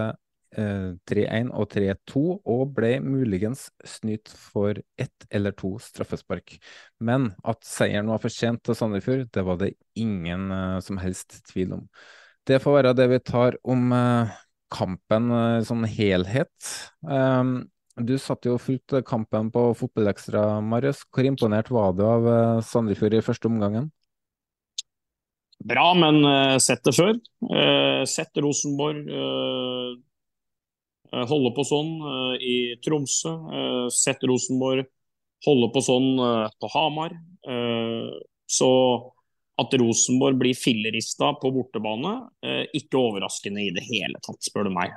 [0.59, 6.57] eh, 3-1 og 3-2, og ble muligens snytt for ett eller to straffespark.
[6.99, 10.51] Men at seieren var for sent til Sandefjord, det var det ingen
[10.83, 11.87] som helst tvil om.
[12.43, 13.95] Det får være det vi tar om
[14.71, 16.51] kampen eh, sånn helhet.
[17.05, 17.69] Um,
[17.99, 21.03] du satt jo fullt kampen på Fotballekstra, Marius.
[21.11, 23.91] Hvor imponert var du av eh, Sandefjord i første omgangen?
[25.65, 27.17] bra, men uh, sett det før.
[27.45, 29.93] Uh, sett Rosenborg uh,
[31.27, 31.89] holde på sånn
[32.39, 33.33] i Tromsø.
[33.91, 34.85] sett Rosenborg
[35.43, 36.07] holde på sånn
[36.55, 37.11] på Hamar.
[38.47, 38.69] så
[39.61, 42.15] at Rosenborg blir fillerista på bortebane,
[42.77, 44.93] ikke overraskende i det hele tatt, spør du meg.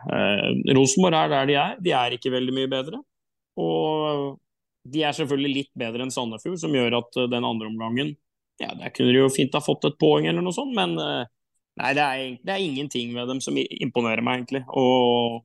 [0.77, 1.77] Rosenborg er der de er.
[1.85, 3.01] De er ikke veldig mye bedre.
[3.61, 4.35] Og
[4.91, 8.15] de er selvfølgelig litt bedre enn Sandefjord, som gjør at den andre omgangen
[8.59, 11.24] ja, der kunne de jo fint ha fått et poeng eller noe sånt, men eh,
[11.81, 14.62] nei, det er, det er ingenting ved dem som imponerer meg, egentlig.
[14.78, 15.41] Og,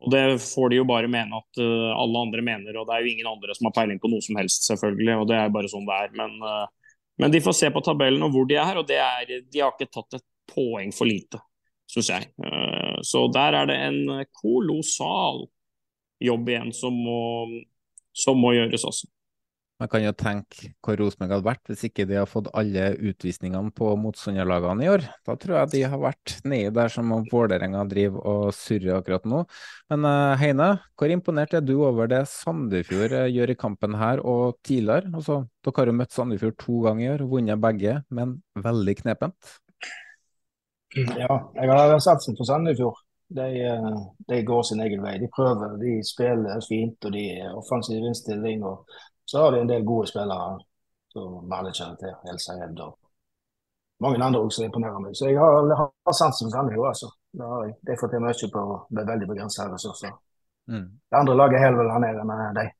[0.00, 3.12] og, det får de jo bare mene at alle andre mener, og det er jo
[3.12, 5.88] ingen andre som har peiling på noe som helst, selvfølgelig, og det er bare sånn
[5.88, 6.16] det er.
[6.16, 6.38] Men,
[7.18, 9.90] men de får se på tabellen og hvor de er, og er, de har ikke
[9.92, 11.40] tatt et poeng for lite,
[11.90, 12.30] syns jeg.
[12.42, 15.46] Uh, så der er det en kolossal
[16.22, 17.20] jobb igjen som må,
[18.16, 19.08] som må gjøres, altså.
[19.76, 23.74] Man kan jo tenke hvor Rosenborg hadde vært hvis ikke de har fått alle utvisningene
[23.76, 25.02] på motstanderlagene i år.
[25.28, 29.42] Da tror jeg de har vært nedi der som Vålerenga driver og surrer akkurat nå.
[29.92, 34.22] Men uh, Heine, hvor imponert er du over det Sandefjord uh, gjør i kampen her
[34.24, 35.12] og tidligere?
[35.12, 39.56] Altså, dere har jo møtt Sandefjord to ganger i år, vunnet begge, men veldig knepent.
[40.96, 43.02] Ja, jeg har satsen på Sandefjord.
[43.28, 44.00] De, eh,
[44.30, 45.16] de, går sin egen vei.
[45.18, 48.62] De prøver, de spiller fint og de er offensiv innstilling.
[48.64, 48.86] og
[49.26, 50.56] så har de en del gode spillere
[51.12, 52.14] som alle kjenner til.
[52.30, 52.94] Elsa Edd og
[54.04, 55.14] mange andre også imponerer meg.
[55.16, 57.10] Så jeg har, har sansen for Sandefjord, altså.
[57.36, 57.76] Det har jeg.
[57.88, 58.64] De får til mye på
[58.96, 60.16] med veldig begrensede ressurser.
[60.68, 60.88] Mm.
[61.10, 62.74] Det andre laget holder vel nede med dem.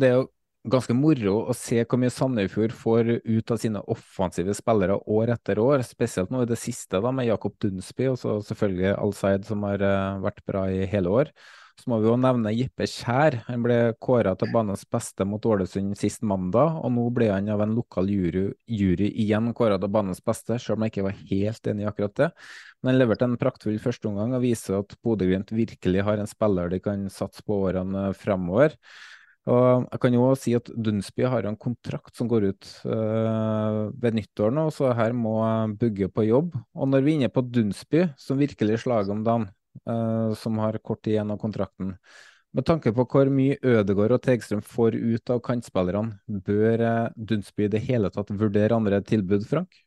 [0.00, 0.28] Det er jo
[0.70, 5.60] ganske moro å se hvor mye Sandefjord får ut av sine offensive spillere år etter
[5.62, 5.82] år.
[5.86, 9.82] Spesielt nå i det siste da med Jakob Dunsby og så selvfølgelig Al-Said, som har
[9.82, 11.32] uh, vært bra i hele år.
[11.78, 13.38] Så må vi jo nevne Jippe Kjær.
[13.46, 17.62] Han ble kåra til banens beste mot Ålesund sist mandag, og nå ble han av
[17.64, 21.70] en lokal jury, jury igjen kåra til banens beste, selv om jeg ikke var helt
[21.72, 22.30] enig i akkurat det.
[22.80, 26.82] Men han leverte en praktfull førsteomgang og viser at Bodø-Glimt virkelig har en spiller de
[26.84, 28.76] kan satse på årene framover.
[29.48, 34.18] Og jeg kan jo si at Dunsby har en kontrakt som går ut øh, ved
[34.18, 35.38] nyttår nå, så her må
[35.80, 36.58] bygge på jobb.
[36.76, 39.48] Og når vi er inne på Dunsby, som virkelig slager om dagen,
[39.88, 41.94] uh, som har kort igjen av kontrakten.
[42.50, 47.68] Med tanke på hvor mye Ødegård og Tegstrøm får ut av kantspillerne, bør uh, Dunsby
[47.68, 49.84] i det hele tatt vurdere andre tilbud, Frank?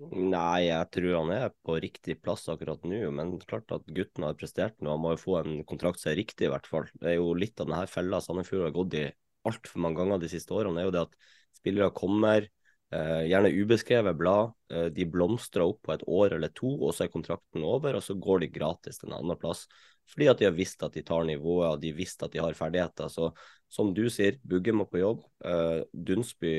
[0.00, 3.02] Nei, jeg tror han er på riktig plass akkurat nå.
[3.12, 4.94] Men klart at gutten har prestert nå.
[4.94, 6.86] Han må jo få en kontrakt som er riktig, i hvert fall.
[6.96, 9.04] Det er jo litt av denne fella Sandefjord har gått i
[9.48, 10.78] altfor mange ganger de siste årene.
[10.78, 11.18] Det er jo det at
[11.60, 12.59] spillere kommer, eh,
[12.90, 14.52] gjerne ubeskrevet blad.
[14.72, 18.04] Eh, de blomstrer opp på et år eller to, og så er kontrakten over, og
[18.04, 19.66] så går de gratis til en annen plass.
[20.10, 22.42] Fordi at de har visst at de tar nivået, og de har visst at de
[22.42, 23.10] har ferdigheter.
[23.12, 23.30] Så
[23.70, 25.22] som du sier, Bugge må på jobb.
[25.46, 26.54] Eh, Dunsby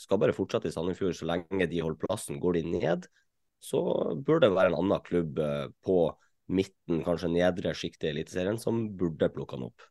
[0.00, 2.40] skal bare fortsette i Sandefjord så lenge de holder plassen.
[2.42, 3.06] Går de ned,
[3.62, 3.80] så
[4.16, 6.00] burde det være en annen klubb eh, på
[6.50, 9.89] midten, kanskje nedre sjiktet i Eliteserien, som burde plukke han opp.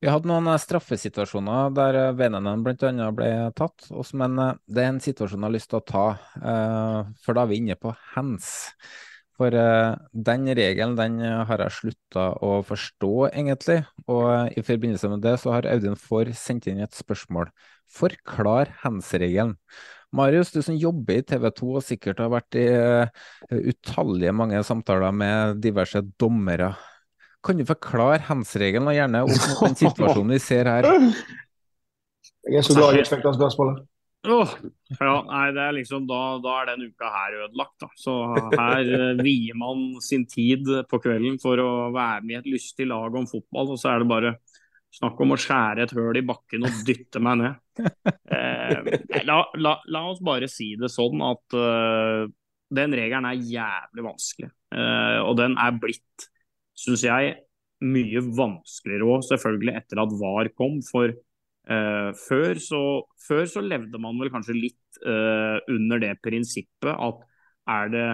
[0.00, 3.10] Vi hadde noen eh, straffesituasjoner der eh, Venenen bl.a.
[3.12, 6.04] ble tatt, men det er en situasjon jeg har lyst til å ta,
[7.20, 8.50] for da er vi inne på hands.
[9.40, 11.14] For den regelen den
[11.48, 13.78] har jeg slutta å forstå, egentlig.
[14.04, 17.48] Og i forbindelse med det så har Audun Får sendt inn et spørsmål.
[17.88, 19.54] Forklar hands-regelen.
[20.12, 22.66] Marius, du som jobber i TV 2 og sikkert har vært i
[23.72, 26.74] utallige mange samtaler med diverse dommere.
[27.46, 30.88] Kan du forklare hands-regelen, og gjerne om den situasjonen vi ser her?
[32.48, 33.86] Jeg er så glad jeg fikk det spørsmålet.
[34.28, 34.50] Oh,
[34.98, 37.78] ja, nei, det er liksom, da, da er den uka her ødelagt.
[37.80, 37.88] Da.
[37.96, 38.16] Så
[38.52, 42.90] her uh, vier man sin tid på kvelden for å være med i et lystig
[42.90, 44.34] lag om fotball, og så er det bare
[44.92, 47.88] snakk om å skjære et høl i bakken og dytte meg ned.
[48.30, 52.26] Eh, la, la, la, oss bare si det sånn at uh,
[52.76, 54.50] den regelen er jævlig vanskelig.
[54.74, 56.29] Uh, og den er blitt,
[56.80, 57.34] syns jeg,
[57.80, 60.80] mye vanskeligere òg, selvfølgelig etter at VAR kom.
[60.84, 61.16] for
[61.70, 62.78] Uh, før, så,
[63.20, 67.20] før, så, levde man vel kanskje litt uh, under det prinsippet at
[67.70, 68.06] er det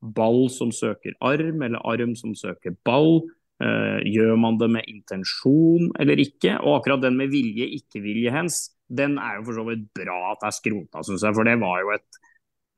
[0.00, 3.20] ball som søker arm, eller arm som søker ball?
[3.62, 6.54] Uh, gjør man det med intensjon eller ikke?
[6.62, 10.40] Og akkurat den med vilje, ikke-vilje hens, den er jo for så vidt bra at
[10.40, 11.36] det er skrota, syns jeg.
[11.36, 12.21] For det var jo et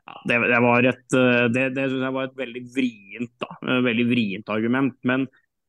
[0.04, 1.04] ja, det, det, var et,
[1.54, 4.98] det, det synes jeg var et veldig vrient, da, veldig vrient argument.
[5.08, 5.24] Men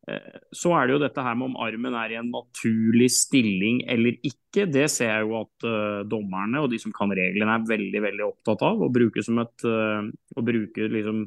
[0.05, 3.81] Eh, så er det jo dette her med om armen er i en naturlig stilling
[3.89, 4.67] eller ikke.
[4.69, 8.25] Det ser jeg jo at uh, dommerne og de som kan reglene er veldig veldig
[8.27, 10.05] opptatt av å bruke som et uh,
[10.37, 11.25] å bruke liksom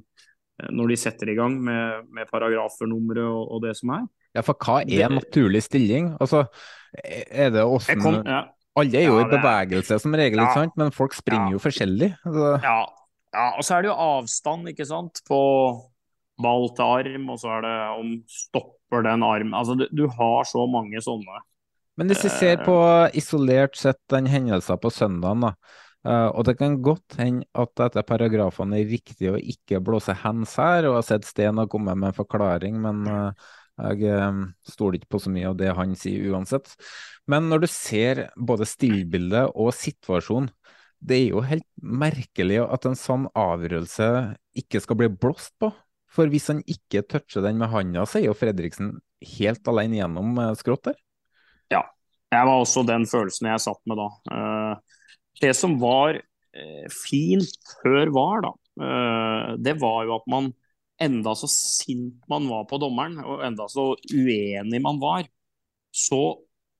[0.74, 4.09] når de setter i gang med, med paragrafer, numre og, og, det som er.
[4.35, 6.09] Ja, for hva er det, naturlig stilling?
[6.18, 6.40] Altså,
[6.90, 8.40] er det åssen ja.
[8.79, 10.65] Alle er jo ja, i bevegelse som regel, ja.
[10.79, 12.13] men folk springer jo forskjellig.
[12.25, 12.49] Så.
[12.65, 12.79] Ja.
[13.35, 15.41] ja, og så er det jo avstand, ikke sant, på
[16.39, 20.47] ball til arm, og så er det om stopper den arm Altså, du, du har
[20.49, 21.43] så mange sånne.
[21.99, 22.79] Men hvis vi ser på
[23.19, 25.55] isolert sett den hendelsen på søndagen, da.
[26.07, 30.55] Uh, og det kan godt hende at etter paragrafene er riktig å ikke blåse hands
[30.61, 33.49] her, og jeg har sett Sten har kommet med en forklaring, men uh,
[33.79, 36.73] jeg um, stoler ikke på så mye av det han sier uansett.
[37.31, 40.51] Men når du ser både stillbildet og situasjonen,
[40.99, 44.09] det er jo helt merkelig at en sånn avgjørelse
[44.59, 45.71] ikke skal bli blåst på.
[46.11, 48.97] For hvis han ikke toucher den med handa, så er jo Fredriksen
[49.39, 50.97] helt alene gjennom eh, skrått der.
[51.71, 51.83] Ja,
[52.33, 54.09] jeg var også den følelsen jeg satt med da.
[54.35, 55.05] Eh,
[55.45, 58.55] det som var eh, fint før var, da,
[59.59, 60.53] det var jo at man
[61.03, 65.29] enda så sint man var på dommeren, og enda så uenig man var,
[65.95, 66.39] så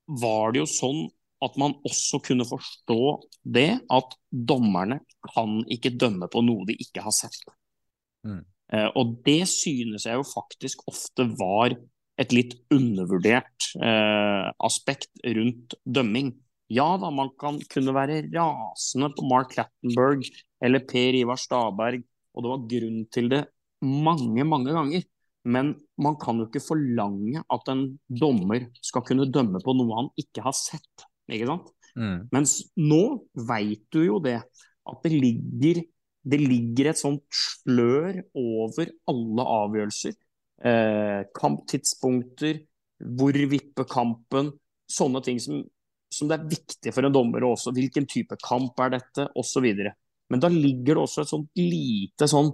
[0.09, 1.03] var det jo sånn
[1.45, 3.03] at man også kunne forstå
[3.47, 5.01] det at dommerne
[5.31, 7.39] kan ikke dømme på noe de ikke har sett.
[8.27, 8.43] Mm.
[8.75, 11.77] Eh, og det synes jeg jo faktisk ofte var
[12.19, 16.33] et litt undervurdert eh, aspekt rundt dømming.
[16.75, 20.27] Ja da, man kan kunne være rasende på Mark Lattenberg
[20.65, 22.03] eller Per Ivar Staberg,
[22.35, 23.45] og det var grunn til det
[23.85, 25.05] mange, mange ganger.
[25.49, 30.11] Men man kan jo ikke forlange at en dommer skal kunne dømme på noe han
[30.21, 31.07] ikke har sett.
[31.31, 31.71] ikke sant?
[31.99, 32.27] Mm.
[32.35, 33.03] Mens nå
[33.49, 34.41] veit du jo det,
[34.89, 35.83] at det ligger
[36.29, 40.17] det ligger et sånt slør over alle avgjørelser.
[40.59, 42.63] Eh, kamptidspunkter,
[43.17, 44.51] hvor vipper kampen,
[44.91, 45.63] sånne ting som,
[46.13, 47.73] som, det er viktig for en dommer også.
[47.77, 49.69] Hvilken type kamp er dette, osv.
[50.29, 52.53] Men da ligger det også et sånt lite sånn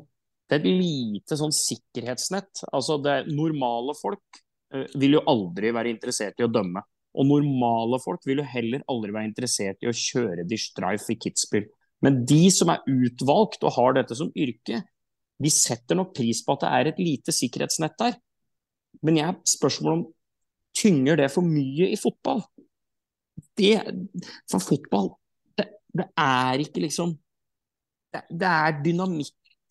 [0.49, 2.67] det er et lite sånn sikkerhetsnett.
[2.71, 4.43] Altså det Normale folk
[4.75, 6.83] uh, vil jo aldri være interessert i å dømme.
[7.15, 11.19] Og normale folk vil jo heller aldri være interessert i å kjøre de strife i
[11.21, 11.69] Kitzbühel.
[12.05, 14.83] Men de som er utvalgt og har dette som yrke,
[15.41, 18.19] de setter nok pris på at det er et lite sikkerhetsnett der.
[19.07, 20.05] Men jeg spørsmål om
[20.77, 22.43] tynger det for mye i fotball?
[23.59, 23.79] Det,
[24.51, 25.13] for fotball,
[25.59, 27.15] det, det er ikke liksom
[28.15, 28.79] det, det, er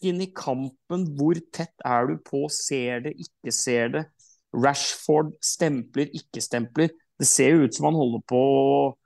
[0.03, 1.05] dynamikken i kampen.
[1.17, 2.47] Hvor tett er du på?
[2.49, 4.05] Ser det, ikke ser det?
[4.53, 6.89] Rashford stempler, ikke stempler.
[7.19, 8.97] Det ser jo ut som han holder på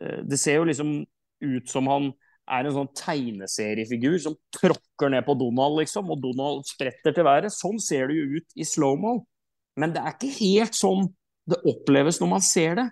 [0.00, 1.04] eh, Det ser jo liksom
[1.40, 2.12] ut som han
[2.46, 7.52] er en sånn tegneseriefigur som tråkker ned på Donald, liksom, og Donald spretter til været.
[7.52, 9.24] Sånn ser det jo ut i slow-mo.
[9.76, 11.10] Men det er ikke helt sånn
[11.46, 12.86] det oppleves når man ser det.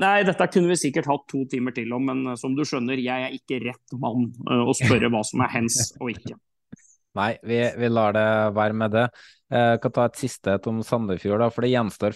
[0.00, 3.26] Nei, dette kunne vi sikkert hatt to timer til om, men som du skjønner, jeg
[3.26, 6.38] er ikke rett mann å spørre hva som er hens og ikke.
[7.18, 9.06] Nei, vi, vi lar det være med det.
[9.50, 11.42] Jeg kan ta et siste om Sandefjord.
[11.42, 12.14] da, for det gjenstår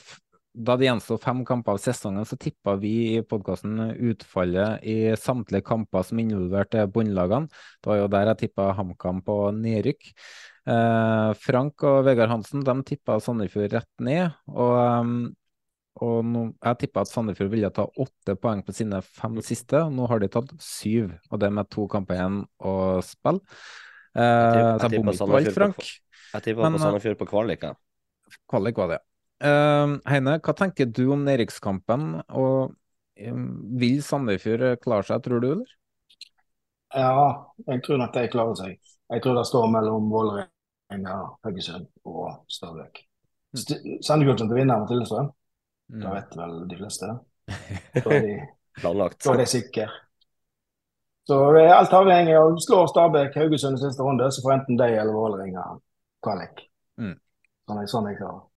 [0.54, 5.66] da det gjensto fem kamper av sesongen, så tippa vi i podkasten utfallet i samtlige
[5.66, 7.50] kamper som involverte båndlagene.
[7.82, 10.12] Det var jo der jeg tippa HamKam på nedrykk.
[10.70, 14.30] Eh, Frank og Vegard Hansen de tippa Sandefjord rett ned.
[14.54, 15.16] og um,
[16.02, 19.78] og nå, jeg tippa at Sandefjord ville ta åtte poeng på sine fem siste.
[19.78, 22.74] og Nå har de tatt syv, og det med to kamper igjen å
[23.06, 23.44] spille.
[24.14, 25.86] Eh, jeg tippa Sandefjord på,
[26.34, 27.68] jeg på Sandefjord på kvalik.
[28.50, 29.06] Kvalik var det, ja.
[29.44, 33.46] Eh, Heine, hva tenker du om nedrykkskampen, og um,
[33.78, 35.78] vil Sandefjord klare seg, tror du, eller?
[36.94, 38.92] Ja, jeg tror nok de klarer seg.
[39.14, 41.16] Jeg tror det står mellom Vålerenga,
[41.46, 43.02] Haugesund og Stabæk.
[43.54, 43.62] Mm.
[44.02, 45.32] Sandefjord kommer til å vinne mot Lillestrøm.
[45.92, 46.00] Mm.
[46.00, 47.10] Det vet vel de fleste.
[47.94, 48.38] Da er de,
[48.80, 49.20] Planlagt.
[49.24, 49.88] Da er de sikre.
[51.24, 55.12] Så alt avhengig av slår Stabæk Haugesund i siste runde, så får enten de eller
[55.16, 55.62] Vålerenga
[56.24, 56.66] kvalik.
[57.00, 57.14] Mm.
[57.64, 58.42] Sånn, sånn jeg klarer.
[58.44, 58.53] Vi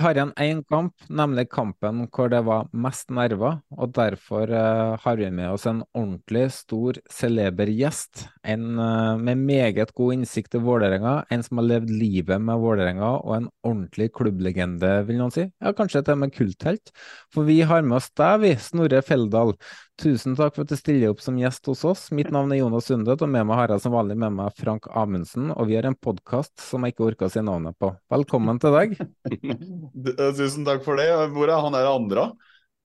[0.00, 3.58] har igjen én kamp, nemlig kampen hvor det var mest nerver.
[3.76, 8.26] og Derfor uh, har vi med oss en ordentlig stor, celeber gjest.
[8.44, 13.10] En uh, med meget god innsikt i Vålerenga, en som har levd livet med Vålerenga,
[13.20, 15.48] og en ordentlig klubblegende, vil noen si.
[15.60, 16.94] Ja, Kanskje til og med kulthelt.
[17.34, 19.56] For vi har med oss deg, vi, Snorre Feldal.
[20.00, 22.06] Tusen takk for at du stiller opp som gjest hos oss.
[22.16, 24.88] Mitt navn er Jonas Sundet, og med meg har jeg som vanlig med meg Frank
[24.88, 25.50] Amundsen.
[25.52, 27.92] Og vi har en podkast som jeg ikke orker å si navnet på.
[28.12, 28.96] Velkommen til deg.
[30.40, 31.10] Tusen takk for det.
[31.36, 32.26] Hvor er han der andre?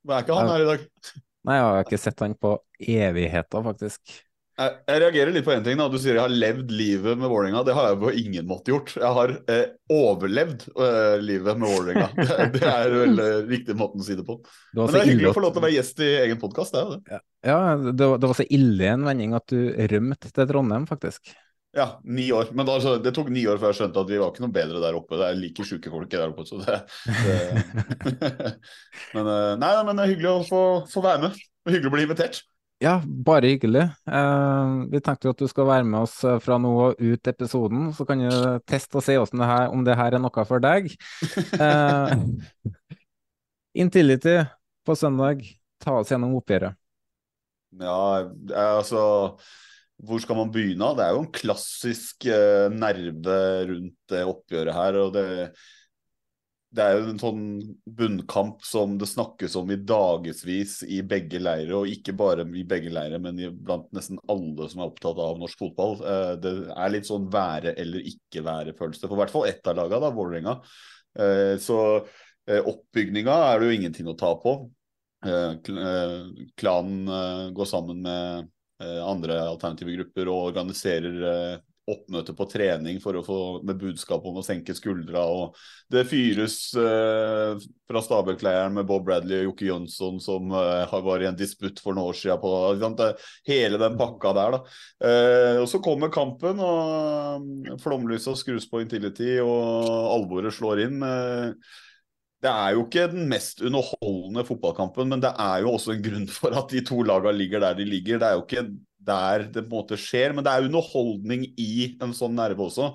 [0.08, 0.86] Er ikke han her i dag?
[1.48, 4.18] Nei, jeg har ikke sett han på evigheter, faktisk.
[4.58, 5.78] Jeg, jeg, reagerer litt på én ting.
[5.78, 7.62] da, Du sier jeg har levd livet med Vålerenga.
[7.66, 8.94] Det har jeg på ingen måte gjort.
[8.98, 12.08] Jeg har eh, overlevd eh, livet med Vålerenga.
[12.18, 14.40] Det, det, er vel eh, riktig måten å si det på.
[14.42, 16.74] Det Men det er hyggelig å få lov til å være gjest i egen podkast.
[16.74, 17.20] Det er det.
[17.20, 17.20] Ja,
[17.52, 19.62] ja det, var, det, var så ille en vending at du
[19.94, 21.36] rømte til Trondheim, faktisk.
[21.78, 22.50] Ja, ni år.
[22.58, 24.82] Men altså, det tok ni år før jeg skjønte at vi var ikke noe bedre
[24.82, 25.22] der oppe.
[25.22, 26.50] Det er like sjuke folk der oppe.
[26.50, 26.82] Så det,
[29.14, 31.42] men, nei, nei, men det er hyggelig å få, få være med.
[31.70, 32.42] Hyggelig å bli invitert.
[32.78, 33.88] Ja, bare hyggelig.
[34.06, 37.88] Eh, vi tenkte at du skal være med oss eh, fra nå og ut episoden,
[37.98, 38.30] så kan du
[38.70, 40.92] teste og se det her, om det her er noe for deg.
[41.58, 42.14] Eh,
[43.82, 44.36] Intility
[44.86, 45.42] på søndag,
[45.82, 46.78] ta oss gjennom oppgjøret.
[47.78, 48.26] Ja,
[48.58, 49.02] altså
[49.98, 50.94] Hvor skal man begynne?
[50.98, 53.40] Det er jo en klassisk eh, nerve
[53.72, 55.02] rundt det oppgjøret her.
[55.02, 55.28] og det
[56.76, 57.44] det er jo en sånn
[57.98, 62.92] bunnkamp som det snakkes om i dagevis i begge leirer, og ikke bare i begge
[62.92, 65.96] leirer, men blant nesten alle som er opptatt av norsk fotball.
[66.04, 69.80] Eh, det er litt sånn være eller ikke være-følelse for i hvert fall ett av
[69.80, 70.58] lagene, Vålerenga.
[71.24, 74.60] Eh, så eh, oppbygninga er det jo ingenting å ta på.
[75.18, 77.08] Klanen
[77.58, 78.52] går sammen med
[79.02, 84.44] andre alternative grupper og organiserer oppmøte på trening for å få med budskap om å
[84.46, 85.24] senke skuldra.
[85.24, 85.56] og
[85.92, 91.30] Det fyres eh, fra Stabæk-leiren med Bob Bradley og Jokke Jønsson som eh, var i
[91.30, 92.42] en disputt for noen år siden.
[92.44, 93.04] På, sant,
[93.48, 94.58] hele den pakka der.
[94.58, 94.78] da.
[95.10, 99.88] Eh, og Så kommer kampen, og flomlysa skrus på Intility, og
[100.18, 101.00] alvoret slår inn.
[101.08, 101.76] Eh,
[102.44, 106.28] det er jo ikke den mest underholdende fotballkampen, men det er jo også en grunn
[106.30, 108.20] for at de to lagene ligger der de ligger.
[108.22, 108.68] Det er jo ikke
[109.08, 110.36] der det på en måte skjer.
[110.36, 111.72] Men det er underholdning i
[112.04, 112.92] en sånn nerve også.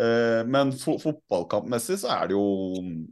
[0.00, 2.44] Uh, men fo fotballkampmessig så er det jo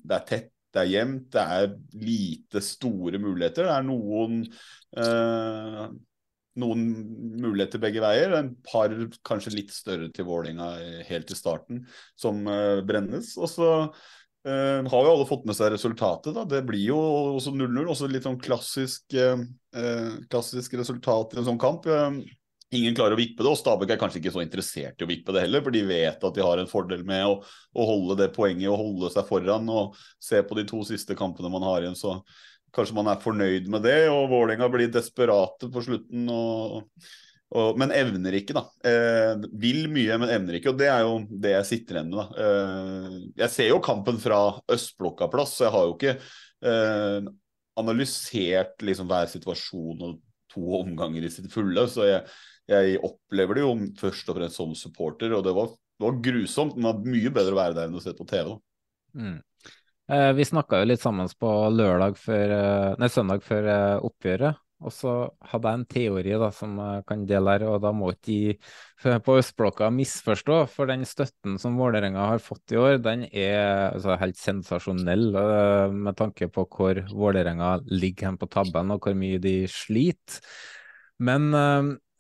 [0.01, 1.73] Det er tett, det er jevnt, det er
[2.07, 3.67] lite store muligheter.
[3.69, 4.39] Det er noen
[4.97, 5.91] uh,
[6.59, 6.87] noen
[7.41, 8.35] muligheter begge veier.
[8.39, 8.93] En par
[9.27, 10.73] kanskje litt større til Vålinga
[11.09, 11.85] helt i starten,
[12.19, 13.33] som uh, brennes.
[13.39, 16.35] Og så uh, har jo alle fått med seg resultatet.
[16.37, 16.99] da, Det blir jo
[17.37, 17.83] også 0-0.
[17.87, 21.89] Også litt sånn klassisk, uh, klassisk resultat i en sånn kamp.
[22.71, 25.35] Ingen klarer å vippe det, og Stabæk er kanskje ikke så interessert i å vippe
[25.35, 28.29] det heller, for de vet at de har en fordel med å, å holde det
[28.37, 29.67] poenget og holde seg foran.
[29.75, 32.21] og Se på de to siste kampene man har igjen, så
[32.77, 34.05] kanskje man er fornøyd med det.
[34.13, 36.31] og Vålerenga blir desperate på slutten.
[36.31, 37.03] og,
[37.59, 38.65] og men evner ikke, da.
[38.87, 40.71] Eh, vil mye, men evner ikke.
[40.71, 42.23] Og det er jo det jeg sitter igjen med.
[42.23, 42.47] da.
[42.47, 46.17] Eh, jeg ser jo kampen fra østblokka-plass, så jeg har jo ikke
[46.71, 47.31] eh,
[47.83, 50.21] analysert liksom hver situasjon og
[50.51, 51.87] to omganger i sitt fulle.
[51.91, 52.23] så jeg
[52.71, 56.77] jeg opplever det jo først og fremst som supporter, og det var, det var grusomt.
[56.77, 58.55] Men det var mye bedre å være der enn å se på TV.
[59.19, 59.39] Mm.
[60.11, 64.67] Eh, vi snakka jo litt sammen på lørdag før, eh, nei, søndag før eh, oppgjøret.
[64.81, 65.13] Og så
[65.51, 68.33] hadde jeg en teori da, som jeg kan dele her, og da må ikke
[69.05, 70.57] de på østblokka misforstå.
[70.73, 75.37] For den støtten som Vålerenga har fått i år, den er altså, helt sensasjonell
[75.93, 80.41] med tanke på hvor Vålerenga ligger hen på tabben og hvor mye de sliter.
[81.21, 81.53] Men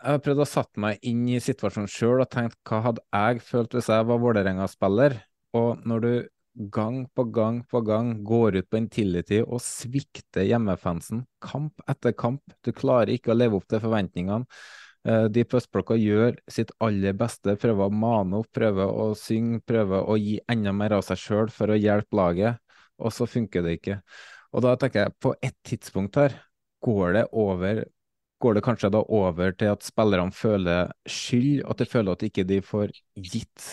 [0.00, 3.42] jeg har prøvd å satt meg inn i situasjonen sjøl og tenkt hva hadde jeg
[3.44, 5.16] følt hvis jeg var Vålerenga-spiller?
[5.58, 6.12] Og når du
[6.54, 12.42] gang på gang på gang går ut på Intility og svikter hjemmefansen kamp etter kamp.
[12.64, 14.48] Du klarer ikke å leve opp til forventningene.
[15.08, 19.62] Eh, de på østblokka gjør sitt aller beste, prøver å mane opp, prøver å synge,
[19.64, 22.60] prøver å gi enda mer av seg sjøl for å hjelpe laget,
[23.00, 24.00] og så funker det ikke.
[24.52, 26.36] Og da tenker jeg, på et tidspunkt her,
[26.84, 27.84] går det over
[28.40, 32.46] Går det kanskje da over til at spillerne føler skyld, at de føler at ikke
[32.48, 33.66] de får gitt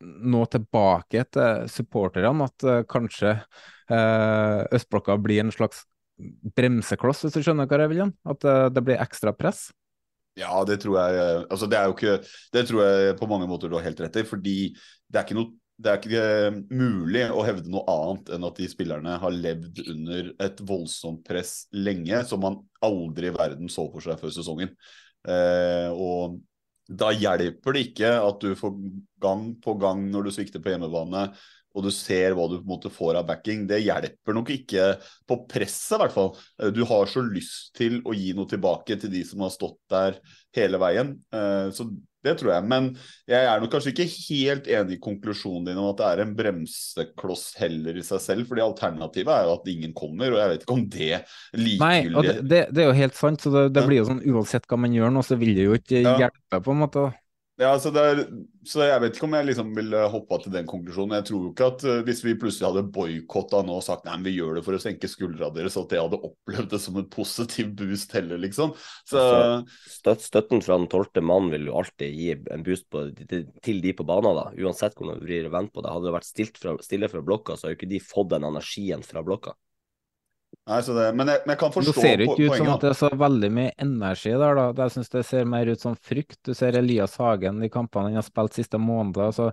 [0.00, 5.86] noe tilbake til supporterne at uh, kanskje eh, østblokka blir en slags
[6.56, 8.02] bremsekloss, hvis du skjønner hva jeg vil?
[8.04, 8.16] Jan?
[8.28, 9.70] At eh, det blir ekstra press?
[10.38, 12.12] Ja, det tror jeg altså det ikke
[12.54, 14.26] Det tror jeg på mange måter du har helt rett i.
[14.28, 14.56] Fordi
[15.10, 18.68] det er ikke noe det er ikke mulig å hevde noe annet enn at de
[18.68, 24.04] spillerne har levd under et voldsomt press lenge, som man aldri i verden så for
[24.04, 24.74] seg før sesongen.
[25.28, 26.40] Eh, og
[26.90, 28.76] da hjelper det ikke at du får
[29.22, 31.30] gang på gang når du svikter på hjemmebane,
[31.70, 33.62] og du ser hva du på en måte får av backing.
[33.70, 34.86] Det hjelper nok ikke
[35.30, 36.32] på presset, i hvert fall.
[36.74, 40.18] Du har så lyst til å gi noe tilbake til de som har stått der
[40.58, 41.14] hele veien.
[41.30, 41.86] Eh, så
[42.26, 42.66] det tror jeg.
[42.68, 42.90] Men
[43.30, 46.34] jeg er nok kanskje ikke helt enig i konklusjonen din om at det er en
[46.36, 48.48] bremsekloss heller i seg selv.
[48.50, 51.10] fordi alternativet er jo at ingen kommer, og jeg vet ikke om det
[51.56, 53.40] likegyldig Nei, og det, det, det, er jo helt sant.
[53.40, 55.80] så Det, det blir jo sånn uansett hva man gjør nå, så vil det jo
[55.80, 56.16] ikke ja.
[56.26, 57.08] hjelpe, på en måte.
[57.60, 58.22] Ja, så, er,
[58.64, 61.18] så, jeg vet ikke om jeg liksom vil hoppa til den konklusjonen.
[61.18, 64.16] Jeg tror jo ikke at uh, hvis vi plutselig hadde boikotta nå og sagt nei,
[64.24, 67.08] vi gjør det for å senke skuldra deres, at jeg hadde opplevd det som en
[67.12, 68.72] positiv boost heller, liksom.
[69.04, 73.84] Så, Altså, støtten fra den tolvte mannen vil jo alltid gi en boost på, til,
[73.84, 74.48] de på banen, da.
[74.64, 75.92] Uansett hvordan du vrir og vender på det.
[75.92, 79.04] Hadde det vært fra, stille fra blokka, så har jo ikke de fått den energien
[79.04, 79.52] fra blokka.
[80.70, 82.04] Nei, det, men, jeg, men, jeg, kan forstå poenget.
[82.04, 84.58] Det ser ikke ut som at det er så veldig mye energi der.
[84.58, 84.66] da.
[84.84, 86.38] Jeg synes det ser mer ut som frykt.
[86.46, 89.18] Du ser Elias Hagen i kampene han har spilt siste måned.
[89.24, 89.50] Altså,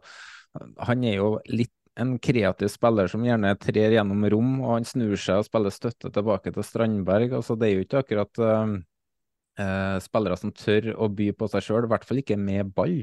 [0.86, 5.18] han er jo litt en kreativ spiller som gjerne trer gjennom rom, og han snur
[5.18, 7.34] seg og spiller støtte tilbake til Strandberg.
[7.40, 8.78] Altså, det er jo ikke akkurat uh,
[9.58, 13.00] uh, spillere som tør å by på seg sjøl, i hvert fall ikke med ball.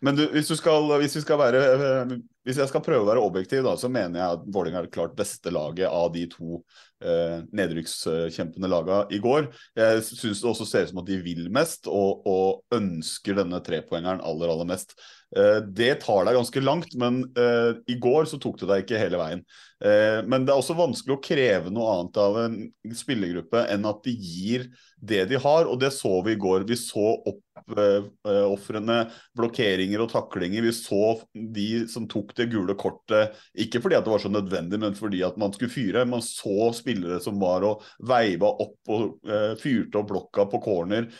[0.00, 2.14] Men du, hvis, du skal, hvis, være, eh,
[2.46, 4.94] hvis, jeg skal prøve å være objektiv, da, så mener jeg at Vålerenga er det
[4.94, 6.60] klart beste laget av de to
[7.02, 9.48] eh, nedrykkskjempende lagene i går.
[9.78, 13.62] Jeg syns det også ser ut som at de vil mest og, og ønsker denne
[13.66, 14.94] trepoengeren aller, aller mest.
[15.36, 19.00] Eh, det tar deg ganske langt, men eh, i går så tok det deg ikke
[19.00, 19.44] hele veien.
[19.82, 22.58] Eh, men det er også vanskelig å kreve noe annet av en
[22.94, 24.68] spillergruppe enn at de gir
[25.02, 26.62] det de har, og det så vi i går.
[26.68, 28.98] Vi så oppofrende
[29.38, 30.62] blokkeringer og taklinger.
[30.62, 34.94] Vi så de som tok det gule kortet, ikke fordi det var så nødvendig, men
[34.94, 36.06] fordi at man skulle fyre.
[36.06, 39.18] Man så spillere som var og veiva opp og
[39.58, 41.10] fyrte opp blokka på corner.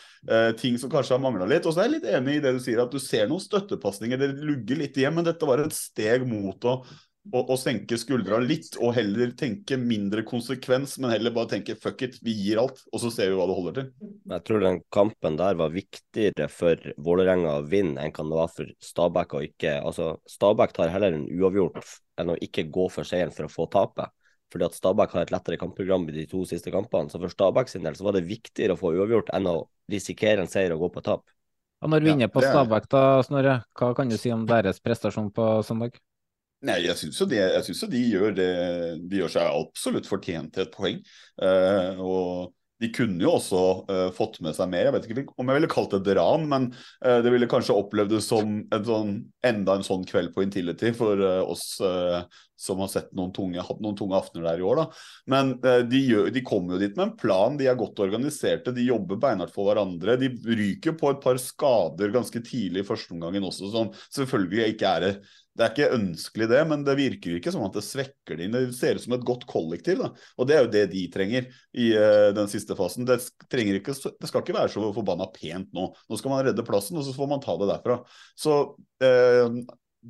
[0.59, 1.67] Ting som kanskje har mangla litt.
[1.67, 4.23] Og så er jeg litt enig i det du sier, at du ser noen støttepasninger.
[4.23, 6.79] Det lugger litt igjen, men dette var et steg mot å
[7.31, 12.01] å, å, senke skuldra litt, og heller tenke mindre konsekvens, men heller bare tenke fuck
[12.05, 13.91] it, vi gir alt, og så ser vi hva det holder til.
[14.33, 18.51] Jeg tror den kampen der var viktigere for Vålerenga å vinne enn kan det var
[18.51, 21.79] for Stabæk å ikke Altså, Stabæk tar heller en uavgjort
[22.19, 24.11] enn å ikke gå for seieren for å få tapet.
[24.53, 27.09] Fordi at Stabæk har et lettere kampprogram i de to siste kampene.
[27.09, 29.55] Så for Stabæk sin del så var det viktigere å få uavgjort enn å
[29.91, 31.25] risikere en seier og gå på tap.
[31.83, 34.79] Og når vi er inne på Stabæk, da, Snorre, hva kan du si om deres
[34.83, 35.97] prestasjon på søndag?
[36.63, 38.51] Nei, jeg syns jo, jo, de gjør det
[39.11, 41.01] De gjør seg absolutt fortjent til et poeng.
[41.41, 44.87] Uh, og de kunne jo også uh, fått med seg mer.
[44.87, 46.69] Jeg vet ikke om jeg ville kalt det et ran, men
[47.03, 49.13] uh, det ville kanskje opplevdes som en sånn,
[49.43, 51.67] enda en sånn kveld på Intility for oss
[52.63, 54.79] som har sett noen tunge, hatt noen tunge aftener der i år.
[54.79, 54.85] Da.
[55.33, 55.49] Men
[55.89, 57.57] de, gjør, de kommer jo dit med en plan.
[57.59, 60.15] De er godt organiserte, de jobber beinhardt for hverandre.
[60.21, 65.09] De ryker på et par skader ganske tidlig i førsteomgangen også, som selvfølgelig ikke er
[65.53, 68.55] det er ikke ønskelig, det, men det virker ikke som at det svekker dem.
[68.55, 69.99] Det ser ut som et godt kollektiv.
[70.01, 70.09] Da.
[70.41, 71.45] Og det er jo det de trenger
[71.77, 73.05] i uh, den siste fasen.
[73.05, 73.19] Det,
[73.61, 75.91] ikke, det, skal ikke være så forbanna pent nå.
[75.93, 77.99] Nå skal man redde plassen, og så får man ta det derfra.
[78.33, 78.57] Så
[79.05, 79.61] uh,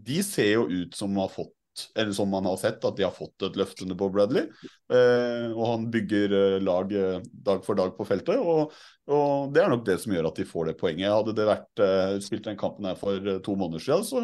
[0.07, 1.51] de ser jo ut som har fått
[1.95, 4.47] eller som man har sett, at de har fått et løft under Bob Bradley.
[4.93, 8.39] Eh, og han bygger eh, lag eh, dag for dag på feltet.
[8.39, 8.73] Og,
[9.09, 11.13] og, det er nok det som gjør at de får det poenget.
[11.13, 14.21] Hadde det vært eh, spilt den kampen her for eh, to måneder siden, så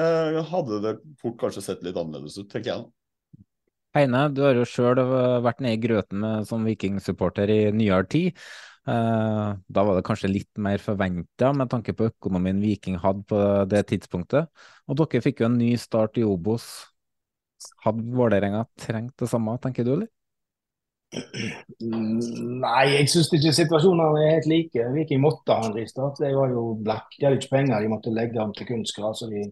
[0.00, 2.86] eh, hadde det fort kanskje sett litt annerledes ut, tenker jeg.
[3.94, 4.98] Heine, du har jo sjøl
[5.44, 8.40] vært nede i grøten med som vikingsupporter i nyere tid.
[8.84, 13.38] Eh, da var det kanskje litt mer forventa med tanke på økonomien Viking hadde på
[13.70, 14.50] det tidspunktet.
[14.88, 16.66] Og dere fikk jo en ny start i Obos.
[17.84, 20.10] Hadde Vålerenga trengt det samme, tenker du, eller?
[21.14, 24.86] Nei, jeg syns ikke situasjonene er helt like.
[24.96, 26.20] Viking måtte ha en ristart.
[26.20, 27.16] De var jo black.
[27.16, 29.22] De hadde ikke penger, de måtte legge om til kunstgras.
[29.22, 29.46] Så de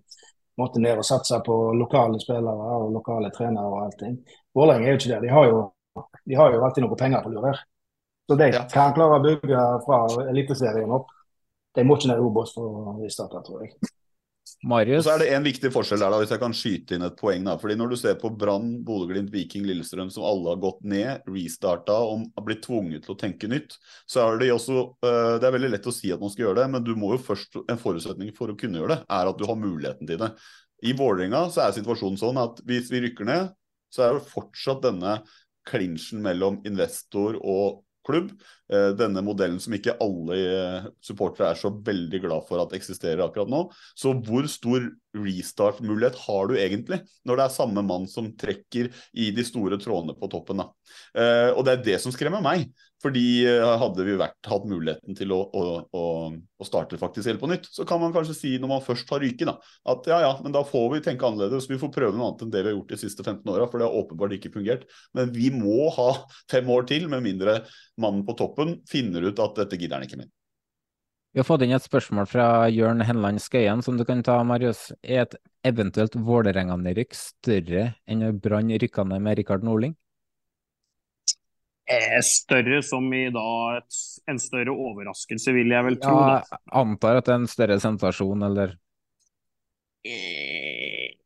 [0.60, 4.18] måtte ned og satse på lokale spillere og lokale trenere og allting.
[4.52, 5.22] Vålerenga er jo ikke det.
[5.24, 5.62] De har jo,
[6.28, 7.62] de har jo alltid noe penger på lur her.
[8.28, 8.62] Så de ja.
[8.70, 11.10] kan klare å bygge fra Eliteserien opp.
[11.74, 13.74] De må ikke ned i Obos for å starte, tror jeg.
[14.66, 15.02] Marius.
[15.02, 17.16] Og så er det en viktig forskjell der, da, hvis jeg kan skyte inn et
[17.18, 17.42] poeng.
[17.46, 21.26] da, fordi Når du ser på Brann, Bodø-Glimt, Viking, Lillestrøm, som alle har gått ned,
[21.26, 23.74] restarta og har blitt tvunget til å tenke nytt,
[24.06, 26.60] så er det også uh, Det er veldig lett å si at man skal gjøre
[26.62, 29.40] det, men du må jo først, en forutsetning for å kunne gjøre det, er at
[29.40, 30.30] du har muligheten til det.
[30.82, 33.50] I Vålerenga så er situasjonen sånn at hvis vi rykker ned,
[33.92, 35.20] så er det fortsatt denne
[35.68, 38.32] klinsjen mellom investor og klubb.
[38.72, 43.24] Eh, denne modellen som ikke alle eh, supportere er så veldig glad for at eksisterer
[43.26, 43.64] akkurat nå.
[43.98, 49.30] Så hvor stor restart-mulighet har du egentlig, når det er samme mann som trekker i
[49.34, 50.64] de store trådene på toppen?
[51.14, 52.70] Eh, og det er det som skremmer meg.
[53.02, 57.48] Fordi hadde vi vært, hatt muligheten til å, å, å, å, starte faktisk helt på
[57.50, 59.56] nytt, så kan man kanskje si når man først har ryket, da,
[59.90, 61.66] at ja ja, men da får vi tenke annerledes.
[61.70, 63.82] Vi får prøve noe annet enn det vi har gjort de siste 15 åra, for
[63.82, 64.86] det har åpenbart ikke fungert.
[65.18, 66.12] Men vi må ha
[66.52, 67.58] fem år til, med mindre
[68.00, 70.30] mannen på toppen finner ut at dette gidder han ikke mer.
[71.32, 74.90] Vi har fått inn et spørsmål fra Jørn Henland Skøyen som du kan ta, Marius.
[75.00, 79.94] Er et eventuelt Vålerenga-nedrykk større enn når Brann rykka ned med Rikard Norling?
[81.88, 83.46] Eh, større som i da
[84.28, 86.12] en større overraskelse, vil jeg vel tro.
[86.20, 88.76] Ja, jeg antar at det er en større sensasjon, eller?
[90.04, 91.16] Eh,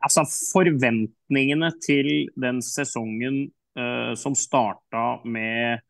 [0.00, 0.22] altså,
[0.54, 3.42] forventningene til den sesongen
[3.74, 5.82] eh, som starta med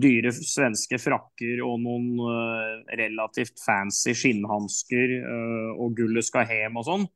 [0.00, 6.86] dyre svenske frakker og noen uh, relativt fancy skinnhansker uh, og gullet skal hjem og
[6.88, 7.06] sånn,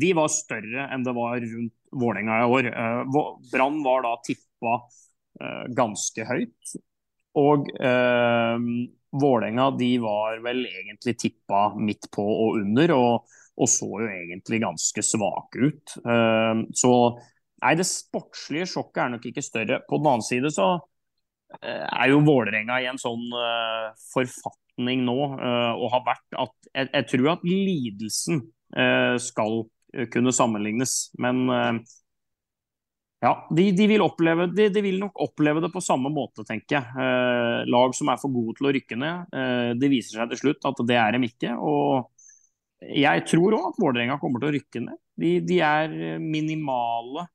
[0.00, 2.66] de var større enn det var rundt Vålerenga i år.
[3.50, 4.76] Brann var da tippa
[5.74, 6.74] ganske høyt.
[7.42, 7.66] Og
[9.10, 14.60] Vålerenga de var vel egentlig tippa midt på og under, og, og så jo egentlig
[14.62, 15.96] ganske svake ut.
[16.78, 19.80] så nei, det sportslige sjokket er nok ikke større.
[19.90, 20.89] På den annen side så Eh,
[21.58, 26.90] er jo Vålerenga i en sånn uh, forfatning nå, uh, og har vært at jeg,
[26.94, 28.44] jeg tror at lidelsen
[28.76, 29.64] uh, skal
[30.14, 31.08] kunne sammenlignes.
[31.18, 31.48] Men
[33.18, 36.76] ja, de, de, vil oppleve, de, de, vil nok oppleve det på samme måte, tenker
[36.76, 37.64] jeg.
[37.66, 39.34] lag som er for gode til å rykke ned.
[39.82, 41.56] det viser seg til slutt at det er dem ikke.
[41.58, 42.06] og
[43.02, 45.02] jeg tror òg at Vålerenga kommer til å rykke ned.
[45.18, 47.26] De, de er minimale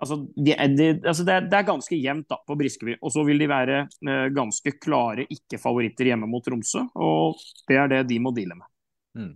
[0.00, 2.96] Altså, de, de, altså det, er, det, er, ganske jevnt da, på Briskeby.
[3.04, 6.86] Og så vil de være eh, ganske klare ikke-favoritter hjemme mot Tromsø.
[6.96, 8.68] Og det er det de må deale med.
[9.18, 9.34] Mm.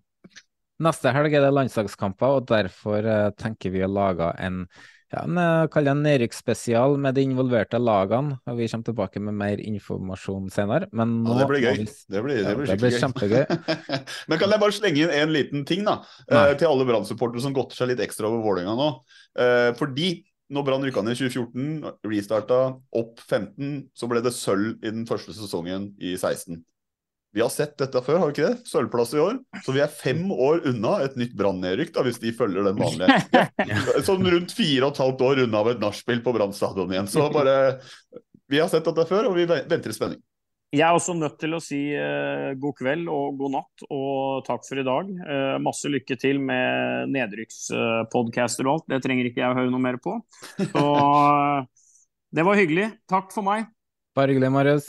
[0.84, 4.64] Neste helg er det landslagskamper, og derfor eh, tenker vi å lage en
[5.14, 5.38] ja, en,
[5.70, 8.38] det en nedrykksspesial med de involverte lagene.
[8.46, 10.88] og Vi kommer tilbake med mer informasjon senere.
[10.92, 11.80] Men nå, ja, det blir gøy.
[11.84, 13.44] Det blir, det blir, ja, det blir kjempegøy.
[14.28, 16.00] men kan jeg bare slenge inn en liten ting da,
[16.32, 18.90] uh, til alle Brann-supportere som godter seg litt ekstra over Vålerenga nå?
[19.38, 20.16] Uh, fordi
[20.52, 22.60] når Brann rykka ned i 2014, restarta
[23.00, 26.60] opp 15, så ble det sølv i den første sesongen i 16.
[27.34, 28.68] Vi har sett dette før, har vi ikke det?
[28.70, 29.40] Sølvplass i år.
[29.66, 33.48] Så vi er fem år unna et nytt Brann-nedrykk, hvis de følger den vanlige.
[34.06, 37.10] Sånn rundt fire og et halvt år unna av et nachspiel på Brann stadion igjen.
[37.10, 37.80] Så bare
[38.46, 40.22] Vi har sett dette før, og vi venter i spenning.
[40.74, 44.64] Jeg er også nødt til å si uh, god kveld og god natt og takk
[44.66, 45.12] for i dag.
[45.22, 48.88] Uh, masse lykke til med nedrykkspodcaster uh, og alt.
[48.90, 50.18] Det trenger ikke jeg å høre noe mer på.
[50.58, 50.84] Så
[52.34, 52.90] det var hyggelig.
[53.10, 53.70] Takk for meg.
[54.18, 54.86] Bare hyggelig, Marius.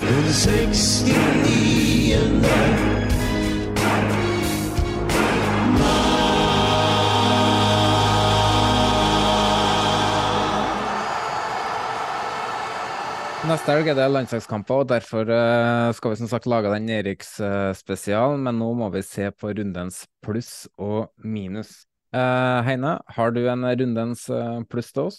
[13.45, 18.41] Neste helg er det landslagskamper, og derfor uh, skal vi som sagt lage den Eriks-spesialen.
[18.41, 21.83] Men nå må vi se på rundens pluss og minus.
[22.15, 25.17] Uh, Heine, har du en rundens eh, pluss til oss?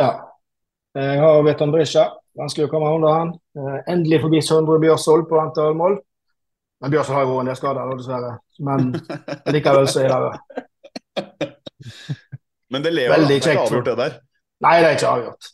[0.00, 0.08] Ja.
[0.98, 2.08] Jeg har Veton Brisja.
[2.40, 3.30] Vanskelig å komme unna han.
[3.86, 6.00] endelig forbi Sondre Bjørsvold på antall mål.
[6.82, 8.32] Men Bjørsvold har jo vært en del skader, dessverre.
[8.66, 8.90] Men
[9.54, 10.32] likevel så er det
[12.74, 14.20] Men det lever, Veldig det er ikke avgjort, det der?
[14.66, 15.50] Nei, det er ikke avgjort.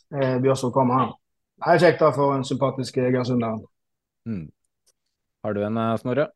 [0.47, 1.15] Bjørsvold kommer, han.
[1.57, 3.63] Det er kjekt da for en sympatisk egersunderen.
[4.29, 4.45] Mm.
[5.43, 6.27] Har du en, eh, Snorre?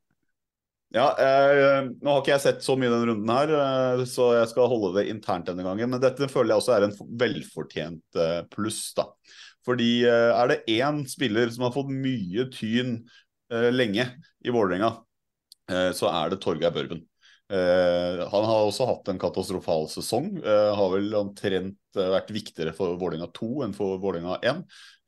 [0.91, 4.49] Ja, jeg, Nå har ikke jeg sett så mye denne runden her, eh, så jeg
[4.51, 5.93] skal holde det internt denne gangen.
[5.93, 8.81] Men dette føler jeg også er en velfortjent eh, pluss.
[8.97, 9.07] da.
[9.67, 12.97] Fordi eh, er det én spiller som har fått mye tyn
[13.53, 14.09] eh, lenge
[14.41, 14.95] i Vålerenga,
[15.69, 17.05] eh, så er det Torgeir Børven.
[17.51, 20.29] Uh, han har også hatt en katastrofal sesong.
[20.39, 24.61] Uh, har vel omtrent uh, vært viktigere for Vålerenga 2 enn for Vålerenga 1.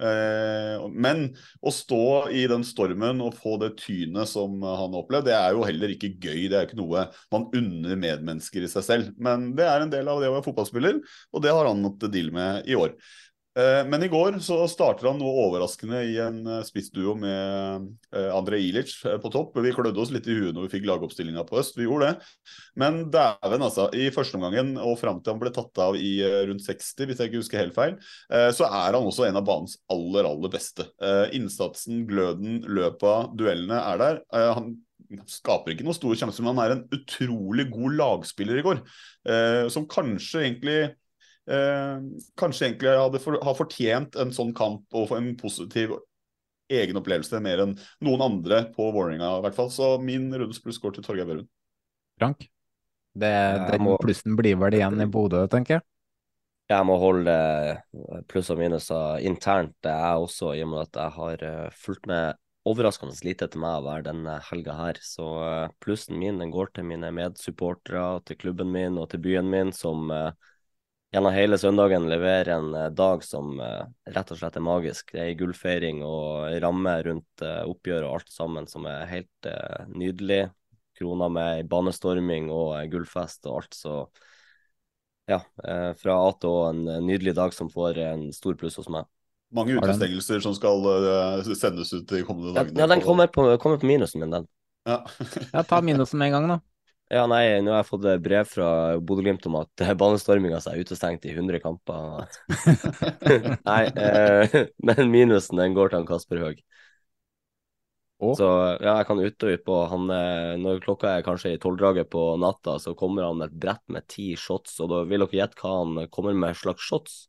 [0.04, 1.26] men
[1.64, 5.56] å stå i den stormen og få det tynet som han har opplevd, det er
[5.56, 6.46] jo heller ikke gøy.
[6.52, 9.12] Det er ikke noe man unner medmennesker i seg selv.
[9.18, 11.00] Men det er en del av det å være fotballspiller,
[11.32, 12.96] og det har han måttet deale med i år.
[13.54, 18.30] Eh, men i går så starter han noe overraskende i en eh, spissduo med eh,
[18.34, 19.60] Andrej Ilic på topp.
[19.62, 22.32] Vi klødde oss litt i huet når vi fikk lagoppstillinga på øst, vi gjorde det.
[22.82, 23.92] Men dæven, altså.
[23.94, 26.16] I førsteomgangen og fram til han ble tatt av i
[26.50, 27.94] rundt 60, hvis jeg ikke husker helt feil,
[28.56, 30.88] så er han også en av banens aller, aller beste.
[31.36, 34.20] Innsatsen, gløden, løpa, duellene er der.
[34.58, 34.74] Han
[35.30, 38.82] skaper ikke noen store sjanser, men han er en utrolig god lagspiller i går.
[39.74, 40.80] Som kanskje egentlig
[41.44, 45.92] kanskje egentlig hadde for, har fortjent en sånn kamp og få en positiv
[46.72, 47.74] egen opplevelse mer enn
[48.06, 49.72] noen andre på Vålerenga, i hvert fall.
[49.74, 51.50] Så min rundes pluss går til Torgeir Børund.
[52.20, 52.46] Frank?
[53.14, 53.34] Det,
[53.70, 53.98] den må...
[54.02, 55.88] plussen blir vel igjen i Bodø, tenker jeg?
[56.72, 57.34] Jeg må holde
[58.32, 62.08] pluss og minuser internt, det er også, i og med at jeg har eh, fulgt
[62.10, 65.02] med overraskende lite til meg være denne helga her.
[65.04, 69.52] Så eh, plussen min den går til mine medsupportere, til klubben min og til byen
[69.52, 70.32] min, som uh,
[71.14, 75.14] gjennom hele søndagen leverer en uh, dag som uh, rett og slett er magisk.
[75.14, 79.50] Det er en gullfeiring og ramme rundt uh, oppgjøret og alt sammen som er helt
[79.94, 80.48] nydelig.
[80.98, 83.94] Krona med banestorming og gullfest og alt, så
[85.26, 85.40] ja.
[85.98, 89.08] fra A til Å en nydelig dag som får en stor pluss hos meg.
[89.58, 90.86] Mange utestengelser som skal
[91.58, 92.78] sendes ut de kommende dagene.
[92.84, 94.46] Ja, den kommer på, kommer på minusen min, den.
[94.86, 95.00] Ja.
[95.56, 96.60] ja, ta minusen med en gang, da.
[97.12, 98.68] Ja, nei, nå har jeg fått brev fra
[99.04, 102.30] Bodø-Glimt om at banestorminga er utestengt i 100 kamper.
[103.70, 104.56] nei, eh,
[104.88, 106.64] men minusen den går til han Kasper Høeg.
[108.24, 108.32] Oh.
[108.40, 108.48] Så
[108.80, 109.78] ja, jeg kan utdype.
[109.92, 113.60] Han, eh, når klokka er kanskje i tolvdraget på natta, så kommer han med et
[113.66, 117.26] brett med ti shots, og da vil dere gjette hva han kommer med slags shots?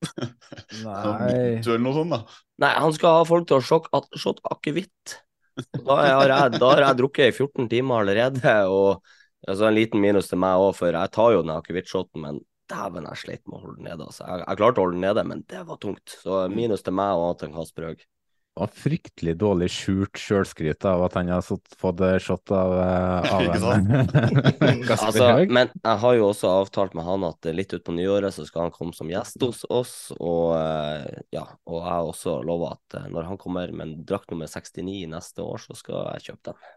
[0.86, 2.22] Nei noe sånt, da.
[2.62, 5.18] Nei, han skal ha folk til å sjokke at shot akevitt.
[5.56, 10.02] Da har jeg, da har jeg drukket i 14 timer allerede, og altså en liten
[10.02, 12.40] minus til meg òg, for jeg tar jo den akevittshoten, men
[12.70, 14.06] dæven, jeg sleit med å holde den nede.
[14.06, 14.24] Altså.
[14.26, 16.16] Jeg, jeg klarte å holde den nede, men det var tungt.
[16.22, 18.06] Så minus til meg og til Kasper Høeg
[18.54, 23.46] var fryktelig dårlig skjult sjølskryt av at han har fått shot av, eh, av
[25.06, 28.66] altså, Men jeg har jo også avtalt med han at litt utpå nyåret så skal
[28.66, 29.94] han komme som gjest hos oss.
[30.18, 33.96] Og eh, ja, og jeg har også lova at eh, når han kommer med en
[34.08, 36.68] drakt nummer 69 neste år, så skal jeg kjøpe den.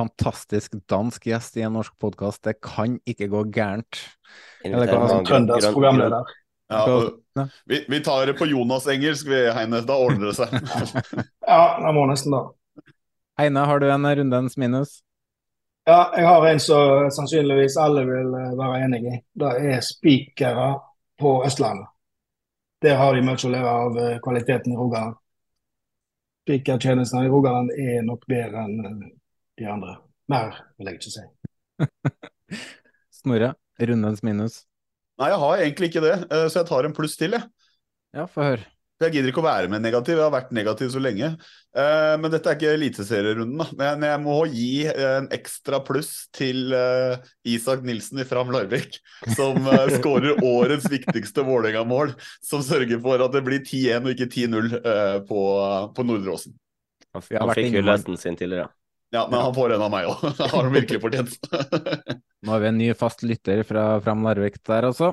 [0.00, 2.42] Fantastisk dansk gjest i en norsk podkast.
[2.48, 4.04] Det kan ikke gå gærent.
[4.64, 6.38] Trøndersk programleder.
[6.72, 9.80] Ja, vi, vi, tar det på Jonas engelsk, vi, Heine.
[9.86, 10.52] Da ordner det seg.
[11.52, 12.42] ja, jeg må nesten da.
[13.40, 15.00] Heine, har du en rundens minus?
[15.84, 19.16] Ja, jeg har en som sannsynligvis alle vil eh, være enig i.
[19.34, 20.68] Det er spikere
[21.18, 21.88] på Østlandet.
[22.82, 25.16] Der har de mye å lære av eh, kvaliteten i Rogaland.
[26.46, 29.08] Spikertjenestene i Rogaland er nok bedre enn eh,
[29.58, 29.96] de andre.
[30.30, 31.26] Mer vil jeg ikke si.
[33.22, 34.62] Snorre, rundens minus?
[35.22, 37.46] Nei, jeg har egentlig ikke det, eh, så jeg tar en pluss til, jeg.
[38.16, 38.64] Ja, få høre.
[39.02, 41.32] Jeg gidder ikke å være med negativ, jeg har vært negativ så lenge.
[41.74, 43.66] Eh, men dette er ikke eliteserierunden, da.
[43.78, 48.98] Men jeg må gi en ekstra pluss til eh, Isak Nilsen i Fram Larvik,
[49.38, 49.58] som
[49.96, 52.14] skårer årets viktigste Vålerenga-mål.
[52.46, 55.42] Som sørger for at det blir 10-1 og ikke 10-0 på,
[55.98, 56.58] på Nordre Åsen.
[57.14, 58.70] Han fikk hyllesten sin tidligere.
[59.12, 60.22] Ja, men han får en av meg òg.
[60.38, 61.34] Det har han virkelig fortjent.
[62.42, 65.12] Nå har vi en ny fast lytter fra Fram Larvik der også.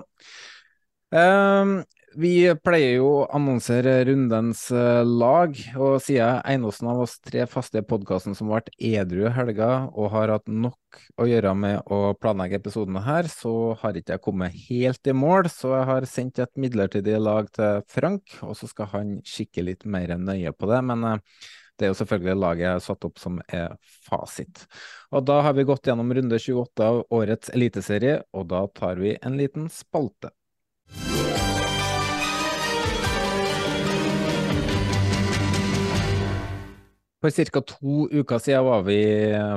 [1.11, 1.81] Um,
[2.15, 2.31] vi
[2.63, 7.85] pleier jo å annonsere rundens uh, lag, og siden Einåsen av oss tre faste i
[7.85, 12.61] podkasten som ble edru i helga og har hatt nok å gjøre med å planlegge
[12.63, 15.51] episodene her, så har ikke jeg kommet helt i mål.
[15.51, 19.83] Så jeg har sendt et midlertidig lag til Frank, og så skal han kikke litt
[19.85, 20.85] mer nøye på det.
[20.87, 21.49] Men uh,
[21.79, 23.77] det er jo selvfølgelig laget jeg har satt opp som er
[24.09, 24.65] fasit.
[25.15, 29.15] Og Da har vi gått gjennom runde 28 av årets eliteserie, og da tar vi
[29.21, 30.33] en liten spalte.
[37.19, 37.61] For ca.
[37.67, 38.99] to uker siden var vi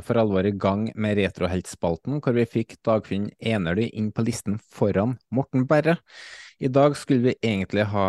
[0.03, 5.15] for alvor i gang med Retroheltspalten, hvor vi fikk Dagfinn Enerly inn på listen foran
[5.31, 6.01] Morten Berre.
[6.63, 8.09] I dag skulle vi egentlig ha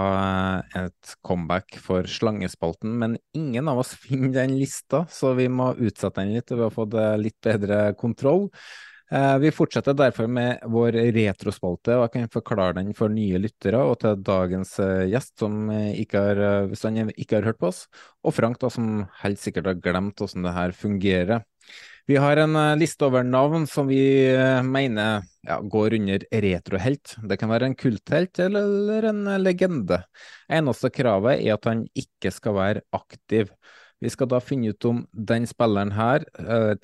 [0.77, 6.21] et comeback for Slangespalten, men ingen av oss finner den lista, så vi må utsette
[6.21, 8.45] den litt, ved har fått eh, litt bedre kontroll.
[9.09, 13.81] Eh, vi fortsetter derfor med vår retrospalte, og jeg kan forklare den for nye lyttere
[13.81, 17.87] og til dagens eh, gjest, som ikke har, hvis han ikke har hørt på oss,
[18.21, 21.47] og Frank, da, som helt sikkert har glemt hvordan det her fungerer.
[22.05, 24.03] Vi har en liste over navn som vi
[24.67, 27.13] mener ja, går under retrohelt.
[27.23, 30.01] Det kan være en kulthelt eller en legende.
[30.51, 33.53] Eneste kravet er at han ikke skal være aktiv.
[34.03, 36.25] Vi skal da finne ut om den spilleren her,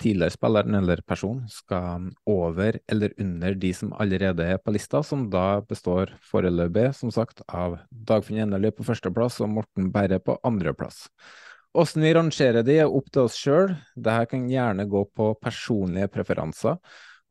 [0.00, 5.26] tidligere spilleren eller person, skal over eller under de som allerede er på lista, som
[5.28, 11.10] da består foreløpig, som sagt, av Dagfinn Enerly på førsteplass og Morten Berre på andreplass.
[11.70, 13.74] Hvordan vi rangerer de er opp til oss sjøl.
[13.94, 16.80] Dette kan gjerne gå på personlige preferanser.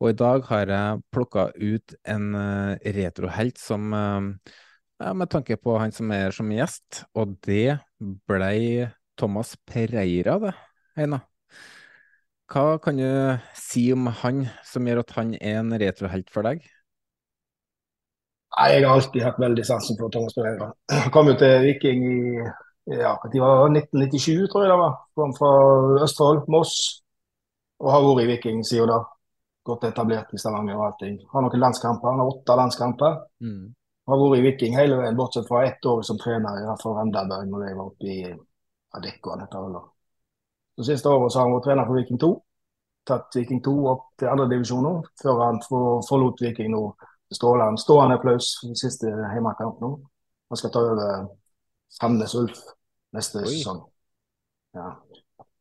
[0.00, 2.30] Og i dag har jeg plukka ut en
[2.80, 8.88] retrohelt som ja, Med tanke på han som er som gjest, og det blei
[9.20, 10.52] Thomas Pereira, det,
[10.96, 11.20] Heina.
[12.50, 13.06] Hva kan du
[13.54, 16.64] si om han som gjør at han er en retrohelt for deg?
[18.56, 20.72] Nei, Jeg har alltid hatt veldig sansen for Thomas Pereira.
[20.90, 22.48] Han kom jo til Viking i
[22.84, 24.94] ja, de var 1997, tror jeg det var.
[25.14, 25.50] Kom fra
[26.04, 26.74] Østfold, Moss.
[27.80, 29.02] Og har vært i Viking siden da.
[29.64, 31.18] Godt etablert i Stavanger og allting.
[31.32, 32.08] Har noen landskamper.
[32.10, 33.18] Han har åtte landskamper.
[33.44, 33.70] Mm.
[34.08, 37.66] Har vært i Viking hele veien, bortsett fra ett år som trener for Randaberg når
[37.66, 39.82] jeg var oppe i år.
[40.76, 42.30] Så Siste året har han vært trener for Viking 2.
[43.06, 46.84] Tatt Viking 2 opp til andredivisjoner før han forlot Viking nå.
[47.30, 49.92] Strålende, stående applaus i siste hjemmekamp nå.
[50.50, 51.28] Han skal ta over
[51.90, 52.58] Sandnes Ulf
[53.16, 53.54] neste Oi.
[53.58, 53.84] sesong.
[54.76, 54.94] Ja.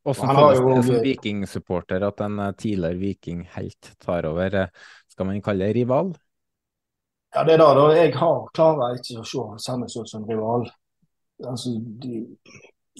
[0.05, 4.55] Han føles det som vikingsupporter at en tidligere tidligere vikinghelt tar over?
[4.55, 4.67] eh,
[5.11, 6.13] Skal man kalle det rival?
[7.35, 10.65] Ja, det er da jeg har, klarer ikke å se Sandnes Ulf som rival.
[11.45, 12.23] Altså, de,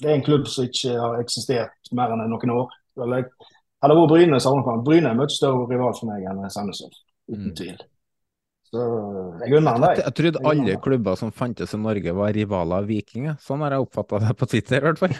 [0.01, 2.76] det er en klubb som ikke har eksistert mer enn noen år.
[2.99, 3.26] Eller,
[3.81, 6.43] hadde det vært Bryne, så hadde Bryne er en mye større rival for meg enn
[6.51, 6.99] Sandnes Ulf,
[7.31, 7.80] uten tvil.
[8.69, 8.81] Så
[9.41, 13.31] jeg unner Jeg, trodde alle klubber som fantes i Norge var rivaler av Viking.
[13.41, 15.15] Sånn har jeg oppfatta det på Twitter, i hvert fall.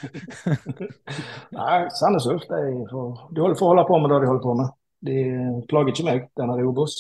[1.58, 2.60] Nei, Sandnes Ulf de
[2.92, 4.76] får, de holder, får holde på med det de holder på med.
[5.10, 5.18] De
[5.72, 7.00] plager ikke meg, den her i Obos.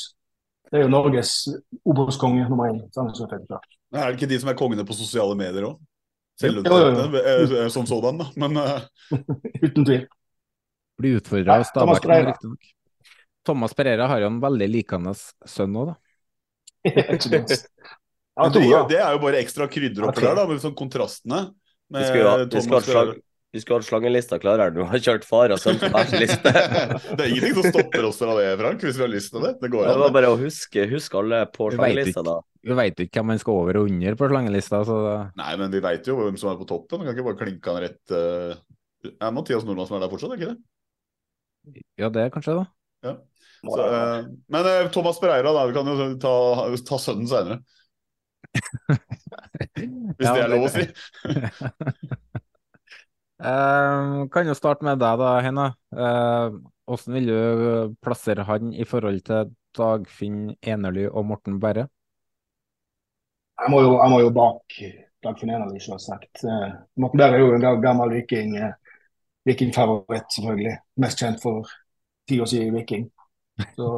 [0.69, 1.35] Det er jo Norges
[1.85, 2.81] Obos-konge nummer én.
[2.97, 3.69] Sandnes Ulf er det klart.
[3.93, 5.77] Men Er det ikke de som er kongene på sosiale medier òg?
[5.77, 6.65] Jo, jo.
[6.65, 8.29] Selvutnevnte som sådan, da.
[8.39, 8.83] Men eh,
[9.67, 10.05] Uten tvil.
[10.99, 12.69] Blir utfordra av Stabæk riktignok.
[13.45, 15.99] Thomas Pereira har jo en veldig likende sønn òg, da.
[17.15, 17.71] Ikke minst.
[18.39, 20.29] Ja, det, det er jo bare ekstra krydder oppi okay.
[20.29, 21.49] der, da, med sånn kontrastene.
[21.89, 23.17] Vi Med
[23.49, 24.69] vi skulle hatt slangelista klar her.
[24.69, 26.51] Du har kjørt far og sønn på hver sin liste.
[26.53, 29.55] det er ingenting som stopper oss fra det, Frank, hvis vi har lyst til det.
[29.63, 32.35] Det går Det var bare å huske, huske alle på slangelista, da.
[32.69, 34.83] vi vet jo ikke hvem man skal over og under på slangelista.
[34.85, 34.99] Så
[35.41, 37.01] Nei, men vi veit jo hvem som er på toppen.
[37.01, 38.53] Kan ikke bare klinke han rett uh...
[39.09, 41.83] Er Mathias Nordmann som er der fortsatt, er ikke det?
[41.97, 42.65] ja, det er kanskje det.
[43.07, 43.15] Ja.
[43.63, 45.65] Så, eh, men eh, Thomas Pereira, da.
[45.67, 46.33] Vi kan jo ta,
[46.87, 47.59] ta sønnen seinere.
[49.75, 50.87] Hvis Ja, det er lov å si.
[53.39, 55.69] Eh, kan jo starte med deg, da, Heine.
[55.95, 56.57] Eh,
[56.91, 61.85] hvordan vil du plassere han i forhold til Dagfinn Enerly og Morten Berre?
[63.63, 64.75] Jeg må jo, jeg må jo bak
[65.23, 66.43] Dagfinn Enerly, selvsagt.
[66.43, 68.57] Uh, Morten Berre er jo en gammel viking,
[69.47, 70.75] vikingfavoritt, selvfølgelig.
[70.99, 71.71] Mest kjent for
[72.27, 73.07] tida si i Viking.
[73.75, 73.89] Så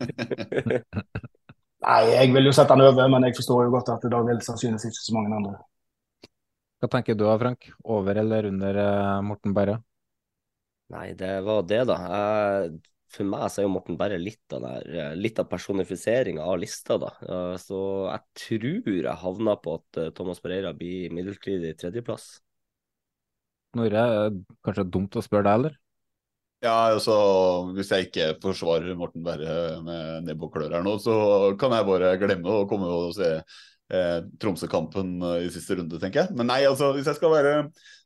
[1.86, 4.42] Nei, jeg vil jo sette han over, men jeg forstår jo godt at det vil
[4.48, 5.56] sannsynligvis ikke så mange andre.
[6.80, 7.68] Hva tenker du da, Frank?
[7.96, 9.78] Over eller under eh, Morten Berre?
[10.94, 11.96] Nei, det var det, da.
[13.16, 16.58] For meg så er jo Morten Berre litt av, der, eh, litt av personifiseringa av
[16.62, 17.12] lista, da.
[17.26, 17.80] Eh, Så
[18.10, 22.28] jeg tror jeg havna på at Thomas Pereira blir midlertidig tredjeplass.
[23.78, 24.02] Nore,
[24.66, 25.78] kanskje dumt å spørre deg, eller?
[26.66, 27.14] Ja, altså,
[27.76, 31.16] Hvis jeg ikke forsvarer Morten Berre med nebb og klør her nå, så
[31.60, 36.24] kan jeg bare glemme å komme og se eh, Tromsø-kampen eh, i siste runde, tenker
[36.24, 36.36] jeg.
[36.38, 37.52] Men nei, altså, hvis jeg skal være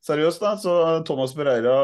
[0.05, 0.75] seriøs, da, så
[1.09, 1.75] Thomas Pereira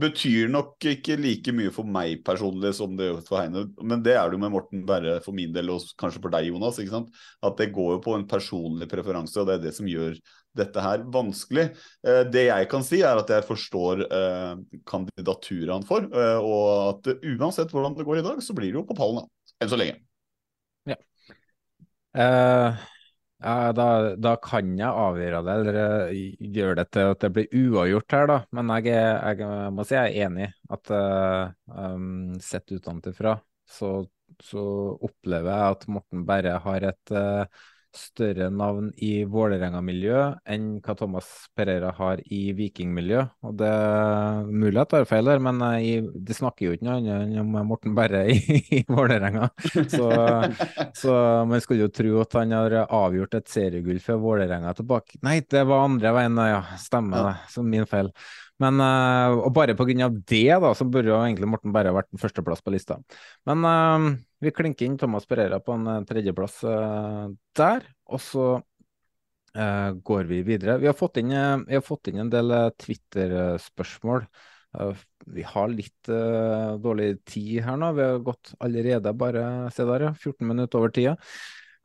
[0.00, 3.66] betyr nok ikke like mye for meg personlig som det gjør for Heine.
[3.82, 6.50] Men det er det jo med Morten Berre for min del, og kanskje for deg,
[6.50, 6.80] Jonas.
[6.82, 7.14] ikke sant?
[7.44, 10.18] At det går jo på en personlig preferanse, og det er det som gjør
[10.58, 11.68] dette her vanskelig.
[12.06, 14.54] Eh, det jeg kan si, er at jeg forstår eh,
[14.88, 16.64] kandidaturet han får, eh, og
[16.94, 19.28] at uansett hvordan det går i dag, så blir det jo på pallen.
[19.62, 20.00] Enn så lenge.
[23.44, 23.86] Ja, da,
[24.16, 26.12] da kan jeg avgjøre det, eller
[26.54, 28.36] gjøre det til at det blir uavgjort her, da.
[28.56, 33.34] Men jeg, jeg må si jeg er enig at uh, um, sett utenfra
[33.70, 33.90] så,
[34.42, 34.64] så
[35.04, 37.62] opplever jeg at Morten Berre har et eh,
[37.98, 43.24] større navn i Vålerenga-miljø enn hva Thomas Pereira har i Viking-miljø.
[43.46, 46.98] Og det er mulig jeg tar feil der, men jeg, de snakker jo ikke noe
[47.00, 49.50] annet om Morten Berre i, i Vålerenga.
[49.92, 50.08] Så,
[51.02, 51.18] så
[51.48, 55.20] man skulle jo tro at han har avgjort et seriegull for Vålerenga tilbake.
[55.26, 56.62] Nei, det var andre veien, ja.
[56.80, 57.36] Stemmer det.
[57.54, 58.10] Så min feil.
[58.62, 60.08] Men, uh, og bare pga.
[60.14, 63.00] det, da, så burde jo egentlig Morten Berre vært den førsteplass på lista.
[63.48, 64.14] Men uh,
[64.44, 66.60] vi klinker inn Thomas Pereira på en uh, tredjeplass
[67.58, 67.90] der.
[68.10, 68.54] Og så
[69.54, 70.80] går vi videre.
[70.82, 74.24] Vi har fått inn, har fått inn en del Twitter-spørsmål.
[75.30, 76.10] vi har litt
[76.82, 77.92] dårlig tid her nå.
[77.94, 81.14] Vi har gått allerede bare se der, ja, 14 minutter over tida.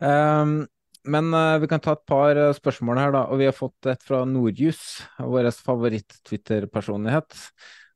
[0.02, 0.64] Um,
[1.12, 3.26] men uh, vi kan ta et par uh, spørsmål her, da.
[3.34, 4.82] Og vi har fått et fra Nordjus,
[5.20, 7.38] vår favoritt-Twitter-personlighet.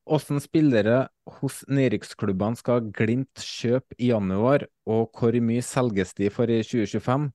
[0.04, 0.98] Hvordan spillere
[1.40, 7.30] hos nedrykksklubbene skal Glimt kjøpe i januar, og hvor mye selges de for i 2025?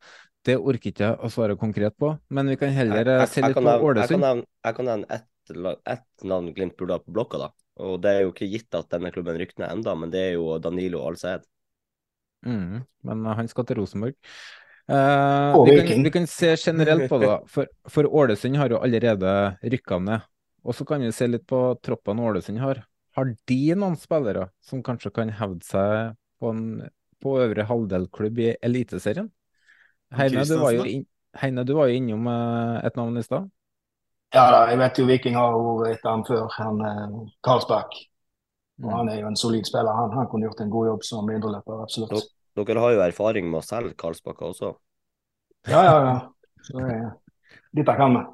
[0.48, 3.56] Det orker ikke jeg å svare konkret på, men vi kan heller uh, se litt
[3.56, 4.44] på Ålesund.
[4.66, 7.46] Jeg kan nevne ett et navn Glimt burde ha på blokka, da.
[7.80, 10.34] Og det er jo ikke gitt at denne klubben rykker ned enda, men det er
[10.34, 11.46] jo Danilo Alceid.
[12.46, 14.14] Mm, men han skal til Rosenborg.
[14.88, 17.32] Uh, vi, kan, vi, kan, se generelt på det.
[17.52, 19.32] For, for Ålesund har jo allerede
[19.62, 20.24] rykka ned.
[20.64, 22.80] Og så kan vi se litt på troppene Ålesund har.
[23.16, 26.64] Har de noen spillere som kanskje kan hevde seg på en
[27.18, 29.30] på øvre halvdelklubb i Eliteserien?
[30.14, 31.02] Heine, du var jo, in,
[31.36, 33.48] Heine, du var jo innom uh, et navn i stad.
[34.34, 37.98] Ja da, jeg vet jo Viking har vært etter navn før, han uh, Karlsberg.
[38.78, 38.94] Og mm.
[38.94, 39.90] Han er jo en solid spiller.
[39.98, 42.30] Han, han kunne gjort en god jobb som indreløper, absolutt.
[42.56, 44.72] Dere har jo erfaring med å selge Karlsbakka også?
[45.68, 46.16] Ja, ja, ja.
[46.64, 46.80] Så
[47.76, 48.24] dette kan vi.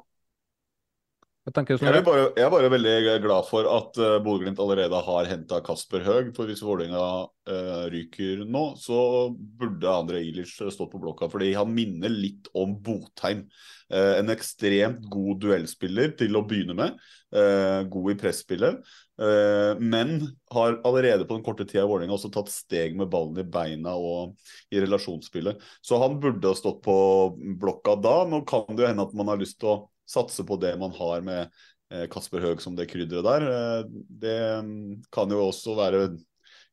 [1.45, 5.27] Jeg, jeg, er bare, jeg, er bare veldig glad for at uh, Bodø-Glimt allerede har
[5.29, 6.31] henta Kasper Høeg.
[6.33, 8.97] For hvis Vålerenga uh, ryker nå, så
[9.29, 11.29] burde André Ilic stått på blokka.
[11.29, 13.45] Fordi han minner litt om Botheim.
[13.93, 16.97] Uh, en ekstremt god duellspiller til å begynne med.
[17.29, 18.95] Uh, god i presspillet.
[19.15, 20.17] Men
[20.51, 23.93] har allerede på den korte tida i Vålerenga også tatt steg med ballen i beina
[23.95, 24.33] og
[24.75, 25.61] i relasjonsspillet.
[25.79, 26.97] Så han burde ha stått på
[27.61, 28.23] blokka da.
[28.27, 30.93] Nå kan det jo hende at man har lyst til å satse på det man
[30.95, 31.43] har med
[31.93, 33.47] eh, Kasper Høeg som det krydderet der.
[33.49, 36.07] Eh, det mm, kan jo også være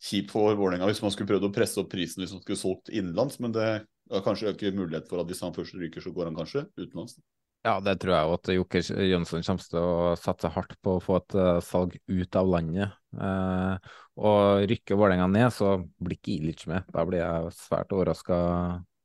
[0.03, 2.91] kjipt for Vålerenga hvis man skulle prøvd å presse opp prisen hvis man skulle solgt
[2.91, 6.31] innenlands, men det er kanskje ikke mulighet for at hvis han først ryker, så går
[6.31, 7.21] han kanskje utenlands.
[7.63, 11.21] Ja, det tror jeg at Joker Jønsson kommer til å satse hardt på å få
[11.21, 12.97] et uh, salg ut av landet.
[13.15, 13.79] Uh,
[14.19, 16.89] og rykker Vålerenga ned, så blir ikke Ilic med.
[16.91, 18.41] Da blir jeg svært overraska,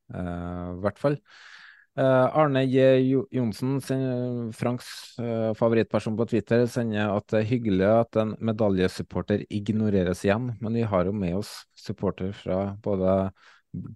[0.10, 1.20] i uh, hvert fall.
[1.98, 2.99] Uh, Arne J.
[3.34, 3.80] Johnsen,
[4.53, 10.52] Franks uh, favorittperson på Twitter, sender at det er hyggelig at en medaljesupporter ignoreres igjen,
[10.61, 13.15] men vi har jo med oss supporter fra både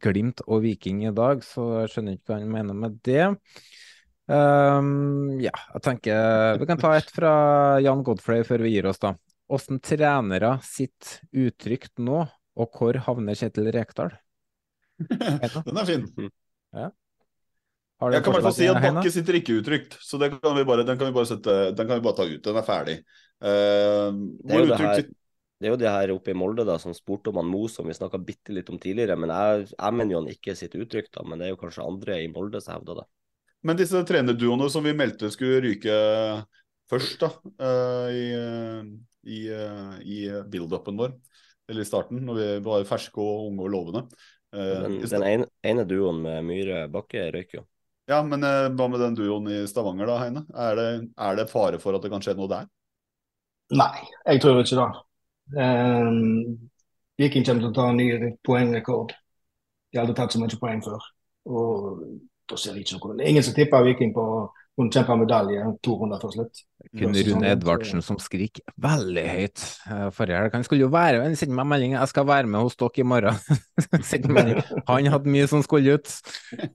[0.01, 3.27] Glimt og Viking i dag, så jeg skjønner ikke hva han mener med det.
[4.25, 7.33] Um, ja, jeg tenker vi kan ta et fra
[7.83, 9.13] Jan Godfrey før vi gir oss, da.
[9.51, 12.23] Hvordan trenere sitter utrygt nå,
[12.57, 14.15] og hvor havner Kjetil Rekdal?
[15.05, 16.09] Den er fin.
[16.73, 16.89] Ja.
[18.01, 20.63] Jeg kan i hvert fall si at Bakke sitter ikke uttrykt, så den kan vi
[20.65, 22.39] bare, kan vi bare, sette, den kan vi bare ta ut.
[22.47, 22.95] Den er ferdig.
[23.41, 24.09] Uh,
[24.41, 27.37] det, er her, det, er jo det her oppe i Molde da, som spurte om
[27.41, 29.19] han Mo, som vi snakka bitte litt om tidligere.
[29.21, 31.85] men Jeg, jeg mener jo han ikke sitter uttrykt, da, men det er jo kanskje
[31.85, 33.07] andre i Molde som hevder det.
[33.69, 35.97] Men disse trenerduoene som vi meldte skulle ryke
[36.89, 37.29] først da,
[37.61, 38.27] uh, i,
[39.29, 41.13] i, uh, i build-upen vår,
[41.69, 44.07] eller i starten, når vi var ferske og unge og lovende
[44.51, 47.67] Den, den ene, ene duoen med Myhre Bakke røyker jo.
[48.11, 50.43] Ja, men eh, hva med den duoen i Stavanger da, Heine?
[50.51, 52.67] Er det, er det, fare for at det kan skje noe der?
[53.71, 54.87] Nei, jeg tror ikke det.
[55.55, 56.57] Um,
[57.21, 59.13] Viking kommer til å ta en ny poengrekord.
[59.15, 61.07] De har aldri tatt så mye poeng før.
[61.55, 62.03] Og
[62.51, 64.25] da ser jeg ikke noe Ingen som tipper Viking på
[64.79, 66.61] hun kjempa medalje to runder før slutt.
[66.97, 70.55] Kun Rune Edvardsen som skriker veldig høyt uh, forrige helg.
[70.55, 73.07] Han skulle jo være Han sendte meg melding jeg skal være med hos dere i
[73.07, 73.37] morgen.
[74.89, 76.13] han hadde mye som skulle ut.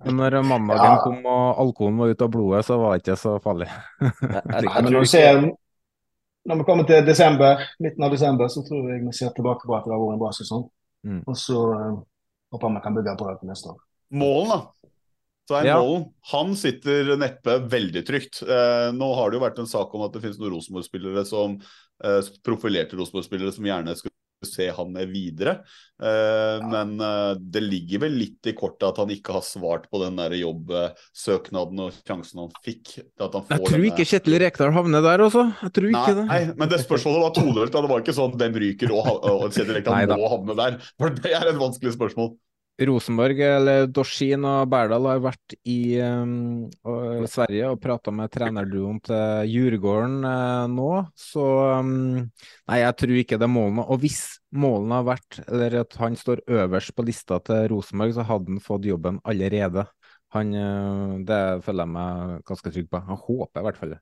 [0.04, 1.02] Men når mandagen ja.
[1.02, 3.70] kom og alkoholen var ute av blodet, så var det ikke så farlig.
[4.00, 5.40] men når, ser,
[6.46, 9.78] når vi kommer til desember, midten av desember, så tror jeg vi ser tilbake på
[9.78, 10.68] at det har vært en bra sesong.
[11.06, 11.22] Mm.
[11.24, 11.98] Og så uh,
[12.54, 13.80] håper vi kan bygge på det til neste år.
[14.16, 14.92] Målen, da?
[15.46, 15.78] Svein ja.
[15.78, 18.42] Målen han sitter neppe veldig trygt.
[18.42, 21.58] Eh, nå har det jo vært en sak om at det finnes noen Rosenborg-spillere som
[22.02, 25.60] eh, profilerte Rosenborg-spillere som gjerne skulle se han videre.
[26.02, 26.66] Eh, ja.
[26.66, 30.18] Men eh, det ligger vel litt i kortet at han ikke har svart på den
[30.18, 32.96] der jobbsøknaden og sjansen han fikk.
[33.22, 33.92] Han jeg tror denne...
[33.92, 35.46] ikke Kjetil Rekdal havner der også.
[35.62, 36.26] Jeg tror ikke nei, det.
[36.32, 37.78] Nei, men det spørsmålet var todelt.
[37.78, 40.82] Det var ikke sånn hvem ryker og, og Kjetil Rekdal må havne der.
[40.98, 42.34] For det er et vanskelig spørsmål.
[42.76, 46.66] Rosenborg, eller Dorsin og Berdal har vært i um,
[47.24, 51.46] Sverige og prata med trenerduoen til Djurgården uh, nå, så
[51.80, 52.26] um,
[52.68, 53.86] Nei, jeg tror ikke det er målene.
[53.88, 54.20] Og hvis
[54.52, 58.60] målene har vært, eller at han står øverst på lista til Rosenborg, så hadde han
[58.64, 59.86] fått jobben allerede.
[60.36, 63.04] Han, uh, det føler jeg meg ganske trygg på.
[63.08, 64.00] Han håper i hvert fall det.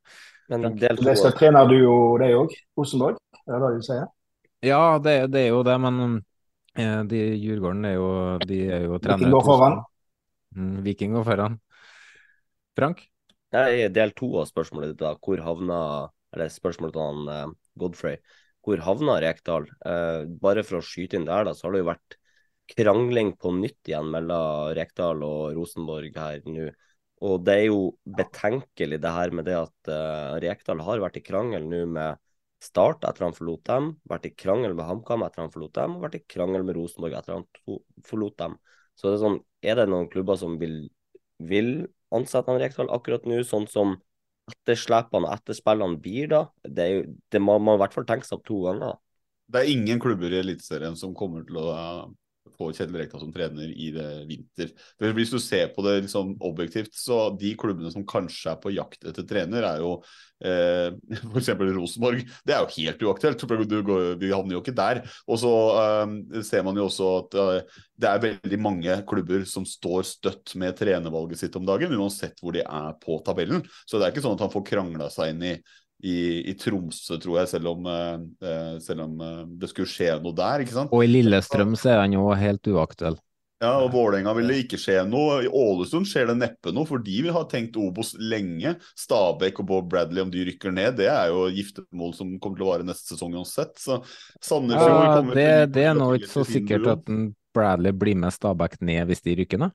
[0.50, 1.06] Men del to...
[1.06, 2.58] Det skal trenerduo, det òg?
[2.74, 3.22] Rosenborg?
[3.46, 4.06] Er det det du sier?
[4.64, 6.22] Ja, det, det er jo det, men
[6.74, 8.08] de Djurgården er jo,
[8.42, 9.20] de er jo trenere.
[9.20, 9.76] Viking går foran.
[10.54, 11.58] Mm, Viking går foran.
[12.74, 13.04] Frank?
[13.54, 15.78] I del to av spørsmålet ditt, da, hvor havna
[16.34, 18.16] Eller spørsmålet til han uh, Godfrey.
[18.66, 19.68] Hvor havna Rekdal?
[19.86, 22.16] Uh, bare for å skyte inn der, da, så har det jo vært
[22.74, 26.72] krangling på nytt igjen mellom Rekdal og Rosenborg her nå.
[27.24, 29.90] Og det er jo betenkelig det her med det at
[30.42, 32.18] Rekdal har vært i krangel nå med
[32.64, 36.06] Start etter han forlot dem, vært i krangel med HamKam etter han forlot dem, og
[36.06, 37.78] vært i krangel med Rosenborg etter han
[38.08, 38.56] forlot dem.
[38.96, 40.78] Så det er sånn, er det noen klubber som vil,
[41.42, 41.70] vil
[42.14, 43.96] ansette han Rekdal akkurat nå, sånn som
[44.50, 46.42] etterslepene og etterspillene blir da?
[46.64, 49.00] Det, er jo, det må man i hvert fall tenke seg opp to ganger.
[49.50, 51.66] Det er ingen klubber i Eliteserien som kommer til å
[52.58, 54.70] få Kjell Rekdal som trener i det vinter.
[54.98, 58.72] For Hvis du ser på det liksom objektivt, så de klubbene som kanskje er på
[58.74, 59.92] jakt etter trener, er jo
[60.44, 60.90] eh,
[61.32, 61.52] f.eks.
[61.76, 62.24] Rosenborg.
[62.46, 63.46] Det er jo helt uaktuelt.
[64.20, 65.04] Vi havner jo ikke der.
[65.28, 69.66] Og så eh, ser man jo også at eh, det er veldig mange klubber som
[69.68, 73.62] står støtt med trenervalget sitt om dagen, uansett hvor de er på tabellen.
[73.86, 75.56] Så det er ikke sånn at han får krangla seg inn i
[76.04, 76.16] i,
[76.50, 80.36] i, Tromsø, tror jeg, selv om, eh, eh, selv om, eh, det skulle skje noe
[80.36, 80.64] der.
[80.64, 80.92] ikke sant?
[80.92, 83.16] Og i Lillestrøm så er han jo helt uaktuell.
[83.62, 85.38] Ja, og Vålerenga vil det ikke skje noe.
[85.46, 88.74] I Ålesund skjer det neppe noe, for de vil ha tenkt Obos lenge.
[88.98, 92.66] Stabæk og Bob Bradley, om de rykker ned, det er jo giftermål som kommer til
[92.66, 93.72] å vare neste sesong uansett.
[93.80, 94.02] Så
[94.44, 95.48] Sandefjord ja, det,
[95.78, 97.10] det er nå ikke så sikkert at
[97.56, 99.72] Bradley blir med Stabæk ned hvis de rykker ned.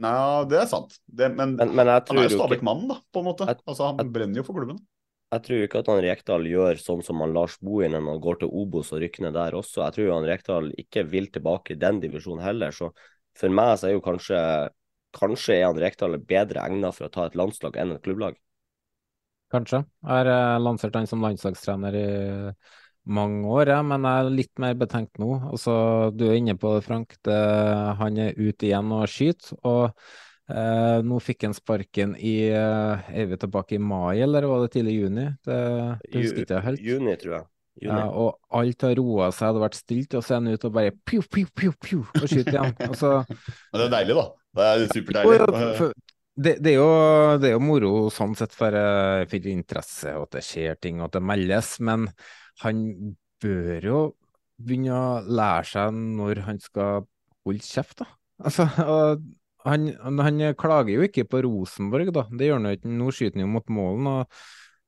[0.00, 0.14] Nei,
[0.50, 0.92] det er sant.
[1.06, 3.48] Det, men, men, men han er jo Stabæk-mannen, da, på en måte.
[3.64, 4.82] Altså, Han brenner jo for klubben
[5.30, 8.40] jeg tror ikke at han Rekdal gjør sånn som han Lars Bohin når han går
[8.40, 9.84] til Obos og rykker ned der også.
[9.84, 12.74] Jeg tror han Rekdal ikke vil tilbake i den divisjonen heller.
[12.74, 12.90] Så
[13.38, 14.42] for meg så er jo kanskje
[15.10, 18.36] Kanskje er han Rekdal bedre egnet for å ta et landslag enn et klubblag?
[19.50, 19.80] Kanskje.
[20.04, 22.04] Jeg har eh, lansert han som landslagstrener i
[23.10, 25.32] mange år, ja, men jeg er litt mer betenkt nå.
[25.50, 25.74] Altså,
[26.14, 27.16] du er inne på det, Frank.
[27.26, 27.38] Det,
[27.98, 29.58] han er ute igjen og skyter.
[29.66, 29.98] og
[30.50, 34.72] Uh, nå fikk han sparken i uh, Er vi tilbake i mai, eller var det
[34.74, 35.26] tidlig juni?
[35.46, 35.58] Det,
[36.02, 36.84] det husker ikke jeg helt.
[36.90, 37.46] Juni, tror jeg.
[37.80, 37.96] Juni.
[37.96, 40.68] Ja, og alt har roa seg, det hadde vært stilt, og så er han ute
[40.68, 42.74] og bare piu, piu, piu, piu, og skyter igjen.
[42.90, 44.26] og Men det er deilig, da.
[44.58, 45.90] Det er superdeilig.
[46.40, 46.90] Det, det, er jo,
[47.40, 51.00] det, er jo, moro sånn sett for, eh, for interesse, og at det skjer ting,
[51.00, 52.06] og at det meldes, men
[52.62, 52.84] han
[53.42, 54.00] bør jo
[54.60, 57.04] begynne å lære seg når han skal
[57.46, 58.08] holde kjeft, da.
[58.40, 59.24] Altså, og
[59.66, 62.24] han, han, klager jo ikke på Rosenborg, da.
[62.32, 62.92] Det gjør han jo ikke.
[63.00, 64.08] Nå skyter han jo mot målen.
[64.10, 64.36] og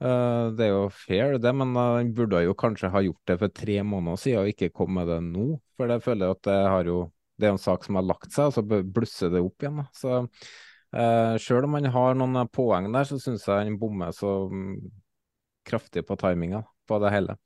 [0.04, 3.38] uh, Det er jo fair, det, men uh, han burde jo kanskje ha gjort det
[3.42, 5.48] for tre måneder siden og ikke komme med det nå.
[5.76, 7.00] For det føler jeg at det har jo
[7.40, 9.80] det er en sak som har lagt seg, og så blusser det opp igjen.
[9.82, 9.86] Da.
[9.96, 14.44] Så uh, Selv om han har noen poeng der, så syns jeg han bommer så
[14.52, 14.76] um,
[15.66, 17.38] kraftig på timinga på det hele.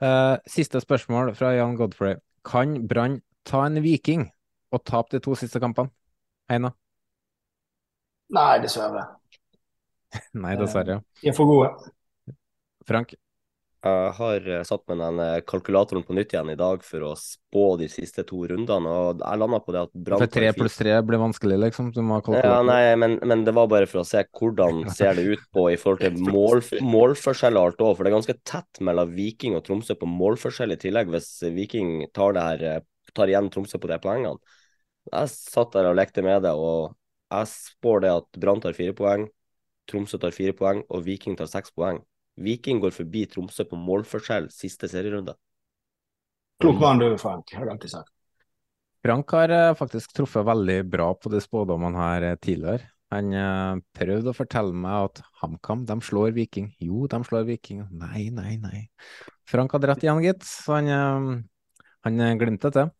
[0.00, 2.20] Uh, siste spørsmål fra Jan Godfrey.
[2.46, 4.28] Kan Brann ta en Viking
[4.70, 5.92] og tape de to siste kampene?
[6.50, 6.72] Heina?
[8.34, 9.06] Nei, dessverre.
[10.42, 11.00] Nei, dessverre.
[11.22, 11.90] De er for gode.
[12.88, 13.14] Frank?
[13.80, 17.12] Jeg har eh, satt med den eh, kalkulatoren på nytt igjen i dag for å
[17.16, 20.76] spå de siste to rundene, og jeg landa på det at Brann For tre pluss
[20.76, 21.88] tre blir vanskelig, liksom?
[21.94, 25.24] Du må Ja, nei, men, men, det var bare for å se hvordan ser det
[25.30, 28.84] ut på i forhold til mål, målforskjell og alt òg, for det er ganske tett
[28.84, 33.32] mellom Viking og Tromsø på målforskjell i tillegg, hvis Viking tar, det her, eh, tar
[33.32, 34.58] igjen Tromsø på de poengene.
[35.10, 36.94] Jeg satt der og lekte med det, og
[37.30, 39.26] jeg spår det at Brann tar fire poeng,
[39.90, 41.98] Tromsø tar fire poeng, og Viking tar seks poeng.
[42.40, 45.34] Viking går forbi Tromsø på målforskjell siste serierunde.
[46.60, 48.12] Klok mann du, Frank, har du alltid sagt.
[49.00, 52.90] Frank har eh, faktisk truffet veldig bra på de spådommene her eh, tidligere.
[53.10, 56.68] Han uh, prøvde å fortelle meg at HamKam de slår Viking.
[56.78, 57.80] Jo, de slår Viking.
[57.90, 58.84] Nei, nei, nei.
[59.50, 60.44] Frank hadde rett igjen, gitt.
[60.46, 61.40] Så han,
[62.06, 62.92] han glimtet til.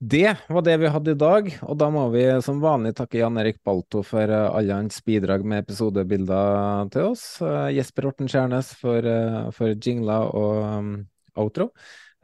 [0.00, 3.36] Det var det vi hadde i dag, og da må vi som vanlig takke Jan
[3.36, 7.24] Erik Balto for eh, alle hans bidrag med episodebilder til oss.
[7.44, 10.94] Uh, Jesper Horten Skjærnes for, uh, for jingler og um,
[11.36, 11.66] outro.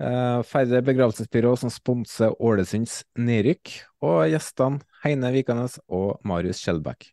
[0.00, 3.74] Uh, Færre begravelsesbyrå som sponser Ålesunds nedrykk.
[4.08, 7.10] Og gjestene Heine Vikanes og Marius Skjelbæk.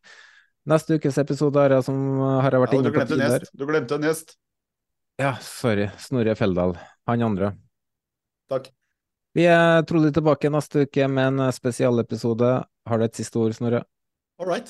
[0.72, 1.98] Neste ukes episode har jeg, som
[2.38, 3.49] har jeg vært ja, inne på tidligere.
[3.52, 4.38] Du glemte en gjest.
[5.19, 5.90] Ja, sorry.
[5.99, 6.77] Snorre Feldal.
[7.11, 7.52] Han andre.
[8.48, 8.72] Takk.
[9.34, 12.52] Vi er trolig tilbake neste uke med en spesialepisode.
[12.86, 13.82] Har du et siste ord, Snorre?
[14.40, 14.70] All right.